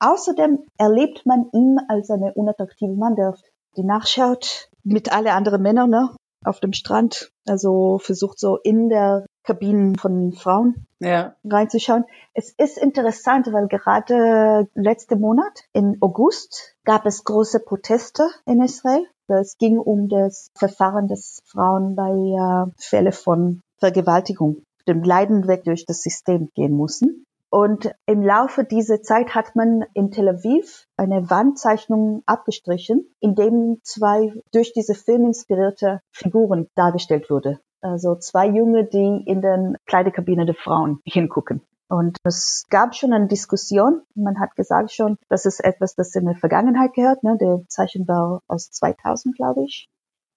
Außerdem 0.00 0.60
erlebt 0.78 1.26
man 1.26 1.50
ihn 1.52 1.76
als 1.88 2.08
eine 2.08 2.32
unattraktive 2.32 2.94
Mann, 2.94 3.14
der 3.14 3.34
die 3.76 3.84
nachschaut 3.84 4.70
mit 4.82 5.12
alle 5.12 5.34
anderen 5.34 5.60
Männern 5.60 5.90
ne, 5.90 6.16
auf 6.46 6.60
dem 6.60 6.72
Strand. 6.72 7.30
Also 7.46 7.98
versucht 7.98 8.38
so 8.38 8.56
in 8.56 8.88
der 8.88 9.26
Kabinen 9.46 9.96
von 9.96 10.32
Frauen 10.32 10.86
ja. 10.98 11.34
reinzuschauen. 11.44 12.04
Es 12.34 12.50
ist 12.50 12.76
interessant, 12.76 13.46
weil 13.52 13.68
gerade 13.68 14.68
letzte 14.74 15.16
Monat, 15.16 15.64
im 15.72 15.96
August, 16.00 16.76
gab 16.84 17.06
es 17.06 17.24
große 17.24 17.60
Proteste 17.60 18.28
in 18.44 18.62
Israel. 18.62 19.06
Es 19.28 19.56
ging 19.58 19.78
um 19.78 20.08
das 20.08 20.50
Verfahren 20.54 21.08
des 21.08 21.42
Frauen 21.46 21.96
bei 21.96 22.10
äh, 22.10 22.70
Fälle 22.76 23.12
von 23.12 23.60
Vergewaltigung, 23.78 24.62
dem 24.86 25.02
Leiden 25.02 25.48
weg 25.48 25.64
durch 25.64 25.84
das 25.84 26.02
System 26.02 26.50
gehen 26.54 26.72
mussten. 26.72 27.24
Und 27.48 27.90
im 28.06 28.22
Laufe 28.22 28.64
dieser 28.64 29.02
Zeit 29.02 29.34
hat 29.34 29.54
man 29.54 29.84
in 29.94 30.10
Tel 30.10 30.28
Aviv 30.28 30.86
eine 30.96 31.30
Wandzeichnung 31.30 32.22
abgestrichen, 32.26 33.08
in 33.20 33.34
dem 33.34 33.78
zwei 33.82 34.32
durch 34.52 34.72
diese 34.72 34.94
Film 34.94 35.26
inspirierte 35.26 36.00
Figuren 36.10 36.68
dargestellt 36.74 37.30
wurde. 37.30 37.60
Also 37.80 38.16
zwei 38.16 38.46
Junge, 38.46 38.84
die 38.84 39.22
in 39.26 39.42
den 39.42 39.76
Kleidekabine 39.86 40.46
der 40.46 40.54
Frauen 40.54 41.00
hingucken. 41.04 41.62
Und 41.88 42.16
es 42.24 42.66
gab 42.68 42.94
schon 42.94 43.12
eine 43.12 43.28
Diskussion. 43.28 44.02
Man 44.14 44.40
hat 44.40 44.56
gesagt 44.56 44.90
schon, 44.92 45.18
das 45.28 45.46
ist 45.46 45.62
etwas, 45.62 45.94
das 45.94 46.14
in 46.14 46.26
der 46.26 46.34
Vergangenheit 46.34 46.94
gehört. 46.94 47.22
Ne? 47.22 47.36
Der 47.40 47.62
Zeichen 47.68 48.08
war 48.08 48.40
aus 48.48 48.70
2000, 48.70 49.36
glaube 49.36 49.64
ich. 49.64 49.88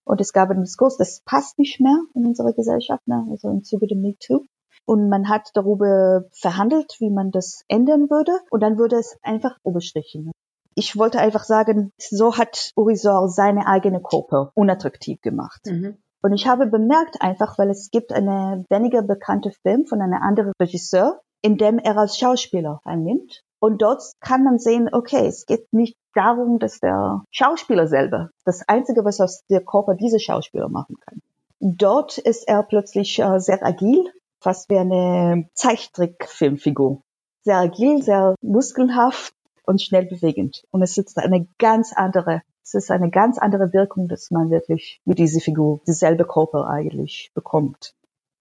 Und 0.05 0.21
es 0.21 0.33
gab 0.33 0.49
einen 0.49 0.63
Diskurs, 0.63 0.97
das 0.97 1.21
passt 1.25 1.59
nicht 1.59 1.79
mehr 1.79 1.97
in 2.13 2.25
unserer 2.25 2.53
Gesellschaft, 2.53 3.07
ne? 3.07 3.27
also 3.29 3.49
im 3.49 3.63
Zuge 3.63 3.87
der 3.87 3.97
MeToo. 3.97 4.45
Und 4.85 5.09
man 5.09 5.29
hat 5.29 5.49
darüber 5.53 6.25
verhandelt, 6.31 6.95
wie 6.99 7.11
man 7.11 7.31
das 7.31 7.63
ändern 7.67 8.09
würde. 8.09 8.39
Und 8.49 8.61
dann 8.61 8.77
wurde 8.77 8.97
es 8.97 9.17
einfach 9.21 9.55
überstrichen. 9.63 10.31
Ich 10.75 10.97
wollte 10.97 11.19
einfach 11.19 11.43
sagen, 11.43 11.91
so 11.97 12.37
hat 12.37 12.71
Urisor 12.75 13.27
seine 13.29 13.67
eigene 13.67 14.01
Gruppe 14.01 14.51
unattraktiv 14.55 15.19
gemacht. 15.21 15.61
Mhm. 15.65 15.97
Und 16.22 16.34
ich 16.34 16.47
habe 16.47 16.67
bemerkt 16.67 17.22
einfach, 17.22 17.57
weil 17.57 17.70
es 17.70 17.91
gibt 17.91 18.11
eine 18.11 18.65
weniger 18.70 19.01
bekannte 19.01 19.51
Film 19.51 19.86
von 19.86 20.01
einem 20.01 20.22
anderen 20.22 20.53
Regisseur, 20.59 21.22
in 21.41 21.57
dem 21.57 21.80
er 21.80 21.97
als 21.97 22.17
Schauspieler 22.17 22.82
einnimmt. 22.84 23.43
Und 23.59 23.82
dort 23.82 24.03
kann 24.20 24.43
man 24.43 24.57
sehen, 24.57 24.89
okay, 24.91 25.26
es 25.28 25.45
geht 25.45 25.72
nicht 25.72 25.97
darum, 26.13 26.59
dass 26.59 26.80
der 26.80 27.24
Schauspieler 27.32 27.88
selber 27.88 28.30
das 28.45 28.67
Einzige, 28.67 29.03
was 29.05 29.20
aus 29.20 29.45
der 29.49 29.63
Körper 29.63 29.95
dieser 29.95 30.20
Schauspieler 30.20 30.70
machen 30.70 30.95
kann. 31.05 31.22
Dort 31.59 32.17
ist 32.17 32.47
er 32.47 32.63
plötzlich 32.63 33.20
äh, 33.20 33.39
sehr 33.39 33.65
agil, 33.65 34.05
fast 34.39 34.70
wie 34.70 34.78
eine 34.78 35.49
Zeichentrickfilmfigur. 35.53 37.01
Sehr 37.43 37.57
agil, 37.57 38.01
sehr 38.01 38.36
muskelhaft 38.41 39.34
und 39.65 39.82
schnell 39.82 40.05
bewegend. 40.05 40.63
Und 40.72 40.82
es 40.82 40.97
ist 40.97 41.17
eine 41.17 41.47
ganz 41.57 41.93
andere, 41.93 42.41
es 42.74 42.84
ist 42.84 42.91
eine 42.91 43.09
ganz 43.09 43.39
andere 43.39 43.74
Wirkung, 43.74 44.07
dass 44.07 44.30
man 44.30 44.51
wirklich 44.51 45.01
mit 45.05 45.17
dieser 45.17 45.39
Figur 45.39 45.82
dieselbe 45.88 46.26
Körper 46.26 46.67
eigentlich 46.67 47.32
bekommt. 47.34 47.95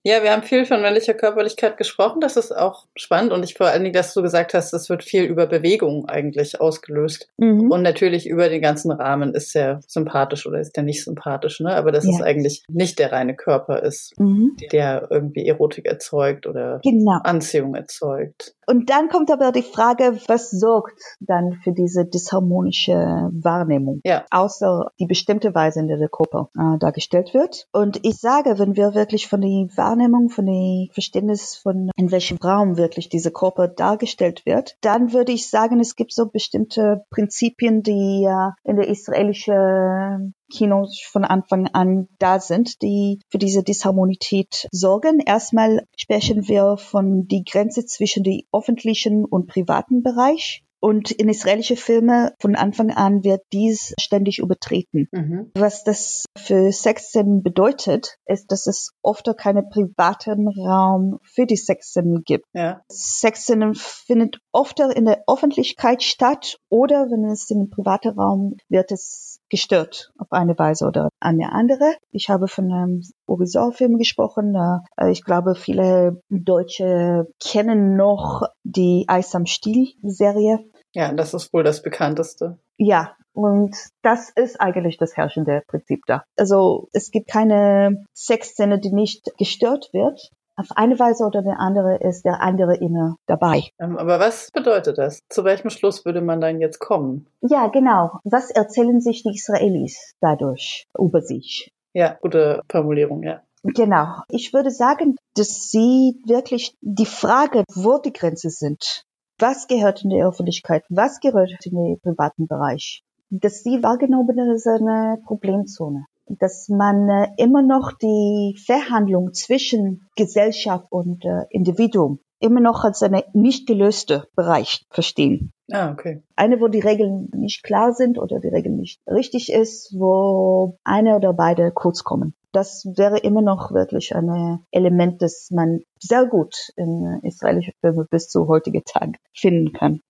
Ja, 0.05 0.23
wir 0.23 0.33
haben 0.33 0.43
viel 0.43 0.65
von 0.65 0.81
männlicher 0.81 1.13
Körperlichkeit 1.13 1.77
gesprochen. 1.77 2.21
Das 2.21 2.37
ist 2.37 2.53
auch 2.53 2.87
spannend. 2.97 3.33
Und 3.33 3.43
ich 3.43 3.55
vor 3.55 3.67
allen 3.67 3.83
Dingen, 3.83 3.93
dass 3.93 4.15
du 4.15 4.23
gesagt 4.23 4.55
hast, 4.55 4.73
es 4.73 4.89
wird 4.89 5.03
viel 5.03 5.25
über 5.25 5.47
Bewegung 5.47 6.09
eigentlich 6.09 6.61
ausgelöst. 6.61 7.29
Mhm. 7.37 7.71
Und 7.71 7.83
natürlich 7.83 8.27
über 8.27 8.49
den 8.49 8.63
ganzen 8.63 8.93
Rahmen 8.93 9.35
ist 9.35 9.57
er 9.57 9.81
sympathisch 9.87 10.47
oder 10.47 10.61
ist 10.61 10.77
er 10.77 10.85
nicht 10.85 11.05
sympathisch, 11.05 11.61
ne? 11.61 11.75
Aber 11.75 11.91
dass 11.91 12.05
ja. 12.05 12.11
es 12.11 12.23
eigentlich 12.23 12.63
nicht 12.69 12.99
der 12.99 13.13
reine 13.13 13.35
Körper 13.35 13.83
ist, 13.83 14.19
mhm. 14.19 14.57
der 14.73 15.09
irgendwie 15.11 15.47
Erotik 15.47 15.87
erzeugt 15.87 16.47
oder 16.47 16.81
genau. 16.83 17.19
Anziehung 17.25 17.75
erzeugt. 17.75 18.55
Und 18.69 18.91
dann 18.91 19.09
kommt 19.09 19.31
aber 19.31 19.51
die 19.51 19.63
Frage, 19.63 20.19
was 20.27 20.51
sorgt 20.51 21.01
dann 21.21 21.55
für 21.65 21.73
diese 21.73 22.05
disharmonische 22.05 22.93
Wahrnehmung? 22.93 24.03
Ja. 24.05 24.27
Außer 24.31 24.91
die 24.99 25.07
bestimmte 25.07 25.55
Weise, 25.55 25.81
in 25.81 25.89
der 25.89 25.97
der 25.97 26.11
Körper 26.11 26.51
äh, 26.55 26.79
dargestellt 26.79 27.33
wird. 27.33 27.67
Und 27.73 28.05
ich 28.05 28.19
sage, 28.19 28.59
wenn 28.59 28.77
wir 28.77 28.95
wirklich 28.95 29.27
von 29.27 29.41
der 29.41 29.49
Wahrnehmung, 29.75 30.29
von 30.29 30.45
dem 30.45 30.91
Verständnis 30.93 31.57
von, 31.57 31.91
in 31.97 32.11
welchem 32.11 32.37
Raum 32.37 32.77
wirklich 32.77 33.09
diese 33.09 33.31
Körper 33.31 33.69
dargestellt 33.69 34.45
wird, 34.45 34.77
dann 34.83 35.15
würde 35.15 35.33
ich 35.33 35.49
sagen, 35.49 35.81
es 35.81 35.97
gibt 35.97 36.13
so 36.13 36.27
bestimmte 36.27 37.07
Prinzipien, 37.09 37.83
die 37.83 38.27
äh, 38.29 38.51
in 38.65 38.77
der 38.77 38.89
israelischen 38.89 40.35
Kinos 40.51 41.01
von 41.11 41.25
Anfang 41.25 41.67
an 41.69 42.09
da 42.19 42.41
sind, 42.41 42.83
die 42.83 43.21
für 43.29 43.39
diese 43.39 43.63
Disharmonität 43.63 44.69
sorgen. 44.73 45.21
Erstmal 45.21 45.85
sprechen 45.97 46.49
wir 46.49 46.77
von 46.77 47.27
die 47.27 47.45
Grenze 47.45 47.85
zwischen 47.87 48.23
dem 48.23 48.43
öffentlichen 48.53 49.25
und 49.25 49.47
privaten 49.47 50.03
Bereich. 50.03 50.65
Und 50.81 51.11
in 51.11 51.29
israelische 51.29 51.77
Filme 51.77 52.35
von 52.39 52.55
Anfang 52.55 52.91
an 52.93 53.25
wird 53.25 53.43
dies 53.53 53.95
ständig 54.01 54.39
übertreten. 54.39 55.09
Mhm. 55.11 55.51
Was 55.55 55.83
das 55.83 56.25
für 56.37 56.71
Sexszenen 56.71 57.43
bedeutet, 57.43 58.17
ist, 58.27 58.53
dass 58.53 58.67
es 58.69 58.93
oft 59.03 59.29
keinen 59.37 59.69
privaten 59.69 60.47
Raum 60.49 61.19
für 61.25 61.47
die 61.47 61.57
Sexszenen 61.57 62.23
gibt. 62.25 62.45
Ja. 62.53 62.83
Sexszenen 62.89 63.75
findet 63.75 64.39
oft 64.53 64.79
in 64.79 65.07
der 65.07 65.25
Öffentlichkeit 65.27 66.03
statt 66.03 66.59
oder 66.69 67.09
wenn 67.11 67.25
es 67.25 67.51
in 67.51 67.59
einem 67.59 67.71
privaten 67.71 68.11
Raum 68.11 68.57
wird 68.69 68.93
es 68.93 69.38
gestört 69.51 70.13
auf 70.19 70.33
eine 70.33 70.59
Weise 70.59 70.87
oder 70.87 71.09
eine 71.21 71.53
andere. 71.53 71.95
Ich 72.11 72.29
habe 72.29 72.49
von 72.49 72.73
einem 72.73 73.03
Urisor-Film 73.27 73.99
gesprochen. 73.99 74.55
Äh, 74.97 75.11
ich 75.11 75.25
glaube, 75.25 75.55
viele 75.55 76.21
Deutsche 76.29 77.29
kennen 77.41 77.97
noch 77.97 78.43
die 78.65 79.05
Eis 79.09 79.35
am 79.35 79.47
Stiel-Serie. 79.47 80.65
Ja, 80.93 81.13
das 81.13 81.35
ist 81.35 81.53
wohl 81.53 81.65
das 81.65 81.83
bekannteste. 81.83 82.59
Ja, 82.77 83.17
und 83.33 83.77
das 84.03 84.31
ist 84.31 84.61
eigentlich 84.61 84.97
das 84.97 85.17
herrschende 85.17 85.63
Prinzip 85.69 86.01
da. 86.07 86.25
Also 86.37 86.89
es 86.93 87.11
gibt 87.11 87.29
keine 87.29 88.05
Sexszene, 88.13 88.81
die 88.81 88.93
nicht 88.93 89.31
gestört 89.39 89.91
wird 89.93 90.31
auf 90.59 90.67
eine 90.75 90.99
Weise 90.99 91.25
oder 91.25 91.39
eine 91.39 91.59
andere 91.59 91.99
ist 92.01 92.25
der 92.25 92.43
andere 92.43 92.77
immer 92.77 93.17
dabei. 93.27 93.63
Ähm, 93.79 93.97
aber 93.97 94.19
was 94.19 94.51
bedeutet 94.51 94.99
das? 94.99 95.21
Zu 95.29 95.45
welchem 95.45 95.71
Schluss 95.71 96.05
würde 96.05 96.21
man 96.21 96.41
dann 96.41 96.61
jetzt 96.61 96.81
kommen? 96.81 97.29
Ja, 97.41 97.69
genau. 97.69 98.19
Was 98.25 98.51
erzählen 98.51 99.01
sich 99.01 99.23
die 99.23 99.35
Israelis 99.35 100.15
dadurch 100.21 100.87
über 100.99 101.21
sich? 101.21 101.71
Ja, 101.93 102.17
gute 102.21 102.63
Formulierung, 102.71 103.23
ja. 103.23 103.43
Genau. 103.63 104.23
Ich 104.29 104.53
würde 104.53 104.71
sagen, 104.71 105.17
dass 105.35 105.71
sie 105.71 106.21
wirklich 106.27 106.77
die 106.81 107.07
Frage, 107.07 107.65
wo 107.75 107.99
die 107.99 108.13
Grenzen 108.13 108.51
sind, 108.51 109.05
was 109.39 109.69
gehört 109.69 110.03
in 110.03 110.11
die 110.11 110.23
Öffentlichkeit, 110.23 110.85
was 110.89 111.21
gehört 111.21 111.55
in 111.65 111.77
den 111.77 112.01
privaten 112.01 112.47
Bereich, 112.47 113.03
dass 113.31 113.63
sie 113.63 113.83
wahrgenommen 113.83 114.39
als 114.39 114.67
eine 114.67 115.19
Problemzone 115.25 116.07
dass 116.39 116.69
man 116.69 117.09
äh, 117.09 117.29
immer 117.37 117.63
noch 117.63 117.93
die 117.93 118.57
Verhandlung 118.65 119.33
zwischen 119.33 120.09
Gesellschaft 120.17 120.87
und 120.91 121.25
äh, 121.25 121.45
Individuum 121.51 122.21
immer 122.41 122.61
noch 122.61 122.85
als 122.85 123.03
eine 123.03 123.25
nicht 123.33 123.67
gelöste 123.67 124.29
Bereich 124.37 124.87
verstehen. 124.91 125.53
Ah, 125.71 125.91
okay. 125.91 126.23
Eine, 126.37 126.61
wo 126.61 126.69
die 126.69 126.81
Regeln 126.81 127.31
nicht 127.35 127.63
klar 127.63 127.93
sind 127.93 128.19
oder 128.19 128.41
die 128.41 128.49
Regeln 128.49 128.77
nicht 128.77 129.01
richtig 129.07 129.53
ist, 129.53 129.93
wo 129.99 130.79
eine 130.85 131.17
oder 131.17 131.33
beide 131.33 131.73
kurz 131.73 132.05
kommen. 132.05 132.35
Das 132.53 132.87
wäre 132.97 133.19
immer 133.19 133.43
noch 133.43 133.73
wirklich 133.73 134.15
ein 134.15 134.65
Element, 134.71 135.21
das 135.21 135.51
man 135.51 135.81
sehr 135.99 136.27
gut 136.27 136.55
in 136.77 137.21
israelischen 137.23 137.75
Filmen 137.81 138.07
bis 138.11 138.29
zu 138.29 138.49
heutigen 138.49 138.83
Tag 138.85 139.17
finden 139.35 139.73
kann. 139.73 140.01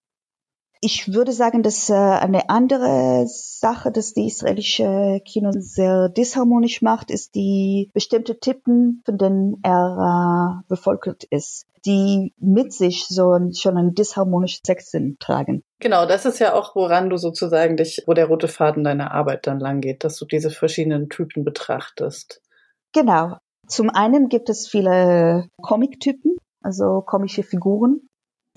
Ich 0.81 1.13
würde 1.13 1.33
sagen, 1.33 1.63
dass 1.63 1.91
äh, 1.91 1.95
eine 1.95 2.49
andere 2.51 3.25
Sache, 3.27 3.91
dass 3.91 4.13
die 4.15 4.27
israelische 4.27 5.21
Kino 5.25 5.51
sehr 5.53 6.09
disharmonisch 6.09 6.83
macht, 6.83 7.11
ist 7.11 7.35
die 7.35 7.91
bestimmte 7.93 8.39
Typen, 8.39 9.03
von 9.05 9.19
denen 9.19 9.57
er 9.63 10.63
äh, 10.63 10.69
befolgt 10.69 11.25
ist, 11.31 11.67
die 11.85 12.33
mit 12.39 12.73
sich 12.73 13.07
so 13.09 13.33
ein, 13.33 13.55
schon 13.55 13.77
einen 13.77 13.95
disharmonischen 13.95 14.61
Sexsinn 14.65 15.17
tragen. 15.19 15.63
Genau, 15.81 16.07
das 16.07 16.27
ist 16.27 16.39
ja 16.39 16.55
auch, 16.55 16.77
woran 16.77 17.11
du 17.11 17.17
sozusagen 17.17 17.77
dich, 17.77 18.05
wo 18.07 18.15
der 18.15 18.27
rote 18.27 18.49
Faden 18.49 18.85
deiner 18.85 19.11
Arbeit 19.11 19.47
dann 19.47 19.59
lang 19.59 19.81
geht, 19.81 20.05
dass 20.05 20.17
du 20.17 20.27
diese 20.27 20.51
verschiedenen 20.51 21.09
Typen 21.09 21.45
betrachtest. 21.45 22.41
Genau. 22.93 23.37
Zum 23.67 23.91
einen 23.91 24.29
gibt 24.29 24.49
es 24.49 24.67
viele 24.69 25.49
Comic-Typen, 25.61 26.37
also 26.63 27.03
komische 27.05 27.43
Figuren, 27.43 28.08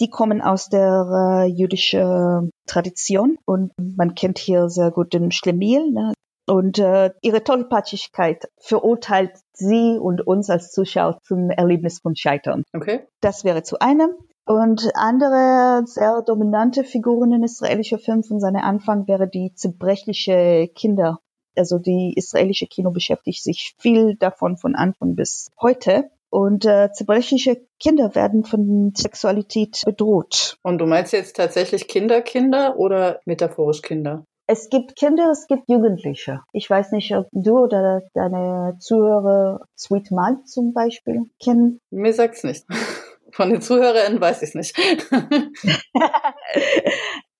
die 0.01 0.09
kommen 0.09 0.41
aus 0.41 0.67
der 0.67 1.45
äh, 1.45 1.45
jüdischen 1.45 2.49
Tradition 2.67 3.37
und 3.45 3.71
man 3.77 4.15
kennt 4.15 4.39
hier 4.39 4.67
sehr 4.69 4.91
gut 4.91 5.13
den 5.13 5.31
Schlemiel. 5.31 5.91
Ne? 5.91 6.13
Und 6.47 6.79
äh, 6.79 7.11
ihre 7.21 7.43
Tollpatschigkeit 7.43 8.49
verurteilt 8.57 9.31
sie 9.53 9.97
und 9.99 10.25
uns 10.25 10.49
als 10.49 10.71
Zuschauer 10.71 11.19
zum 11.23 11.51
Erlebnis 11.51 11.99
von 11.99 12.15
Scheitern. 12.15 12.63
Okay. 12.73 13.07
Das 13.21 13.43
wäre 13.43 13.63
zu 13.63 13.79
einem. 13.79 14.09
Und 14.45 14.89
andere 14.95 15.83
sehr 15.85 16.23
dominante 16.23 16.83
Figuren 16.83 17.31
in 17.31 17.43
israelischer 17.43 17.99
Film 17.99 18.23
von 18.23 18.39
seinem 18.39 18.63
Anfang 18.63 19.07
wäre 19.07 19.29
die 19.29 19.53
zerbrechliche 19.53 20.67
Kinder. 20.73 21.19
Also 21.55 21.77
die 21.77 22.13
israelische 22.15 22.65
Kino 22.65 22.91
beschäftigt 22.91 23.43
sich 23.43 23.75
viel 23.77 24.15
davon 24.15 24.57
von 24.57 24.75
Anfang 24.75 25.15
bis 25.15 25.51
heute. 25.61 26.09
Und 26.31 26.65
äh, 26.65 26.89
zerbrechliche 26.93 27.67
Kinder 27.77 28.15
werden 28.15 28.45
von 28.45 28.93
Sexualität 28.95 29.81
bedroht. 29.85 30.55
Und 30.63 30.77
du 30.77 30.85
meinst 30.85 31.11
jetzt 31.11 31.35
tatsächlich 31.35 31.89
Kinder, 31.89 32.21
Kinder 32.21 32.77
oder 32.77 33.19
metaphorisch 33.25 33.81
Kinder? 33.81 34.23
Es 34.47 34.69
gibt 34.69 34.95
Kinder, 34.95 35.29
es 35.31 35.47
gibt 35.47 35.63
Jugendliche. 35.67 36.41
Ich 36.53 36.69
weiß 36.69 36.93
nicht, 36.93 37.13
ob 37.15 37.27
du 37.33 37.59
oder 37.59 38.01
deine 38.13 38.77
Zuhörer 38.79 39.65
Sweet 39.77 40.11
Mike 40.11 40.45
zum 40.45 40.73
Beispiel 40.73 41.21
kennen. 41.43 41.79
Mir 41.89 42.13
sagt's 42.13 42.43
nicht. 42.43 42.65
Von 43.33 43.49
den 43.49 43.61
ZuhörerInnen 43.61 44.19
weiß 44.19 44.41
ich's 44.41 44.55
nicht. 44.55 44.77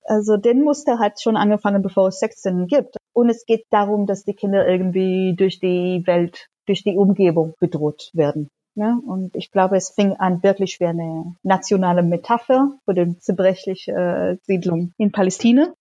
also 0.04 0.38
den 0.38 0.64
Muster 0.64 1.00
hat 1.00 1.22
schon 1.22 1.38
angefangen, 1.38 1.82
bevor 1.82 2.10
es 2.10 2.20
Sexszenen 2.20 2.68
gibt. 2.68 2.98
Und 3.14 3.30
es 3.30 3.46
geht 3.46 3.66
darum, 3.72 4.06
dass 4.06 4.24
die 4.24 4.36
Kinder 4.36 4.68
irgendwie 4.68 5.36
durch 5.38 5.60
die 5.60 6.04
Welt, 6.06 6.48
durch 6.66 6.84
die 6.84 6.98
Umgebung 6.98 7.56
bedroht 7.60 8.10
werden. 8.14 8.50
Ne? 8.76 9.00
Und 9.06 9.36
ich 9.36 9.52
glaube, 9.52 9.78
es 9.78 9.90
fing 9.90 10.14
an 10.14 10.44
wirklich 10.44 10.80
wie 10.80 10.86
eine 10.86 11.36
nationale 11.44 12.04
Metapher 12.04 12.72
für 12.86 12.94
die 12.94 13.18
zerbrechliche 13.20 13.92
äh, 13.92 14.38
Siedlung 14.46 14.94
in 14.98 15.12
Palästina. 15.12 15.74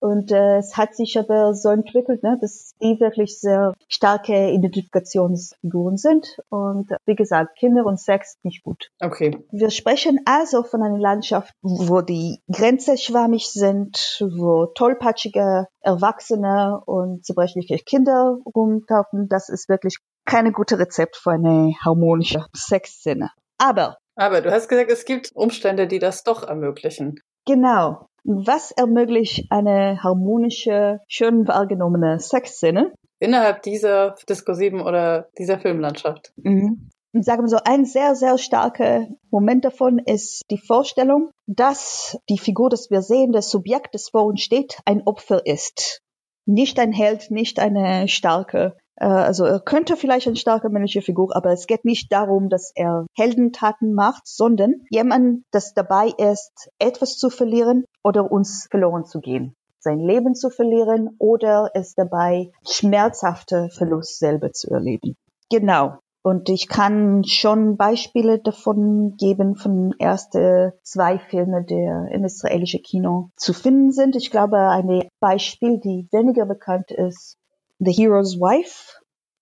Und 0.00 0.30
äh, 0.30 0.58
es 0.58 0.76
hat 0.76 0.94
sich 0.94 1.18
aber 1.18 1.54
so 1.54 1.70
entwickelt, 1.70 2.22
ne, 2.22 2.38
dass 2.40 2.74
die 2.80 3.00
wirklich 3.00 3.40
sehr 3.40 3.74
starke 3.88 4.50
Identifikationsfiguren 4.50 5.96
sind. 5.96 6.38
Und 6.50 6.90
wie 7.04 7.16
gesagt, 7.16 7.56
Kinder 7.58 7.84
und 7.84 7.98
Sex 7.98 8.38
nicht 8.42 8.62
gut. 8.62 8.90
Okay. 9.00 9.44
Wir 9.50 9.70
sprechen 9.70 10.20
also 10.24 10.62
von 10.62 10.82
einer 10.82 10.98
Landschaft, 10.98 11.52
wo 11.62 12.00
die 12.00 12.40
Grenzen 12.50 12.96
schwammig 12.96 13.50
sind, 13.50 14.18
wo 14.20 14.66
tollpatschige 14.66 15.66
Erwachsene 15.80 16.80
und 16.86 17.24
zerbrechliche 17.24 17.78
Kinder 17.78 18.38
rumtauchen. 18.54 19.28
Das 19.28 19.48
ist 19.48 19.68
wirklich 19.68 19.96
keine 20.28 20.52
gute 20.52 20.78
Rezept 20.78 21.16
für 21.16 21.32
eine 21.32 21.74
harmonische 21.84 22.46
Sexszene. 22.54 23.30
Aber 23.58 23.96
aber 24.18 24.40
du 24.40 24.50
hast 24.50 24.68
gesagt, 24.68 24.90
es 24.90 25.04
gibt 25.04 25.30
Umstände, 25.34 25.86
die 25.86 26.00
das 26.00 26.24
doch 26.24 26.42
ermöglichen. 26.42 27.20
Genau. 27.46 28.08
Was 28.24 28.72
ermöglicht 28.72 29.46
eine 29.50 30.02
harmonische, 30.02 30.98
schön 31.06 31.46
wahrgenommene 31.46 32.18
Sexszene? 32.18 32.92
Innerhalb 33.20 33.62
dieser 33.62 34.16
diskursiven 34.28 34.80
oder 34.80 35.28
dieser 35.38 35.60
Filmlandschaft. 35.60 36.32
Mhm. 36.36 36.90
Sagen 37.12 37.44
wir 37.44 37.48
so, 37.48 37.58
ein 37.64 37.84
sehr, 37.84 38.16
sehr 38.16 38.38
starker 38.38 39.06
Moment 39.30 39.64
davon 39.64 40.00
ist 40.00 40.42
die 40.50 40.58
Vorstellung, 40.58 41.30
dass 41.46 42.18
die 42.28 42.38
Figur, 42.38 42.70
das 42.70 42.90
wir 42.90 43.02
sehen, 43.02 43.30
das 43.30 43.50
Subjekt, 43.50 43.94
das 43.94 44.08
vor 44.08 44.24
uns 44.24 44.42
steht, 44.42 44.78
ein 44.84 45.02
Opfer 45.06 45.46
ist. 45.46 46.02
Nicht 46.44 46.80
ein 46.80 46.92
Held, 46.92 47.30
nicht 47.30 47.60
eine 47.60 48.08
starke 48.08 48.76
also 49.00 49.44
er 49.44 49.60
könnte 49.60 49.96
vielleicht 49.96 50.26
eine 50.26 50.36
starke 50.36 50.68
männliche 50.68 51.02
Figur, 51.02 51.34
aber 51.36 51.52
es 51.52 51.66
geht 51.66 51.84
nicht 51.84 52.12
darum, 52.12 52.48
dass 52.48 52.72
er 52.74 53.06
Heldentaten 53.16 53.94
macht, 53.94 54.26
sondern 54.26 54.82
jemand, 54.90 55.44
das 55.50 55.74
dabei 55.74 56.12
ist, 56.18 56.70
etwas 56.78 57.16
zu 57.16 57.30
verlieren 57.30 57.84
oder 58.02 58.30
uns 58.30 58.66
verloren 58.70 59.04
zu 59.04 59.20
gehen. 59.20 59.54
Sein 59.80 60.00
Leben 60.00 60.34
zu 60.34 60.50
verlieren 60.50 61.14
oder 61.18 61.70
es 61.74 61.94
dabei 61.94 62.50
schmerzhafte 62.68 63.68
Verlust 63.70 64.18
selber 64.18 64.52
zu 64.52 64.70
erleben. 64.70 65.16
Genau. 65.50 65.98
Und 66.22 66.48
ich 66.48 66.68
kann 66.68 67.22
schon 67.24 67.76
Beispiele 67.76 68.40
davon 68.40 69.14
geben 69.16 69.54
von 69.54 69.94
erste 69.98 70.74
zwei 70.82 71.18
Filme, 71.18 71.64
die 71.64 72.14
im 72.14 72.24
israelischen 72.24 72.82
Kino 72.82 73.30
zu 73.36 73.54
finden 73.54 73.92
sind. 73.92 74.16
Ich 74.16 74.30
glaube, 74.30 74.58
ein 74.58 75.08
Beispiel, 75.20 75.78
die 75.78 76.08
weniger 76.10 76.44
bekannt 76.44 76.90
ist, 76.90 77.38
The 77.80 77.92
Hero's 77.92 78.40
Wife. 78.40 78.94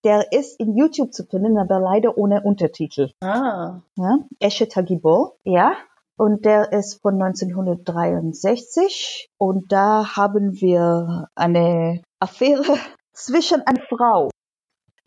Der 0.05 0.33
ist 0.33 0.61
in 0.61 0.77
YouTube 0.77 1.13
zu 1.13 1.25
finden, 1.25 1.59
aber 1.59 1.81
leider 1.81 2.17
ohne 2.17 2.43
Untertitel. 2.43 3.11
Ah. 3.21 3.81
Ja, 3.97 4.19
Eshet 4.41 4.77
Hagibor, 4.77 5.35
ja. 5.43 5.75
Und 6.17 6.45
der 6.45 6.73
ist 6.73 7.03
von 7.03 7.21
1963. 7.21 9.29
Und 9.39 9.73
da 9.73 10.17
haben 10.17 10.61
wir 10.61 11.29
eine 11.35 12.03
Affäre 12.21 12.63
zwischen 13.13 13.63
einer 13.63 13.83
Frau 13.89 14.31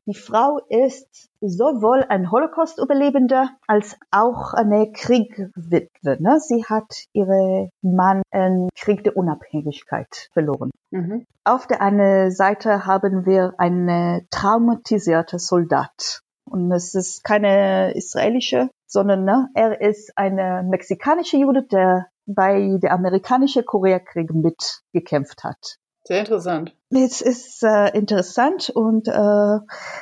die 0.10 0.16
Frau 0.16 0.60
ist 0.70 1.30
sowohl 1.39 2.03
ein 2.10 2.32
Holocaust-Überlebender 2.32 3.51
als 3.68 3.95
auch 4.10 4.53
eine 4.53 4.91
Kriegwitwe. 4.91 6.18
Ne? 6.20 6.39
Sie 6.39 6.66
hat 6.66 7.05
ihren 7.14 7.70
Mann 7.84 8.24
im 8.32 8.70
Krieg 8.76 9.03
der 9.03 9.16
Unabhängigkeit 9.16 10.30
verloren. 10.34 10.72
Mhm. 10.89 11.26
Auf 11.43 11.68
der 11.68 11.82
einen 11.82 12.32
Seite 12.32 12.88
haben 12.88 13.28
wir 13.28 13.53
einen 13.60 14.26
traumatisierten 14.32 15.38
Soldat. 15.38 16.22
Und 16.49 16.72
es 16.72 16.95
ist 16.95 17.24
keine 17.24 17.93
israelische, 17.95 18.70
sondern 18.88 19.24
ne, 19.26 19.49
er 19.53 19.80
ist 19.80 20.18
eine 20.18 20.64
mexikanische 20.68 21.38
Jude, 21.38 21.68
der 21.72 22.07
bei 22.26 22.80
der 22.82 22.93
amerikanischen 22.93 23.64
Koreakrieg 23.64 24.32
mitgekämpft 24.34 25.43
hat. 25.43 25.78
Sehr 26.10 26.22
interessant. 26.22 26.76
Es 26.89 27.22
ist 27.22 27.62
äh, 27.62 27.95
interessant 27.95 28.72
und 28.72 29.07
äh, 29.07 29.60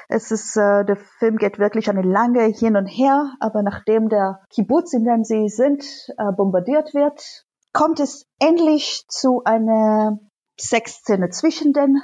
es 0.07 0.31
ist 0.31 0.55
äh, 0.55 0.85
der 0.85 0.95
Film 0.95 1.35
geht 1.35 1.59
wirklich 1.59 1.89
eine 1.89 2.01
lange 2.01 2.45
hin 2.45 2.77
und 2.77 2.85
her, 2.85 3.33
aber 3.41 3.61
nachdem 3.61 4.07
der 4.07 4.39
Kibbutz, 4.49 4.93
in 4.93 5.03
dem 5.03 5.25
sie 5.25 5.49
sind, 5.49 5.83
äh, 6.17 6.31
bombardiert 6.31 6.93
wird, 6.93 7.43
kommt 7.73 7.99
es 7.99 8.25
endlich 8.39 9.03
zu 9.09 9.41
einer 9.43 10.17
Sexszene 10.57 11.27
zwischen 11.27 11.73
den. 11.73 12.01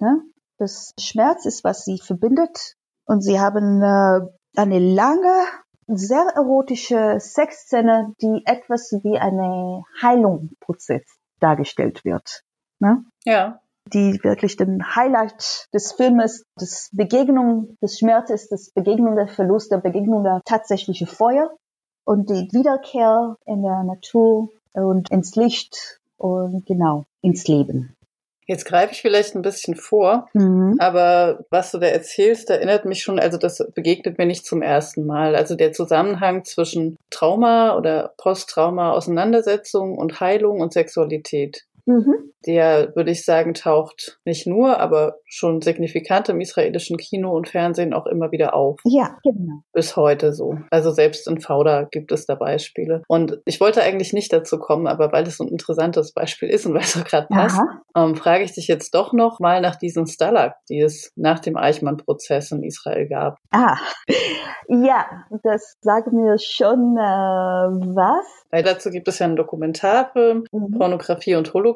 Ne? 0.00 0.22
Das 0.58 0.92
Schmerz 0.98 1.46
ist, 1.46 1.62
was 1.62 1.84
sie 1.84 2.00
verbindet 2.00 2.74
und 3.06 3.20
sie 3.20 3.38
haben 3.38 3.80
äh, 3.82 4.20
eine 4.56 4.80
lange, 4.80 5.44
sehr 5.86 6.26
erotische 6.34 7.20
Sexszene, 7.20 8.14
die 8.20 8.42
etwas 8.46 8.90
wie 9.04 9.16
eine 9.16 9.84
Heilungsprozess 10.02 11.04
dargestellt 11.38 12.04
wird. 12.04 12.43
Ne? 12.80 13.04
Ja. 13.24 13.60
Die 13.92 14.18
wirklich 14.22 14.56
den 14.56 14.96
Highlight 14.96 15.68
des 15.74 15.92
Filmes, 15.92 16.44
des 16.58 16.88
Begegnung 16.92 17.76
des 17.82 17.98
Schmerzes, 17.98 18.48
des 18.48 18.70
Begegnung 18.70 19.16
der 19.16 19.28
Verlust, 19.28 19.70
der 19.70 19.78
Begegnung 19.78 20.24
der 20.24 20.40
tatsächliche 20.44 21.06
Feuer 21.06 21.50
und 22.04 22.30
die 22.30 22.48
Wiederkehr 22.52 23.36
in 23.44 23.62
der 23.62 23.82
Natur 23.82 24.48
und 24.72 25.10
ins 25.10 25.36
Licht 25.36 26.00
und 26.16 26.64
genau 26.66 27.04
ins 27.20 27.46
Leben. 27.46 27.94
Jetzt 28.46 28.66
greife 28.66 28.92
ich 28.92 29.00
vielleicht 29.00 29.34
ein 29.34 29.42
bisschen 29.42 29.74
vor, 29.74 30.28
mhm. 30.34 30.76
aber 30.78 31.46
was 31.48 31.70
du 31.70 31.78
da 31.78 31.86
erzählst, 31.86 32.50
erinnert 32.50 32.84
mich 32.84 33.02
schon, 33.02 33.18
also 33.18 33.38
das 33.38 33.64
begegnet 33.74 34.18
mir 34.18 34.26
nicht 34.26 34.44
zum 34.44 34.60
ersten 34.60 35.06
Mal. 35.06 35.34
Also 35.34 35.54
der 35.54 35.72
Zusammenhang 35.72 36.44
zwischen 36.44 36.98
Trauma 37.08 37.74
oder 37.74 38.12
Posttrauma-Auseinandersetzung 38.18 39.96
und 39.96 40.20
Heilung 40.20 40.60
und 40.60 40.74
Sexualität. 40.74 41.64
Mhm. 41.86 42.32
Der, 42.46 42.94
würde 42.94 43.10
ich 43.10 43.24
sagen, 43.24 43.54
taucht 43.54 44.18
nicht 44.24 44.46
nur, 44.46 44.78
aber 44.78 45.16
schon 45.24 45.62
signifikant 45.62 46.28
im 46.28 46.40
israelischen 46.40 46.98
Kino 46.98 47.34
und 47.34 47.48
Fernsehen 47.48 47.94
auch 47.94 48.06
immer 48.06 48.32
wieder 48.32 48.54
auf. 48.54 48.80
Ja, 48.84 49.16
genau. 49.22 49.62
Bis 49.72 49.96
heute 49.96 50.32
so. 50.34 50.58
Also 50.70 50.90
selbst 50.90 51.26
in 51.26 51.40
Fauda 51.40 51.84
gibt 51.90 52.12
es 52.12 52.26
da 52.26 52.34
Beispiele. 52.34 53.02
Und 53.08 53.40
ich 53.46 53.60
wollte 53.60 53.82
eigentlich 53.82 54.12
nicht 54.12 54.32
dazu 54.32 54.58
kommen, 54.58 54.86
aber 54.86 55.10
weil 55.12 55.26
es 55.26 55.38
so 55.38 55.44
ein 55.44 55.48
interessantes 55.48 56.12
Beispiel 56.12 56.50
ist 56.50 56.66
und 56.66 56.74
weil 56.74 56.82
es 56.82 56.96
auch 56.96 57.04
gerade 57.04 57.28
passt, 57.28 57.60
ähm, 57.96 58.14
frage 58.14 58.44
ich 58.44 58.52
dich 58.52 58.68
jetzt 58.68 58.94
doch 58.94 59.12
noch 59.14 59.40
mal 59.40 59.60
nach 59.62 59.76
diesen 59.76 60.06
Stalag, 60.06 60.56
die 60.68 60.80
es 60.80 61.12
nach 61.16 61.40
dem 61.40 61.56
Eichmann-Prozess 61.56 62.52
in 62.52 62.62
Israel 62.62 63.08
gab. 63.08 63.38
Ah, 63.50 63.76
ja, 64.68 65.06
das 65.42 65.76
sagt 65.80 66.12
mir 66.12 66.36
schon 66.38 66.96
äh, 66.96 67.00
was. 67.00 68.26
Weil 68.50 68.62
dazu 68.62 68.90
gibt 68.90 69.08
es 69.08 69.18
ja 69.18 69.26
einen 69.26 69.36
Dokumentarfilm, 69.36 70.44
mhm. 70.52 70.78
Pornografie 70.78 71.36
und 71.36 71.52
Holocaust. 71.54 71.73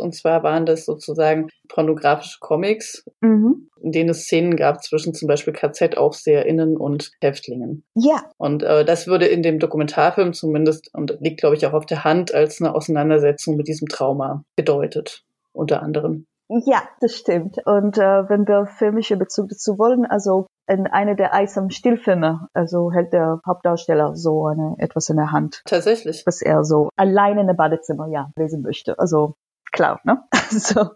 Und 0.00 0.14
zwar 0.14 0.42
waren 0.42 0.66
das 0.66 0.84
sozusagen 0.84 1.48
pornografische 1.68 2.38
Comics, 2.40 3.04
mhm. 3.20 3.68
in 3.80 3.92
denen 3.92 4.10
es 4.10 4.24
Szenen 4.24 4.56
gab 4.56 4.82
zwischen 4.82 5.14
zum 5.14 5.28
Beispiel 5.28 5.52
KZ-AufseherInnen 5.52 6.76
und 6.76 7.12
Häftlingen. 7.20 7.84
Ja. 7.94 8.24
Und 8.36 8.62
äh, 8.62 8.84
das 8.84 9.06
würde 9.06 9.26
in 9.26 9.42
dem 9.42 9.58
Dokumentarfilm 9.58 10.32
zumindest, 10.32 10.90
und 10.92 11.16
liegt 11.20 11.40
glaube 11.40 11.56
ich 11.56 11.66
auch 11.66 11.72
auf 11.72 11.86
der 11.86 12.04
Hand, 12.04 12.34
als 12.34 12.60
eine 12.60 12.74
Auseinandersetzung 12.74 13.56
mit 13.56 13.68
diesem 13.68 13.88
Trauma 13.88 14.44
bedeutet, 14.56 15.22
unter 15.52 15.82
anderem. 15.82 16.26
Ja, 16.48 16.82
das 17.00 17.16
stimmt. 17.16 17.58
Und 17.66 17.98
äh, 17.98 18.28
wenn 18.28 18.46
wir 18.46 18.66
filmische 18.66 19.16
Bezug 19.16 19.48
dazu 19.48 19.78
wollen, 19.78 20.06
also 20.06 20.46
in 20.68 20.86
einer 20.86 21.14
der 21.14 21.34
Eisam 21.34 21.70
Stillfilme, 21.70 22.48
also 22.52 22.92
hält 22.92 23.12
der 23.12 23.40
Hauptdarsteller 23.46 24.16
so 24.16 24.46
eine 24.46 24.74
etwas 24.78 25.08
in 25.08 25.16
der 25.16 25.32
Hand. 25.32 25.62
Tatsächlich. 25.64 26.24
Was 26.26 26.42
er 26.42 26.64
so 26.64 26.90
alleine 26.96 27.42
in 27.42 27.46
der 27.46 27.54
Badezimmer 27.54 28.08
ja 28.08 28.30
lesen 28.36 28.62
möchte. 28.62 28.98
Also 28.98 29.34
klar, 29.72 30.00
ne? 30.04 30.22
so. 30.50 30.90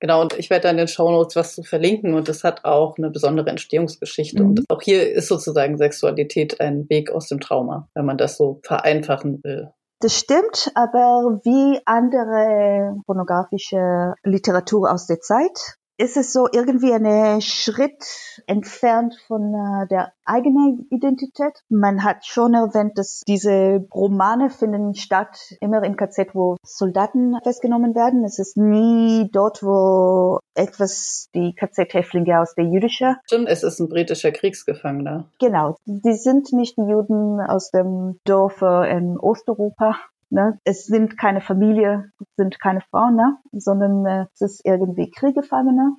Genau, 0.00 0.22
und 0.22 0.38
ich 0.38 0.48
werde 0.48 0.62
dann 0.62 0.76
in 0.76 0.78
den 0.78 0.88
Shownotes 0.88 1.36
was 1.36 1.54
zu 1.54 1.62
verlinken 1.62 2.14
und 2.14 2.28
das 2.28 2.42
hat 2.42 2.64
auch 2.64 2.96
eine 2.96 3.10
besondere 3.10 3.50
Entstehungsgeschichte. 3.50 4.42
Mhm. 4.42 4.48
Und 4.50 4.64
auch 4.70 4.80
hier 4.80 5.12
ist 5.12 5.28
sozusagen 5.28 5.76
Sexualität 5.76 6.60
ein 6.60 6.88
Weg 6.88 7.10
aus 7.10 7.28
dem 7.28 7.38
Trauma, 7.38 7.88
wenn 7.94 8.06
man 8.06 8.16
das 8.16 8.38
so 8.38 8.60
vereinfachen 8.64 9.40
will. 9.44 9.70
Das 10.00 10.18
stimmt, 10.18 10.72
aber 10.74 11.40
wie 11.44 11.78
andere 11.84 12.96
pornografische 13.04 14.14
Literatur 14.22 14.90
aus 14.90 15.06
der 15.06 15.20
Zeit 15.20 15.76
ist 16.00 16.16
es 16.16 16.32
so 16.32 16.48
irgendwie 16.50 16.94
ein 16.94 17.42
Schritt 17.42 18.02
entfernt 18.46 19.16
von 19.26 19.52
äh, 19.52 19.86
der 19.88 20.12
eigenen 20.24 20.86
Identität. 20.88 21.62
Man 21.68 22.02
hat 22.02 22.24
schon 22.24 22.54
erwähnt, 22.54 22.96
dass 22.96 23.20
diese 23.28 23.86
Romane 23.92 24.48
finden 24.48 24.94
statt 24.94 25.54
immer 25.60 25.82
im 25.82 25.96
KZ, 25.96 26.34
wo 26.34 26.56
Soldaten 26.64 27.36
festgenommen 27.42 27.94
werden. 27.94 28.24
Es 28.24 28.38
ist 28.38 28.56
nie 28.56 29.28
dort, 29.30 29.62
wo 29.62 30.38
etwas 30.54 31.28
die 31.34 31.54
KZ-Häftlinge 31.54 32.40
aus 32.40 32.54
der 32.54 32.64
jüdischen. 32.64 33.16
Stimmt, 33.26 33.48
es 33.48 33.62
ist 33.62 33.78
ein 33.78 33.90
britischer 33.90 34.32
Kriegsgefangener. 34.32 35.26
Genau. 35.38 35.76
Die 35.84 36.14
sind 36.14 36.50
nicht 36.54 36.78
die 36.78 36.90
Juden 36.90 37.40
aus 37.40 37.70
dem 37.70 38.18
Dorf 38.24 38.62
in 38.62 39.18
Osteuropa, 39.18 39.96
Ne? 40.30 40.58
Es 40.64 40.86
sind 40.86 41.18
keine 41.18 41.40
Familie, 41.40 42.12
es 42.20 42.28
sind 42.36 42.60
keine 42.60 42.80
Frauen, 42.90 43.16
ne? 43.16 43.38
sondern 43.52 44.06
äh, 44.06 44.26
es 44.32 44.40
ist 44.40 44.60
irgendwie 44.64 45.10
Kriegefangene. 45.10 45.96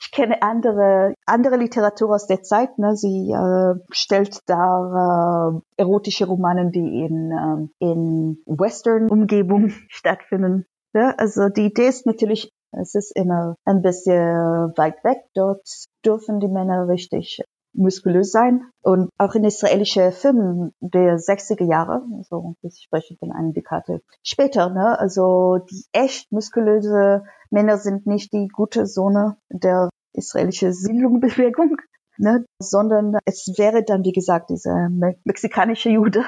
Ich 0.00 0.12
kenne 0.12 0.42
andere, 0.42 1.14
andere 1.24 1.56
Literatur 1.56 2.14
aus 2.14 2.26
der 2.26 2.42
Zeit. 2.42 2.78
Ne? 2.78 2.96
Sie 2.96 3.30
äh, 3.30 3.74
stellt 3.90 4.40
da 4.46 5.52
äh, 5.76 5.80
erotische 5.82 6.26
Romanen, 6.26 6.70
die 6.70 7.04
in, 7.04 7.32
äh, 7.32 7.84
in 7.84 8.42
Western-Umgebung 8.46 9.70
stattfinden. 9.88 10.66
Ja, 10.94 11.14
also 11.18 11.48
die 11.48 11.66
Idee 11.66 11.88
ist 11.88 12.06
natürlich, 12.06 12.52
es 12.72 12.94
ist 12.94 13.16
immer 13.16 13.56
ein 13.64 13.82
bisschen 13.82 14.72
weit 14.76 15.02
weg. 15.02 15.18
Dort 15.34 15.66
dürfen 16.04 16.40
die 16.40 16.48
Männer 16.48 16.88
richtig 16.88 17.42
muskulös 17.76 18.32
sein. 18.32 18.62
Und 18.82 19.10
auch 19.18 19.34
in 19.34 19.44
israelischen 19.44 20.12
Filmen 20.12 20.72
der 20.80 21.18
60er 21.18 21.68
Jahre, 21.68 22.02
also 22.16 22.54
ich 22.62 22.82
spreche 22.84 23.16
von 23.18 23.32
einer 23.32 23.52
Dekade 23.52 24.00
später, 24.22 24.70
ne, 24.70 24.98
also 24.98 25.58
die 25.70 25.84
echt 25.92 26.30
muskulöse 26.32 27.24
Männer 27.50 27.78
sind 27.78 28.06
nicht 28.06 28.32
die 28.32 28.48
gute 28.48 28.86
Sohne 28.86 29.36
der 29.50 29.90
israelischen 30.12 30.72
Siedlungsbewegung, 30.72 31.76
ne, 32.18 32.44
sondern 32.60 33.18
es 33.24 33.52
wäre 33.56 33.84
dann, 33.84 34.04
wie 34.04 34.12
gesagt, 34.12 34.50
dieser 34.50 34.88
me 34.88 35.14
mexikanische 35.24 35.90
Jude. 35.90 36.24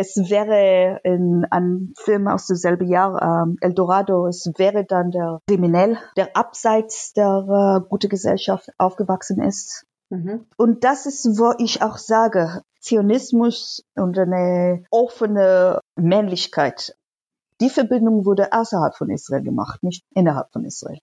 Es 0.00 0.14
wäre 0.30 1.00
in 1.02 1.44
einem 1.50 1.92
Film 1.98 2.28
aus 2.28 2.46
demselben 2.46 2.86
Jahr, 2.88 3.20
ähm, 3.20 3.56
El 3.60 3.74
Dorado, 3.74 4.28
es 4.28 4.48
wäre 4.56 4.84
dann 4.84 5.10
der 5.10 5.40
Kriminell, 5.48 5.98
der 6.16 6.36
abseits 6.36 7.12
der 7.14 7.80
äh, 7.82 7.88
gute 7.88 8.08
Gesellschaft 8.08 8.70
aufgewachsen 8.78 9.42
ist. 9.42 9.87
Mhm. 10.10 10.46
Und 10.56 10.84
das 10.84 11.06
ist, 11.06 11.38
wo 11.38 11.54
ich 11.58 11.82
auch 11.82 11.98
sage, 11.98 12.62
Zionismus 12.80 13.84
und 13.94 14.18
eine 14.18 14.84
offene 14.90 15.80
Männlichkeit. 15.96 16.96
Die 17.60 17.70
Verbindung 17.70 18.24
wurde 18.24 18.52
außerhalb 18.52 18.94
von 18.96 19.10
Israel 19.10 19.42
gemacht, 19.42 19.82
nicht 19.82 20.04
innerhalb 20.14 20.52
von 20.52 20.64
Israel. 20.64 21.00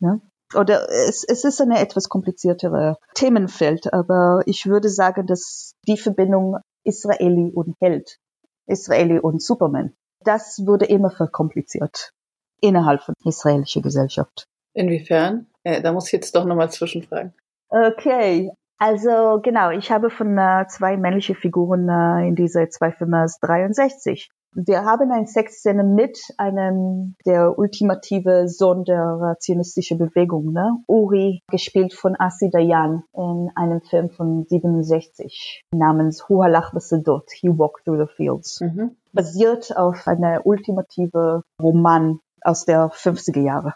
Ja? 0.00 0.20
oder 0.54 0.88
es, 0.90 1.24
es 1.24 1.44
ist 1.44 1.60
eine 1.60 1.80
etwas 1.80 2.08
kompliziertere 2.08 2.98
Themenfeld, 3.14 3.92
aber 3.92 4.42
ich 4.46 4.66
würde 4.66 4.88
sagen, 4.88 5.26
dass 5.26 5.74
die 5.86 5.96
Verbindung 5.96 6.58
Israeli 6.84 7.50
und 7.52 7.74
Held, 7.80 8.18
Israeli 8.66 9.18
und 9.18 9.42
Superman, 9.42 9.94
das 10.20 10.62
wurde 10.64 10.86
immer 10.86 11.10
verkompliziert 11.10 12.12
innerhalb 12.60 13.02
von 13.02 13.14
israelischer 13.24 13.82
Gesellschaft. 13.82 14.46
Inwiefern? 14.72 15.46
Ja, 15.64 15.80
da 15.80 15.92
muss 15.92 16.06
ich 16.06 16.12
jetzt 16.12 16.34
doch 16.34 16.44
nochmal 16.44 16.70
zwischenfragen. 16.70 17.34
Okay, 17.76 18.50
also 18.78 19.40
genau, 19.42 19.70
ich 19.70 19.90
habe 19.90 20.08
von 20.08 20.38
äh, 20.38 20.64
zwei 20.66 20.96
männliche 20.96 21.34
Figuren 21.34 21.86
äh, 21.90 22.26
in 22.26 22.34
dieser 22.34 22.70
zwei 22.70 22.90
Filme 22.90 23.26
63. 23.42 24.30
Wir 24.54 24.86
haben 24.86 25.12
eine 25.12 25.26
Sexszene 25.26 25.84
mit 25.84 26.18
einem 26.38 27.16
der 27.26 27.58
ultimative 27.58 28.48
Sohn 28.48 28.84
der 28.84 29.36
zionistischen 29.40 29.98
Bewegung, 29.98 30.52
ne? 30.52 30.78
Uri, 30.86 31.42
gespielt 31.50 31.92
von 31.92 32.16
Asi 32.18 32.48
Dayan 32.48 33.04
in 33.12 33.50
einem 33.54 33.82
Film 33.82 34.08
von 34.08 34.46
67 34.48 35.62
namens 35.70 36.26
Huhalach 36.30 36.72
Besedot, 36.72 37.30
He 37.32 37.48
Walked 37.48 37.84
Through 37.84 38.06
the 38.06 38.14
Fields. 38.14 38.60
Mhm. 38.62 38.96
Basiert 39.12 39.76
auf 39.76 40.06
einer 40.06 40.46
ultimative 40.46 41.42
Roman 41.62 42.20
aus 42.40 42.64
der 42.64 42.88
50er 42.88 43.42
Jahre 43.42 43.74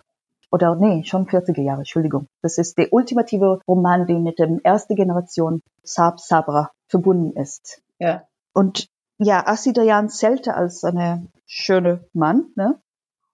oder 0.50 0.74
nee, 0.74 1.04
schon 1.04 1.26
40er 1.26 1.62
Jahre, 1.62 1.80
Entschuldigung. 1.80 2.26
Das 2.42 2.58
ist 2.58 2.76
der 2.78 2.92
ultimative 2.92 3.60
Roman, 3.68 4.06
der 4.06 4.18
mit 4.18 4.38
dem 4.38 4.60
ersten 4.62 4.96
Generation 4.96 5.62
Saab 5.82 6.20
Sabra 6.20 6.70
verbunden 6.88 7.38
ist. 7.40 7.82
Ja. 7.98 8.24
Und 8.52 8.88
ja, 9.18 9.46
Asidayan 9.46 10.08
zählte 10.08 10.54
als 10.54 10.82
eine 10.82 11.26
schöne 11.46 12.04
Mann, 12.12 12.46
ne? 12.56 12.80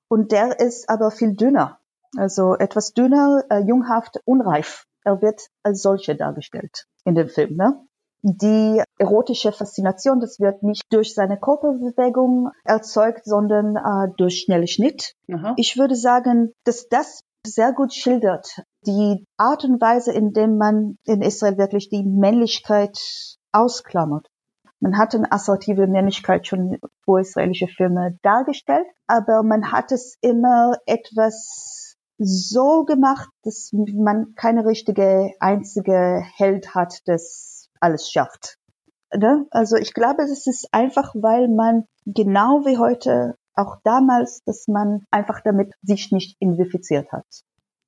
Und 0.09 0.33
der 0.33 0.61
ist 0.61 0.89
aber 0.89 1.11
viel 1.11 1.35
dünner. 1.35 1.79
Also 2.17 2.55
etwas 2.55 2.93
dünner, 2.93 3.45
äh, 3.51 3.61
junghaft, 3.61 4.21
unreif. 4.25 4.87
Er 5.05 5.23
wird 5.23 5.43
als 5.63 5.83
solche 5.83 6.17
dargestellt 6.17 6.87
in 7.05 7.15
dem 7.15 7.29
Film, 7.29 7.57
ne? 7.57 7.86
Die 8.29 8.83
erotische 8.99 9.53
Faszination, 9.53 10.19
das 10.19 10.41
wird 10.41 10.65
nicht 10.65 10.83
durch 10.91 11.15
seine 11.15 11.39
Körperbewegung 11.39 12.51
erzeugt, 12.65 13.25
sondern 13.25 13.77
äh, 13.77 14.13
durch 14.17 14.41
schnelle 14.41 14.67
Schnitt. 14.67 15.13
Aha. 15.33 15.55
Ich 15.57 15.79
würde 15.79 15.95
sagen, 15.95 16.53
dass 16.65 16.89
das 16.89 17.21
sehr 17.47 17.73
gut 17.73 17.95
schildert 17.95 18.49
die 18.85 19.25
Art 19.37 19.65
und 19.65 19.81
Weise, 19.81 20.13
in 20.13 20.33
dem 20.33 20.59
man 20.59 20.99
in 21.05 21.23
Israel 21.23 21.57
wirklich 21.57 21.89
die 21.89 22.05
Männlichkeit 22.05 22.99
ausklammert. 23.53 24.27
Man 24.81 24.99
hat 24.99 25.15
eine 25.15 25.31
assertive 25.31 25.87
Männlichkeit 25.87 26.49
schon 26.49 26.79
vor 27.05 27.21
israelische 27.21 27.69
Filme 27.69 28.19
dargestellt, 28.23 28.87
aber 29.07 29.45
man 29.45 29.71
hat 29.73 29.93
es 29.93 30.17
immer 30.21 30.77
etwas 30.87 31.97
so 32.19 32.85
gemacht, 32.85 33.29
dass 33.43 33.71
man 33.73 34.35
keine 34.35 34.67
richtige 34.67 35.31
einzige 35.39 36.23
Held 36.37 36.75
hat, 36.75 37.01
das 37.07 37.56
alles 37.81 38.11
schafft. 38.11 38.57
Ne? 39.15 39.47
Also 39.51 39.77
ich 39.77 39.95
glaube, 39.95 40.23
es 40.23 40.47
ist 40.47 40.69
einfach, 40.73 41.15
weil 41.15 41.49
man 41.49 41.85
genau 42.05 42.65
wie 42.65 42.79
heute 42.79 43.37
auch 43.55 43.77
damals, 43.85 44.43
dass 44.45 44.67
man 44.69 45.05
einfach 45.11 45.41
damit 45.43 45.73
sich 45.83 46.13
nicht 46.13 46.37
identifiziert 46.41 47.11
hat. 47.13 47.27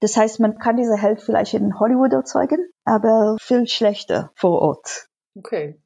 Das 0.00 0.16
heißt, 0.16 0.40
man 0.40 0.58
kann 0.58 0.76
diese 0.76 0.96
Held 0.96 1.20
vielleicht 1.20 1.54
in 1.54 1.78
Hollywood 1.78 2.12
erzeugen, 2.12 2.58
aber 2.84 3.36
viel 3.40 3.66
schlechter 3.66 4.30
vor 4.36 4.62
Ort. 4.62 5.08
Okay. 5.36 5.80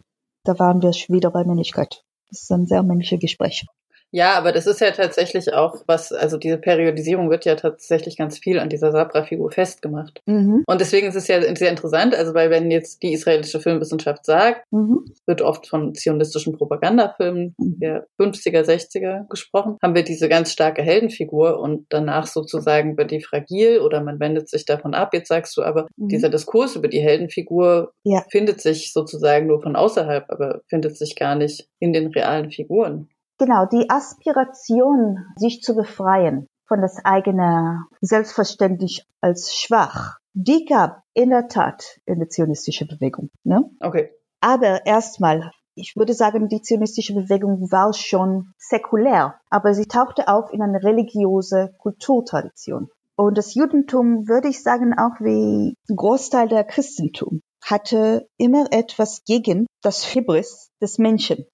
Da 0.44 0.58
waren 0.58 0.82
wir 0.82 0.90
wieder 0.90 1.30
bei 1.30 1.44
Männlichkeit. 1.44 2.02
Das 2.28 2.42
ist 2.42 2.52
ein 2.52 2.66
sehr 2.66 2.82
männliches 2.82 3.20
Gespräch. 3.20 3.66
Ja, 4.12 4.34
aber 4.34 4.52
das 4.52 4.66
ist 4.66 4.80
ja 4.80 4.90
tatsächlich 4.90 5.52
auch 5.54 5.82
was, 5.86 6.12
also 6.12 6.36
diese 6.36 6.58
Periodisierung 6.58 7.30
wird 7.30 7.46
ja 7.46 7.54
tatsächlich 7.54 8.18
ganz 8.18 8.38
viel 8.38 8.58
an 8.58 8.68
dieser 8.68 8.92
Sabra-Figur 8.92 9.50
festgemacht. 9.50 10.20
Mhm. 10.26 10.64
Und 10.66 10.80
deswegen 10.80 11.08
ist 11.08 11.14
es 11.14 11.28
ja 11.28 11.40
sehr 11.56 11.70
interessant, 11.70 12.14
also 12.14 12.34
weil 12.34 12.50
wenn 12.50 12.70
jetzt 12.70 13.02
die 13.02 13.14
israelische 13.14 13.58
Filmwissenschaft 13.60 14.26
sagt, 14.26 14.70
mhm. 14.70 15.06
wird 15.26 15.40
oft 15.40 15.66
von 15.66 15.94
zionistischen 15.94 16.52
Propagandafilmen 16.52 17.54
mhm. 17.56 17.78
der 17.80 18.06
50er, 18.20 18.62
60er 18.62 19.28
gesprochen, 19.30 19.78
haben 19.82 19.94
wir 19.94 20.04
diese 20.04 20.28
ganz 20.28 20.52
starke 20.52 20.82
Heldenfigur 20.82 21.58
und 21.58 21.86
danach 21.88 22.26
sozusagen 22.26 22.98
wird 22.98 23.12
die 23.12 23.22
fragil 23.22 23.80
oder 23.80 24.02
man 24.02 24.20
wendet 24.20 24.50
sich 24.50 24.66
davon 24.66 24.92
ab. 24.92 25.14
Jetzt 25.14 25.28
sagst 25.28 25.56
du 25.56 25.62
aber, 25.62 25.88
mhm. 25.96 26.08
dieser 26.08 26.28
Diskurs 26.28 26.76
über 26.76 26.88
die 26.88 27.00
Heldenfigur 27.00 27.92
ja. 28.04 28.22
findet 28.30 28.60
sich 28.60 28.92
sozusagen 28.92 29.46
nur 29.46 29.62
von 29.62 29.74
außerhalb, 29.74 30.26
aber 30.28 30.60
findet 30.68 30.98
sich 30.98 31.16
gar 31.16 31.34
nicht 31.34 31.66
in 31.78 31.94
den 31.94 32.08
realen 32.08 32.50
Figuren. 32.50 33.08
Genau, 33.38 33.66
die 33.66 33.90
Aspiration, 33.90 35.26
sich 35.36 35.62
zu 35.62 35.74
befreien 35.74 36.46
von 36.66 36.80
das 36.80 37.04
eigene 37.04 37.84
Selbstverständlich 38.00 39.06
als 39.20 39.54
schwach, 39.54 40.18
die 40.34 40.64
gab 40.64 41.02
in 41.14 41.30
der 41.30 41.48
Tat 41.48 42.00
in 42.06 42.18
der 42.18 42.28
zionistischen 42.28 42.88
Bewegung. 42.88 43.30
Ne? 43.44 43.70
Okay. 43.80 44.10
Aber 44.40 44.86
erstmal, 44.86 45.50
ich 45.74 45.94
würde 45.96 46.14
sagen, 46.14 46.48
die 46.48 46.62
zionistische 46.62 47.14
Bewegung 47.14 47.70
war 47.70 47.92
schon 47.92 48.52
säkulär, 48.58 49.40
aber 49.50 49.74
sie 49.74 49.86
tauchte 49.86 50.28
auf 50.28 50.52
in 50.52 50.62
eine 50.62 50.82
religiöse 50.82 51.74
Kulturtradition. 51.78 52.88
Und 53.16 53.36
das 53.36 53.54
Judentum, 53.54 54.26
würde 54.26 54.48
ich 54.48 54.62
sagen, 54.62 54.94
auch 54.98 55.20
wie 55.20 55.74
Großteil 55.94 56.48
der 56.48 56.64
Christentum, 56.64 57.40
hatte 57.62 58.28
immer 58.38 58.72
etwas 58.72 59.22
gegen 59.24 59.66
das 59.82 60.14
Hybris 60.14 60.70
des 60.80 60.98
Menschen 60.98 61.44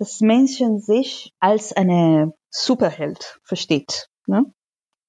das 0.00 0.22
Menschen 0.22 0.80
sich 0.80 1.34
als 1.40 1.74
eine 1.74 2.32
Superheld 2.48 3.38
versteht. 3.44 4.08
Ne? 4.26 4.46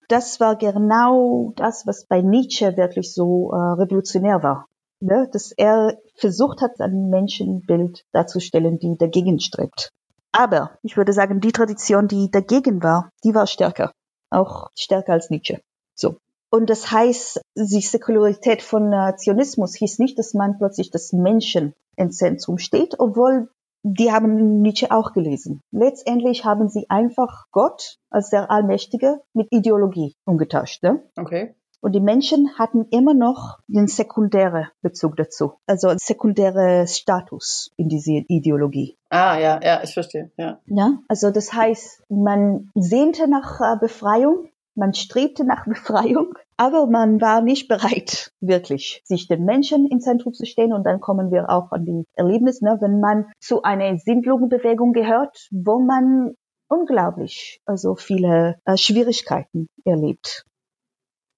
Das 0.10 0.42
war 0.42 0.58
genau 0.58 1.54
das, 1.56 1.88
was 1.88 2.06
bei 2.06 2.22
Nietzsche 2.22 2.76
wirklich 2.76 3.14
so 3.14 3.52
äh, 3.54 3.56
revolutionär 3.56 4.44
war. 4.44 4.68
Ne? 5.00 5.30
Dass 5.32 5.54
er 5.54 5.98
versucht 6.16 6.60
hat, 6.62 6.82
ein 6.82 7.10
Menschenbild 7.10 8.04
darzustellen, 8.12 8.80
die 8.80 8.98
dagegen 8.98 9.40
strebt. 9.40 9.94
Aber 10.34 10.78
ich 10.84 10.98
würde 10.98 11.14
sagen, 11.14 11.40
die 11.40 11.54
Tradition, 11.54 12.10
die 12.10 12.30
dagegen 12.30 12.84
war, 12.84 13.12
die 13.24 13.34
war 13.34 13.48
stärker. 13.48 13.94
Auch 14.30 14.72
stärker 14.76 15.14
als 15.14 15.30
Nietzsche. 15.30 15.62
So. 15.96 16.18
Und 16.50 16.70
das 16.70 16.92
heißt, 16.92 17.40
die 17.56 17.82
Säkularität 17.82 18.62
von 18.62 18.92
äh, 18.92 19.16
Zionismus 19.16 19.74
hieß 19.76 20.00
nicht, 20.00 20.20
dass 20.20 20.34
man 20.34 20.58
plötzlich 20.58 20.92
das 20.92 21.14
Menschen 21.14 21.74
im 21.96 22.12
Zentrum 22.12 22.58
steht, 22.58 23.00
obwohl 23.00 23.50
die 23.84 24.12
haben 24.12 24.62
Nietzsche 24.62 24.92
auch 24.92 25.14
gelesen. 25.14 25.62
Letztendlich 25.72 26.46
haben 26.46 26.70
sie 26.70 26.90
einfach 26.90 27.46
Gott 27.52 27.98
als 28.10 28.30
der 28.30 28.52
Allmächtige 28.52 29.22
mit 29.34 29.48
Ideologie 29.52 30.16
umgetauscht. 30.26 30.84
Ne? 30.84 31.04
Okay. 31.18 31.56
Und 31.82 31.94
die 31.94 32.00
Menschen 32.00 32.60
hatten 32.60 32.86
immer 32.92 33.16
noch 33.16 33.58
den 33.68 33.88
sekundären 33.88 34.68
Bezug 34.84 35.16
dazu, 35.18 35.54
also 35.66 35.88
einen 35.88 35.98
sekundären 35.98 36.88
Status 36.88 37.72
in 37.76 37.90
diese 37.90 38.12
Ideologie. 38.28 38.98
Ah, 39.10 39.40
ja, 39.40 39.60
ja, 39.64 39.82
ich 39.84 39.92
verstehe, 39.94 40.32
ja. 40.38 40.60
Ja, 40.68 41.00
also 41.08 41.32
das 41.32 41.52
heißt, 41.52 42.04
man 42.08 42.70
sehnte 42.76 43.28
nach 43.28 43.60
äh, 43.62 43.80
Befreiung, 43.80 44.48
man 44.76 44.94
strebte 44.94 45.44
nach 45.44 45.66
Befreiung, 45.66 46.34
aber 46.58 46.88
man 46.88 47.20
war 47.22 47.42
nicht 47.42 47.68
bereit, 47.68 48.32
wirklich 48.40 49.02
sich 49.04 49.28
den 49.28 49.46
Menschen 49.46 49.88
ins 49.88 50.04
Zentrum 50.04 50.34
zu 50.34 50.46
stehen. 50.46 50.74
Und 50.74 50.84
dann 50.84 51.00
kommen 51.00 51.32
wir 51.32 51.50
auch 51.50 51.72
an 51.72 51.86
die 51.86 52.06
Erlebnisse, 52.14 52.66
ne, 52.66 52.78
wenn 52.80 53.00
man 53.00 53.32
zu 53.40 53.64
einer 53.64 53.98
Sinnlogenbewegung 53.98 54.94
gehört, 54.94 55.48
wo 55.52 55.80
man 55.80 56.36
unglaublich 56.68 57.62
also 57.66 57.96
viele 57.96 58.60
äh, 58.66 58.78
Schwierigkeiten 58.78 59.68
erlebt. 59.84 60.46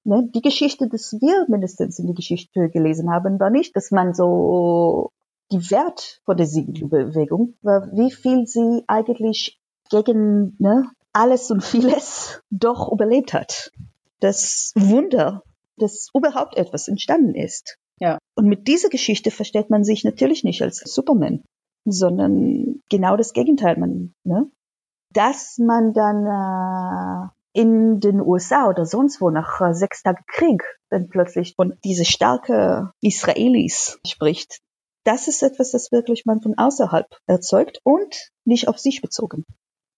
Ne, 0.03 0.29
die 0.33 0.41
Geschichte, 0.41 0.87
dass 0.89 1.13
wir 1.13 1.45
mindestens 1.47 1.99
in 1.99 2.07
die 2.07 2.13
Geschichte 2.13 2.69
gelesen 2.69 3.09
haben, 3.09 3.39
war 3.39 3.49
nicht, 3.49 3.75
dass 3.75 3.91
man 3.91 4.13
so 4.13 5.11
die 5.51 5.71
Wert 5.71 6.21
von 6.25 6.37
der 6.37 6.45
Sinnlogenbewegung 6.45 7.55
war, 7.61 7.89
wie 7.93 8.11
viel 8.11 8.45
sie 8.45 8.83
eigentlich 8.87 9.59
gegen 9.89 10.55
ne, 10.59 10.89
alles 11.13 11.51
und 11.51 11.63
vieles 11.63 12.41
doch 12.49 12.91
überlebt 12.91 13.33
hat. 13.33 13.71
Das 14.19 14.73
Wunder, 14.75 15.43
dass 15.77 16.09
überhaupt 16.13 16.57
etwas 16.57 16.87
entstanden 16.87 17.35
ist. 17.35 17.77
Ja. 17.99 18.17
Und 18.35 18.47
mit 18.47 18.67
dieser 18.67 18.89
Geschichte 18.89 19.31
versteht 19.31 19.69
man 19.69 19.83
sich 19.83 20.03
natürlich 20.03 20.43
nicht 20.43 20.61
als 20.61 20.79
Superman, 20.79 21.43
sondern 21.85 22.81
genau 22.89 23.15
das 23.15 23.33
Gegenteil. 23.33 23.77
Man, 23.77 24.13
ne? 24.23 24.49
Dass 25.11 25.57
man 25.59 25.93
dann 25.93 26.25
äh, 26.25 27.29
in 27.53 27.99
den 27.99 28.19
USA 28.19 28.67
oder 28.67 28.85
sonst 28.85 29.21
wo 29.21 29.29
nach 29.29 29.61
äh, 29.61 29.73
sechs 29.73 30.01
Tagen 30.01 30.23
Krieg 30.27 30.63
dann 30.89 31.07
plötzlich 31.07 31.55
von 31.55 31.77
diese 31.83 32.05
starke 32.05 32.91
Israelis 33.01 33.99
spricht. 34.07 34.59
Das 35.05 35.27
ist 35.27 35.43
etwas, 35.43 35.71
das 35.71 35.91
wirklich 35.91 36.25
man 36.25 36.41
von 36.41 36.57
außerhalb 36.57 37.07
erzeugt 37.27 37.79
und 37.83 38.31
nicht 38.45 38.67
auf 38.67 38.79
sich 38.79 39.01
bezogen. 39.01 39.43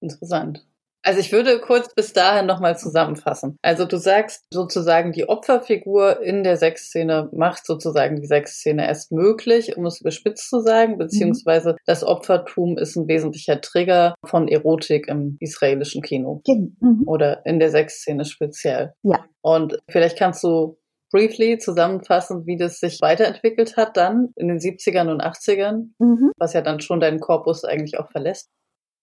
Interessant. 0.02 0.66
Also 1.06 1.20
ich 1.20 1.32
würde 1.32 1.60
kurz 1.60 1.94
bis 1.94 2.14
dahin 2.14 2.48
nochmal 2.48 2.78
zusammenfassen. 2.80 3.58
Also 3.62 3.86
du 3.86 3.98
sagst 3.98 4.44
sozusagen, 4.52 5.12
die 5.12 5.30
Opferfigur 5.30 6.22
in 6.22 6.44
der 6.44 6.58
Sexszene 6.58 7.30
macht 7.32 7.68
sozusagen 7.68 8.20
die 8.20 8.26
Sexszene 8.26 8.88
erst 8.88 9.12
möglich, 9.12 9.78
um 9.78 9.86
es 9.86 10.02
überspitzt 10.02 10.50
zu 10.50 10.62
sagen, 10.62 10.98
beziehungsweise 10.98 11.74
mhm. 11.74 11.78
das 11.86 12.04
Opfertum 12.04 12.80
ist 12.80 12.96
ein 12.96 13.08
wesentlicher 13.08 13.62
Trigger 13.62 14.16
von 14.26 14.48
Erotik 14.48 15.08
im 15.08 15.38
israelischen 15.40 16.02
Kino. 16.02 16.42
Mhm. 16.48 17.04
Oder 17.06 17.46
in 17.46 17.60
der 17.60 17.70
Sexszene 17.70 18.26
speziell. 18.26 18.94
Ja. 19.04 19.24
Und 19.42 19.78
vielleicht 19.88 20.18
kannst 20.18 20.44
du 20.44 20.80
briefly 21.12 21.60
zusammenfassen, 21.60 22.48
wie 22.48 22.58
das 22.58 22.80
sich 22.80 23.00
weiterentwickelt 23.02 23.78
hat 23.78 23.96
dann 23.96 24.30
in 24.36 24.48
den 24.48 24.58
70ern 24.58 25.12
und 25.12 25.22
80ern, 25.22 25.90
mhm. 26.00 26.32
was 26.38 26.54
ja 26.54 26.62
dann 26.62 26.82
schon 26.82 27.00
deinen 27.00 27.20
Korpus 27.20 27.64
eigentlich 27.64 28.00
auch 28.00 28.10
verlässt. 28.10 28.50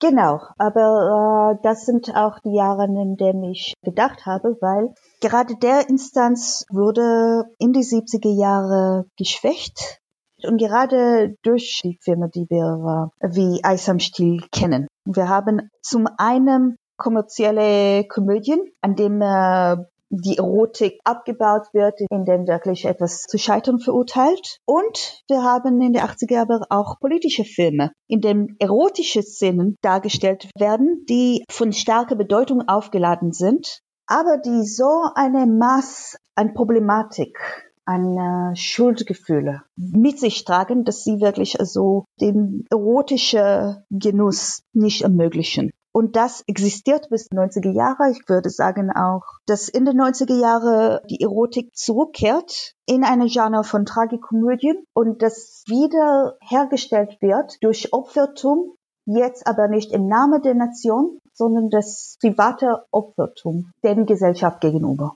Genau, 0.02 0.40
aber 0.58 1.54
äh, 1.54 1.62
das 1.62 1.86
sind 1.86 2.12
auch 2.16 2.40
die 2.40 2.56
Jahre, 2.56 2.86
in 2.86 3.16
denen 3.16 3.44
ich 3.44 3.74
gedacht 3.84 4.26
habe, 4.26 4.56
weil 4.60 4.92
gerade 5.20 5.54
der 5.54 5.88
Instanz 5.88 6.64
wurde 6.70 7.44
in 7.60 7.72
die 7.72 7.84
70er 7.84 8.36
Jahre 8.36 9.04
geschwächt 9.16 10.00
und 10.42 10.58
gerade 10.58 11.36
durch 11.44 11.82
die 11.84 11.98
Filme, 12.02 12.28
die 12.34 12.46
wir 12.50 13.12
äh, 13.20 13.28
wie 13.28 13.62
Eis 13.62 13.88
am 13.88 14.00
Stiel 14.00 14.42
kennen. 14.50 14.88
Wir 15.04 15.28
haben 15.28 15.70
zum 15.82 16.08
einen 16.18 16.74
kommerzielle 16.96 18.04
Komödien, 18.08 18.60
an 18.80 18.96
dem 18.96 19.22
äh, 19.22 19.76
die 20.12 20.36
Erotik 20.36 21.00
abgebaut 21.04 21.68
wird, 21.72 22.00
in 22.10 22.24
dem 22.24 22.46
wirklich 22.46 22.84
etwas 22.84 23.22
zu 23.22 23.38
scheitern 23.38 23.78
verurteilt. 23.78 24.58
Und 24.66 25.22
wir 25.28 25.42
haben 25.42 25.80
in 25.80 25.94
der 25.94 26.04
80er 26.04 26.32
Jahre 26.32 26.60
auch 26.68 27.00
politische 27.00 27.44
Filme, 27.44 27.92
in 28.08 28.20
dem 28.20 28.56
erotische 28.58 29.22
Szenen 29.22 29.76
dargestellt 29.80 30.50
werden, 30.56 31.04
die 31.08 31.44
von 31.50 31.72
starker 31.72 32.14
Bedeutung 32.14 32.68
aufgeladen 32.68 33.32
sind, 33.32 33.80
aber 34.06 34.36
die 34.36 34.66
so 34.66 35.04
eine 35.14 35.46
Maß 35.46 36.16
an 36.34 36.52
Problematik 36.54 37.38
an 37.84 38.16
äh, 38.52 38.56
Schuldgefühle 38.56 39.62
mit 39.76 40.18
sich 40.20 40.44
tragen, 40.44 40.84
dass 40.84 41.02
sie 41.02 41.20
wirklich 41.20 41.58
also 41.58 42.04
den 42.20 42.64
erotischen 42.70 43.82
Genuss 43.90 44.62
nicht 44.72 45.02
ermöglichen. 45.02 45.72
Und 45.92 46.16
das 46.16 46.42
existiert 46.46 47.10
bis 47.10 47.30
90er 47.30 47.70
Jahre. 47.70 48.10
Ich 48.10 48.26
würde 48.26 48.48
sagen 48.48 48.90
auch, 48.90 49.22
dass 49.46 49.68
in 49.68 49.84
den 49.84 50.00
90er 50.00 50.40
Jahre 50.40 51.02
die 51.10 51.20
Erotik 51.20 51.76
zurückkehrt 51.76 52.74
in 52.86 53.04
eine 53.04 53.26
Genre 53.26 53.62
von 53.62 53.84
Tragikomödien 53.84 54.84
und 54.94 55.20
das 55.22 55.64
wieder 55.66 56.38
hergestellt 56.40 57.18
wird 57.20 57.62
durch 57.62 57.92
Opfertum, 57.92 58.74
jetzt 59.04 59.46
aber 59.46 59.68
nicht 59.68 59.92
im 59.92 60.06
Namen 60.06 60.40
der 60.42 60.54
Nation, 60.54 61.18
sondern 61.34 61.68
das 61.68 62.16
private 62.20 62.86
Opfertum 62.90 63.70
der 63.82 63.94
Gesellschaft 64.04 64.60
gegenüber. 64.60 65.14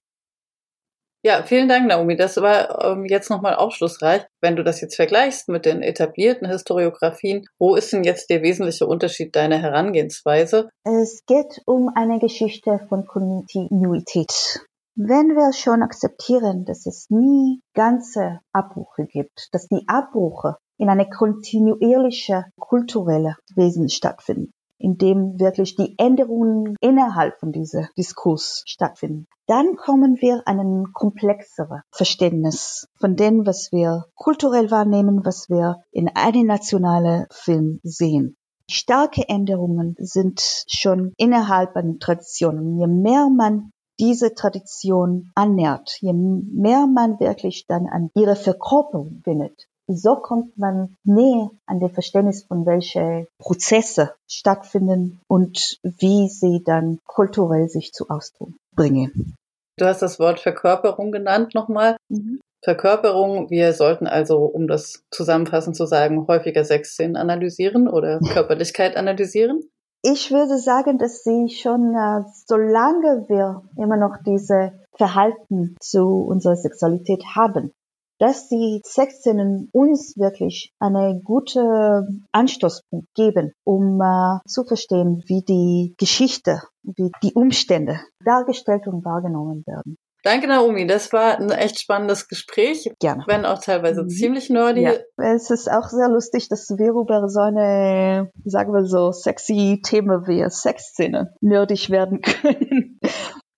Ja, 1.27 1.43
vielen 1.43 1.69
Dank, 1.69 1.89
Naomi. 1.89 2.15
Das 2.15 2.37
war 2.37 2.85
ähm, 2.85 3.05
jetzt 3.05 3.31
nochmal 3.31 3.57
aufschlussreich. 3.57 4.25
Wenn 4.41 4.55
du 4.55 4.63
das 4.63 4.81
jetzt 4.81 4.95
vergleichst 4.95 5.49
mit 5.49 5.67
den 5.67 5.83
etablierten 5.83 6.47
Historiografien, 6.47 7.45
wo 7.59 7.75
ist 7.75 7.93
denn 7.93 8.05
jetzt 8.05 8.31
der 8.31 8.43
wesentliche 8.43 8.87
Unterschied 8.87 9.35
deiner 9.35 9.59
Herangehensweise? 9.59 10.69
Es 10.85 11.25
geht 11.27 11.63
um 11.67 11.91
eine 11.93 12.21
Geschichte 12.21 12.79
von 12.89 13.07
Kontinuität. 13.07 14.61
Wenn 14.95 15.35
wir 15.35 15.53
schon 15.53 15.83
akzeptieren, 15.83 16.65
dass 16.65 16.87
es 16.87 17.07
nie 17.11 17.61
ganze 17.75 18.39
Abbrüche 18.53 19.09
gibt, 19.09 19.49
dass 19.51 19.67
die 19.67 19.83
Abbrüche 19.89 20.59
in 20.79 20.89
eine 20.89 21.11
kontinuierliche 21.11 22.45
kulturelle 22.57 23.35
Wesen 23.57 23.89
stattfinden, 23.89 24.53
in 24.79 24.99
dem 24.99 25.39
wirklich 25.39 25.77
die 25.77 25.95
Änderungen 25.99 26.77
innerhalb 26.81 27.39
von 27.39 27.53
diesem 27.53 27.89
Diskurs 27.97 28.63
stattfinden. 28.67 29.27
Dann 29.47 29.77
kommen 29.77 30.17
wir 30.21 30.43
an 30.47 30.61
ein 30.61 30.93
komplexeres 30.93 31.81
Verständnis 31.91 32.89
von 32.99 33.17
dem, 33.17 33.47
was 33.47 33.71
wir 33.73 34.07
kulturell 34.15 34.71
wahrnehmen, 34.71 35.25
was 35.25 35.49
wir 35.49 35.83
in 35.93 36.09
einem 36.15 36.47
nationalen 36.47 37.27
Film 37.31 37.81
sehen. 37.83 38.37
Starke 38.69 39.29
Änderungen 39.29 39.95
sind 39.99 40.65
schon 40.67 41.13
innerhalb 41.17 41.77
einer 41.77 41.99
Tradition. 41.99 42.81
Je 42.81 42.89
mehr 42.89 43.29
man 43.31 43.71
diese 43.99 44.35
Tradition 44.35 45.31
annähert, 45.35 45.97
je 46.01 46.13
mehr 46.13 46.87
man 46.87 47.19
wirklich 47.21 47.67
dann 47.67 47.87
an 47.87 48.11
ihre 48.15 48.37
Verkörperung 48.37 49.21
findet, 49.25 49.69
so 49.89 50.17
kommt 50.17 50.59
man 50.59 50.97
näher 51.05 51.51
an 51.67 51.81
dem 51.81 51.91
Verständnis 51.91 52.45
von 52.45 52.67
welche 52.67 53.29
Prozesse 53.39 54.15
stattfinden 54.29 55.21
und 55.29 55.79
wie 55.83 56.29
sie 56.29 56.63
dann 56.65 56.99
kulturell 57.07 57.69
sich 57.69 57.93
zu 57.93 58.09
Ausdruck 58.09 58.51
bringen. 58.75 59.37
Du 59.79 59.85
hast 59.85 60.03
das 60.03 60.19
Wort 60.19 60.41
Verkörperung 60.41 61.13
genannt 61.13 61.55
nochmal. 61.55 61.97
Mhm. 62.09 62.41
Verkörperung, 62.65 63.51
wir 63.51 63.73
sollten 63.75 64.07
also, 64.07 64.39
um 64.39 64.67
das 64.67 65.05
zusammenfassend 65.11 65.77
zu 65.77 65.87
sagen, 65.87 66.27
häufiger 66.27 66.65
Sexszenen 66.65 67.17
analysieren 67.17 67.89
oder 67.89 68.19
Körperlichkeit 68.33 68.97
analysieren? 68.97 69.63
Ich 70.03 70.31
würde 70.31 70.59
sagen, 70.59 70.99
dass 70.99 71.23
sie 71.25 71.49
schon, 71.49 71.95
äh, 71.95 72.25
solange 72.47 73.29
wir 73.29 73.63
immer 73.77 73.97
noch 73.97 74.17
diese 74.25 74.73
Verhalten 74.97 75.77
zu 75.81 76.07
unserer 76.23 76.57
Sexualität 76.57 77.25
haben, 77.35 77.73
dass 78.19 78.49
die 78.49 78.81
Sexszenen 78.85 79.69
uns 79.73 80.17
wirklich 80.17 80.73
eine 80.79 81.21
gute 81.23 82.07
Anstoßpunkt 82.33 83.09
geben, 83.15 83.53
um 83.65 84.01
äh, 84.01 84.39
zu 84.47 84.65
verstehen, 84.65 85.23
wie 85.27 85.43
die 85.43 85.95
Geschichte, 85.99 86.63
wie 86.83 87.11
die 87.23 87.35
Umstände 87.35 88.01
dargestellt 88.25 88.87
und 88.87 89.05
wahrgenommen 89.05 89.65
werden. 89.67 89.97
Danke, 90.27 90.49
Naomi. 90.49 90.89
Das 90.89 91.13
war 91.13 91.39
ein 91.39 91.53
echt 91.53 91.79
spannendes 91.79 92.27
Gespräch. 92.27 92.91
Gerne. 92.99 93.23
Wenn 93.29 93.47
auch 93.47 93.61
teilweise 93.61 94.03
mhm. 94.03 94.09
ziemlich 94.09 94.51
nerdy. 94.51 94.81
Ja. 94.81 94.95
Es 95.19 95.51
ist 95.51 95.71
auch 95.71 95.89
sehr 95.89 96.09
lustig, 96.09 96.49
dass 96.49 96.69
wir 96.69 96.91
über 97.01 97.29
so 97.29 97.39
eine, 97.39 98.33
sagen 98.45 98.73
wir 98.73 98.87
so, 98.87 99.13
sexy 99.13 99.81
Thema 99.85 100.27
wie 100.27 100.45
Sexszene 100.51 101.33
nerdig 101.41 101.91
werden 101.91 102.21
können. 102.23 102.99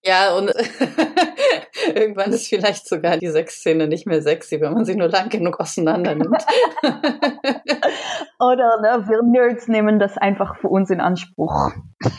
Ja, 0.04 0.36
und 0.36 0.50
irgendwann 1.94 2.32
ist 2.32 2.48
vielleicht 2.48 2.88
sogar 2.88 3.16
die 3.16 3.28
Sexszene 3.28 3.88
nicht 3.88 4.06
mehr 4.06 4.22
sexy, 4.22 4.60
wenn 4.60 4.72
man 4.72 4.84
sie 4.84 4.96
nur 4.96 5.08
lang 5.08 5.28
genug 5.28 5.60
auseinander 5.60 6.14
nimmt. 6.14 6.44
Oder 8.40 8.80
ne, 8.80 9.04
wir 9.08 9.22
Nerds 9.22 9.68
nehmen 9.68 9.98
das 9.98 10.16
einfach 10.16 10.56
für 10.56 10.68
uns 10.68 10.90
in 10.90 11.00
Anspruch. 11.00 11.70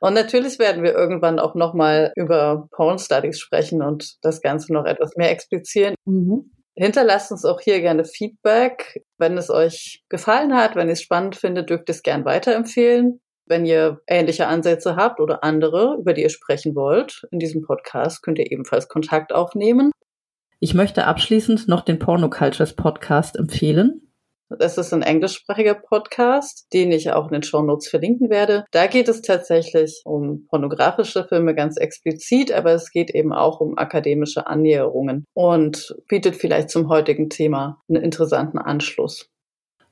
Und 0.00 0.14
natürlich 0.14 0.58
werden 0.58 0.82
wir 0.82 0.94
irgendwann 0.94 1.38
auch 1.38 1.54
nochmal 1.54 2.12
über 2.16 2.68
Porn 2.70 2.98
Studies 2.98 3.40
sprechen 3.40 3.82
und 3.82 4.22
das 4.22 4.42
Ganze 4.42 4.72
noch 4.72 4.84
etwas 4.84 5.16
mehr 5.16 5.30
explizieren. 5.30 5.94
Mhm. 6.04 6.52
Hinterlasst 6.76 7.32
uns 7.32 7.46
auch 7.46 7.60
hier 7.60 7.80
gerne 7.80 8.04
Feedback. 8.04 9.02
Wenn 9.16 9.38
es 9.38 9.50
euch 9.50 10.04
gefallen 10.10 10.54
hat, 10.54 10.76
wenn 10.76 10.88
ihr 10.88 10.92
es 10.92 11.02
spannend 11.02 11.34
findet, 11.34 11.70
dürft 11.70 11.88
ihr 11.88 11.94
es 11.94 12.02
gern 12.02 12.26
weiterempfehlen. 12.26 13.20
Wenn 13.48 13.64
ihr 13.64 14.00
ähnliche 14.08 14.48
Ansätze 14.48 14.96
habt 14.96 15.20
oder 15.20 15.44
andere, 15.44 15.96
über 16.00 16.12
die 16.12 16.22
ihr 16.22 16.30
sprechen 16.30 16.74
wollt, 16.74 17.26
in 17.30 17.38
diesem 17.38 17.62
Podcast 17.62 18.22
könnt 18.22 18.40
ihr 18.40 18.50
ebenfalls 18.50 18.88
Kontakt 18.88 19.32
aufnehmen. 19.32 19.92
Ich 20.58 20.74
möchte 20.74 21.04
abschließend 21.04 21.68
noch 21.68 21.82
den 21.82 22.00
Porno 22.00 22.28
Cultures 22.28 22.74
Podcast 22.74 23.36
empfehlen. 23.36 24.02
Das 24.48 24.78
ist 24.78 24.92
ein 24.92 25.02
englischsprachiger 25.02 25.74
Podcast, 25.74 26.66
den 26.72 26.92
ich 26.92 27.10
auch 27.12 27.26
in 27.26 27.34
den 27.34 27.42
Show 27.42 27.62
Notes 27.62 27.88
verlinken 27.88 28.30
werde. 28.30 28.64
Da 28.70 28.86
geht 28.86 29.08
es 29.08 29.22
tatsächlich 29.22 30.02
um 30.04 30.46
pornografische 30.46 31.24
Filme 31.24 31.54
ganz 31.54 31.76
explizit, 31.76 32.52
aber 32.52 32.72
es 32.72 32.90
geht 32.90 33.10
eben 33.10 33.32
auch 33.32 33.60
um 33.60 33.76
akademische 33.76 34.46
Annäherungen 34.46 35.24
und 35.34 35.96
bietet 36.08 36.36
vielleicht 36.36 36.70
zum 36.70 36.88
heutigen 36.88 37.28
Thema 37.28 37.80
einen 37.88 38.02
interessanten 38.02 38.58
Anschluss. 38.58 39.28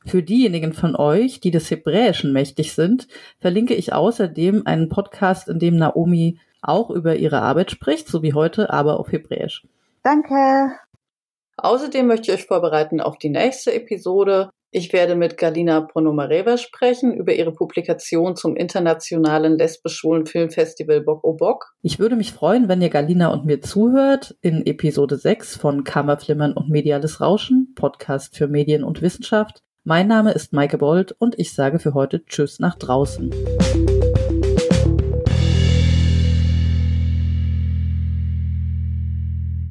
Für 0.06 0.22
diejenigen 0.22 0.72
von 0.72 0.96
euch, 0.96 1.40
die 1.40 1.50
des 1.50 1.70
Hebräischen 1.70 2.32
mächtig 2.32 2.74
sind, 2.74 3.08
verlinke 3.40 3.74
ich 3.74 3.92
außerdem 3.92 4.66
einen 4.66 4.88
Podcast, 4.88 5.48
in 5.48 5.58
dem 5.58 5.76
Naomi 5.76 6.38
auch 6.60 6.90
über 6.90 7.16
ihre 7.16 7.40
Arbeit 7.40 7.70
spricht, 7.70 8.08
so 8.08 8.22
wie 8.22 8.34
heute, 8.34 8.70
aber 8.70 9.00
auf 9.00 9.12
Hebräisch. 9.12 9.66
Danke. 10.02 10.72
Außerdem 11.56 12.06
möchte 12.06 12.30
ich 12.32 12.38
euch 12.38 12.46
vorbereiten 12.46 13.00
auf 13.00 13.16
die 13.16 13.30
nächste 13.30 13.72
Episode. 13.72 14.50
Ich 14.70 14.92
werde 14.92 15.14
mit 15.14 15.38
Galina 15.38 15.82
Ponomareva 15.82 16.58
sprechen 16.58 17.14
über 17.14 17.32
ihre 17.32 17.52
Publikation 17.52 18.34
zum 18.34 18.56
internationalen 18.56 19.56
lesbisch-schwulen 19.56 20.26
Filmfestival 20.26 21.00
Bock 21.00 21.22
o 21.22 21.34
Bock. 21.34 21.74
Ich 21.80 22.00
würde 22.00 22.16
mich 22.16 22.32
freuen, 22.32 22.68
wenn 22.68 22.82
ihr 22.82 22.90
Galina 22.90 23.28
und 23.28 23.44
mir 23.44 23.60
zuhört 23.60 24.36
in 24.40 24.66
Episode 24.66 25.16
6 25.16 25.56
von 25.56 25.84
Kammerflimmern 25.84 26.52
und 26.54 26.70
Mediales 26.70 27.20
Rauschen, 27.20 27.72
Podcast 27.76 28.36
für 28.36 28.48
Medien 28.48 28.82
und 28.82 29.00
Wissenschaft. 29.00 29.62
Mein 29.86 30.08
Name 30.08 30.32
ist 30.32 30.54
Maike 30.54 30.78
Bold 30.78 31.14
und 31.18 31.38
ich 31.38 31.52
sage 31.52 31.78
für 31.78 31.92
heute 31.92 32.24
Tschüss 32.24 32.58
nach 32.58 32.74
draußen. 32.74 33.30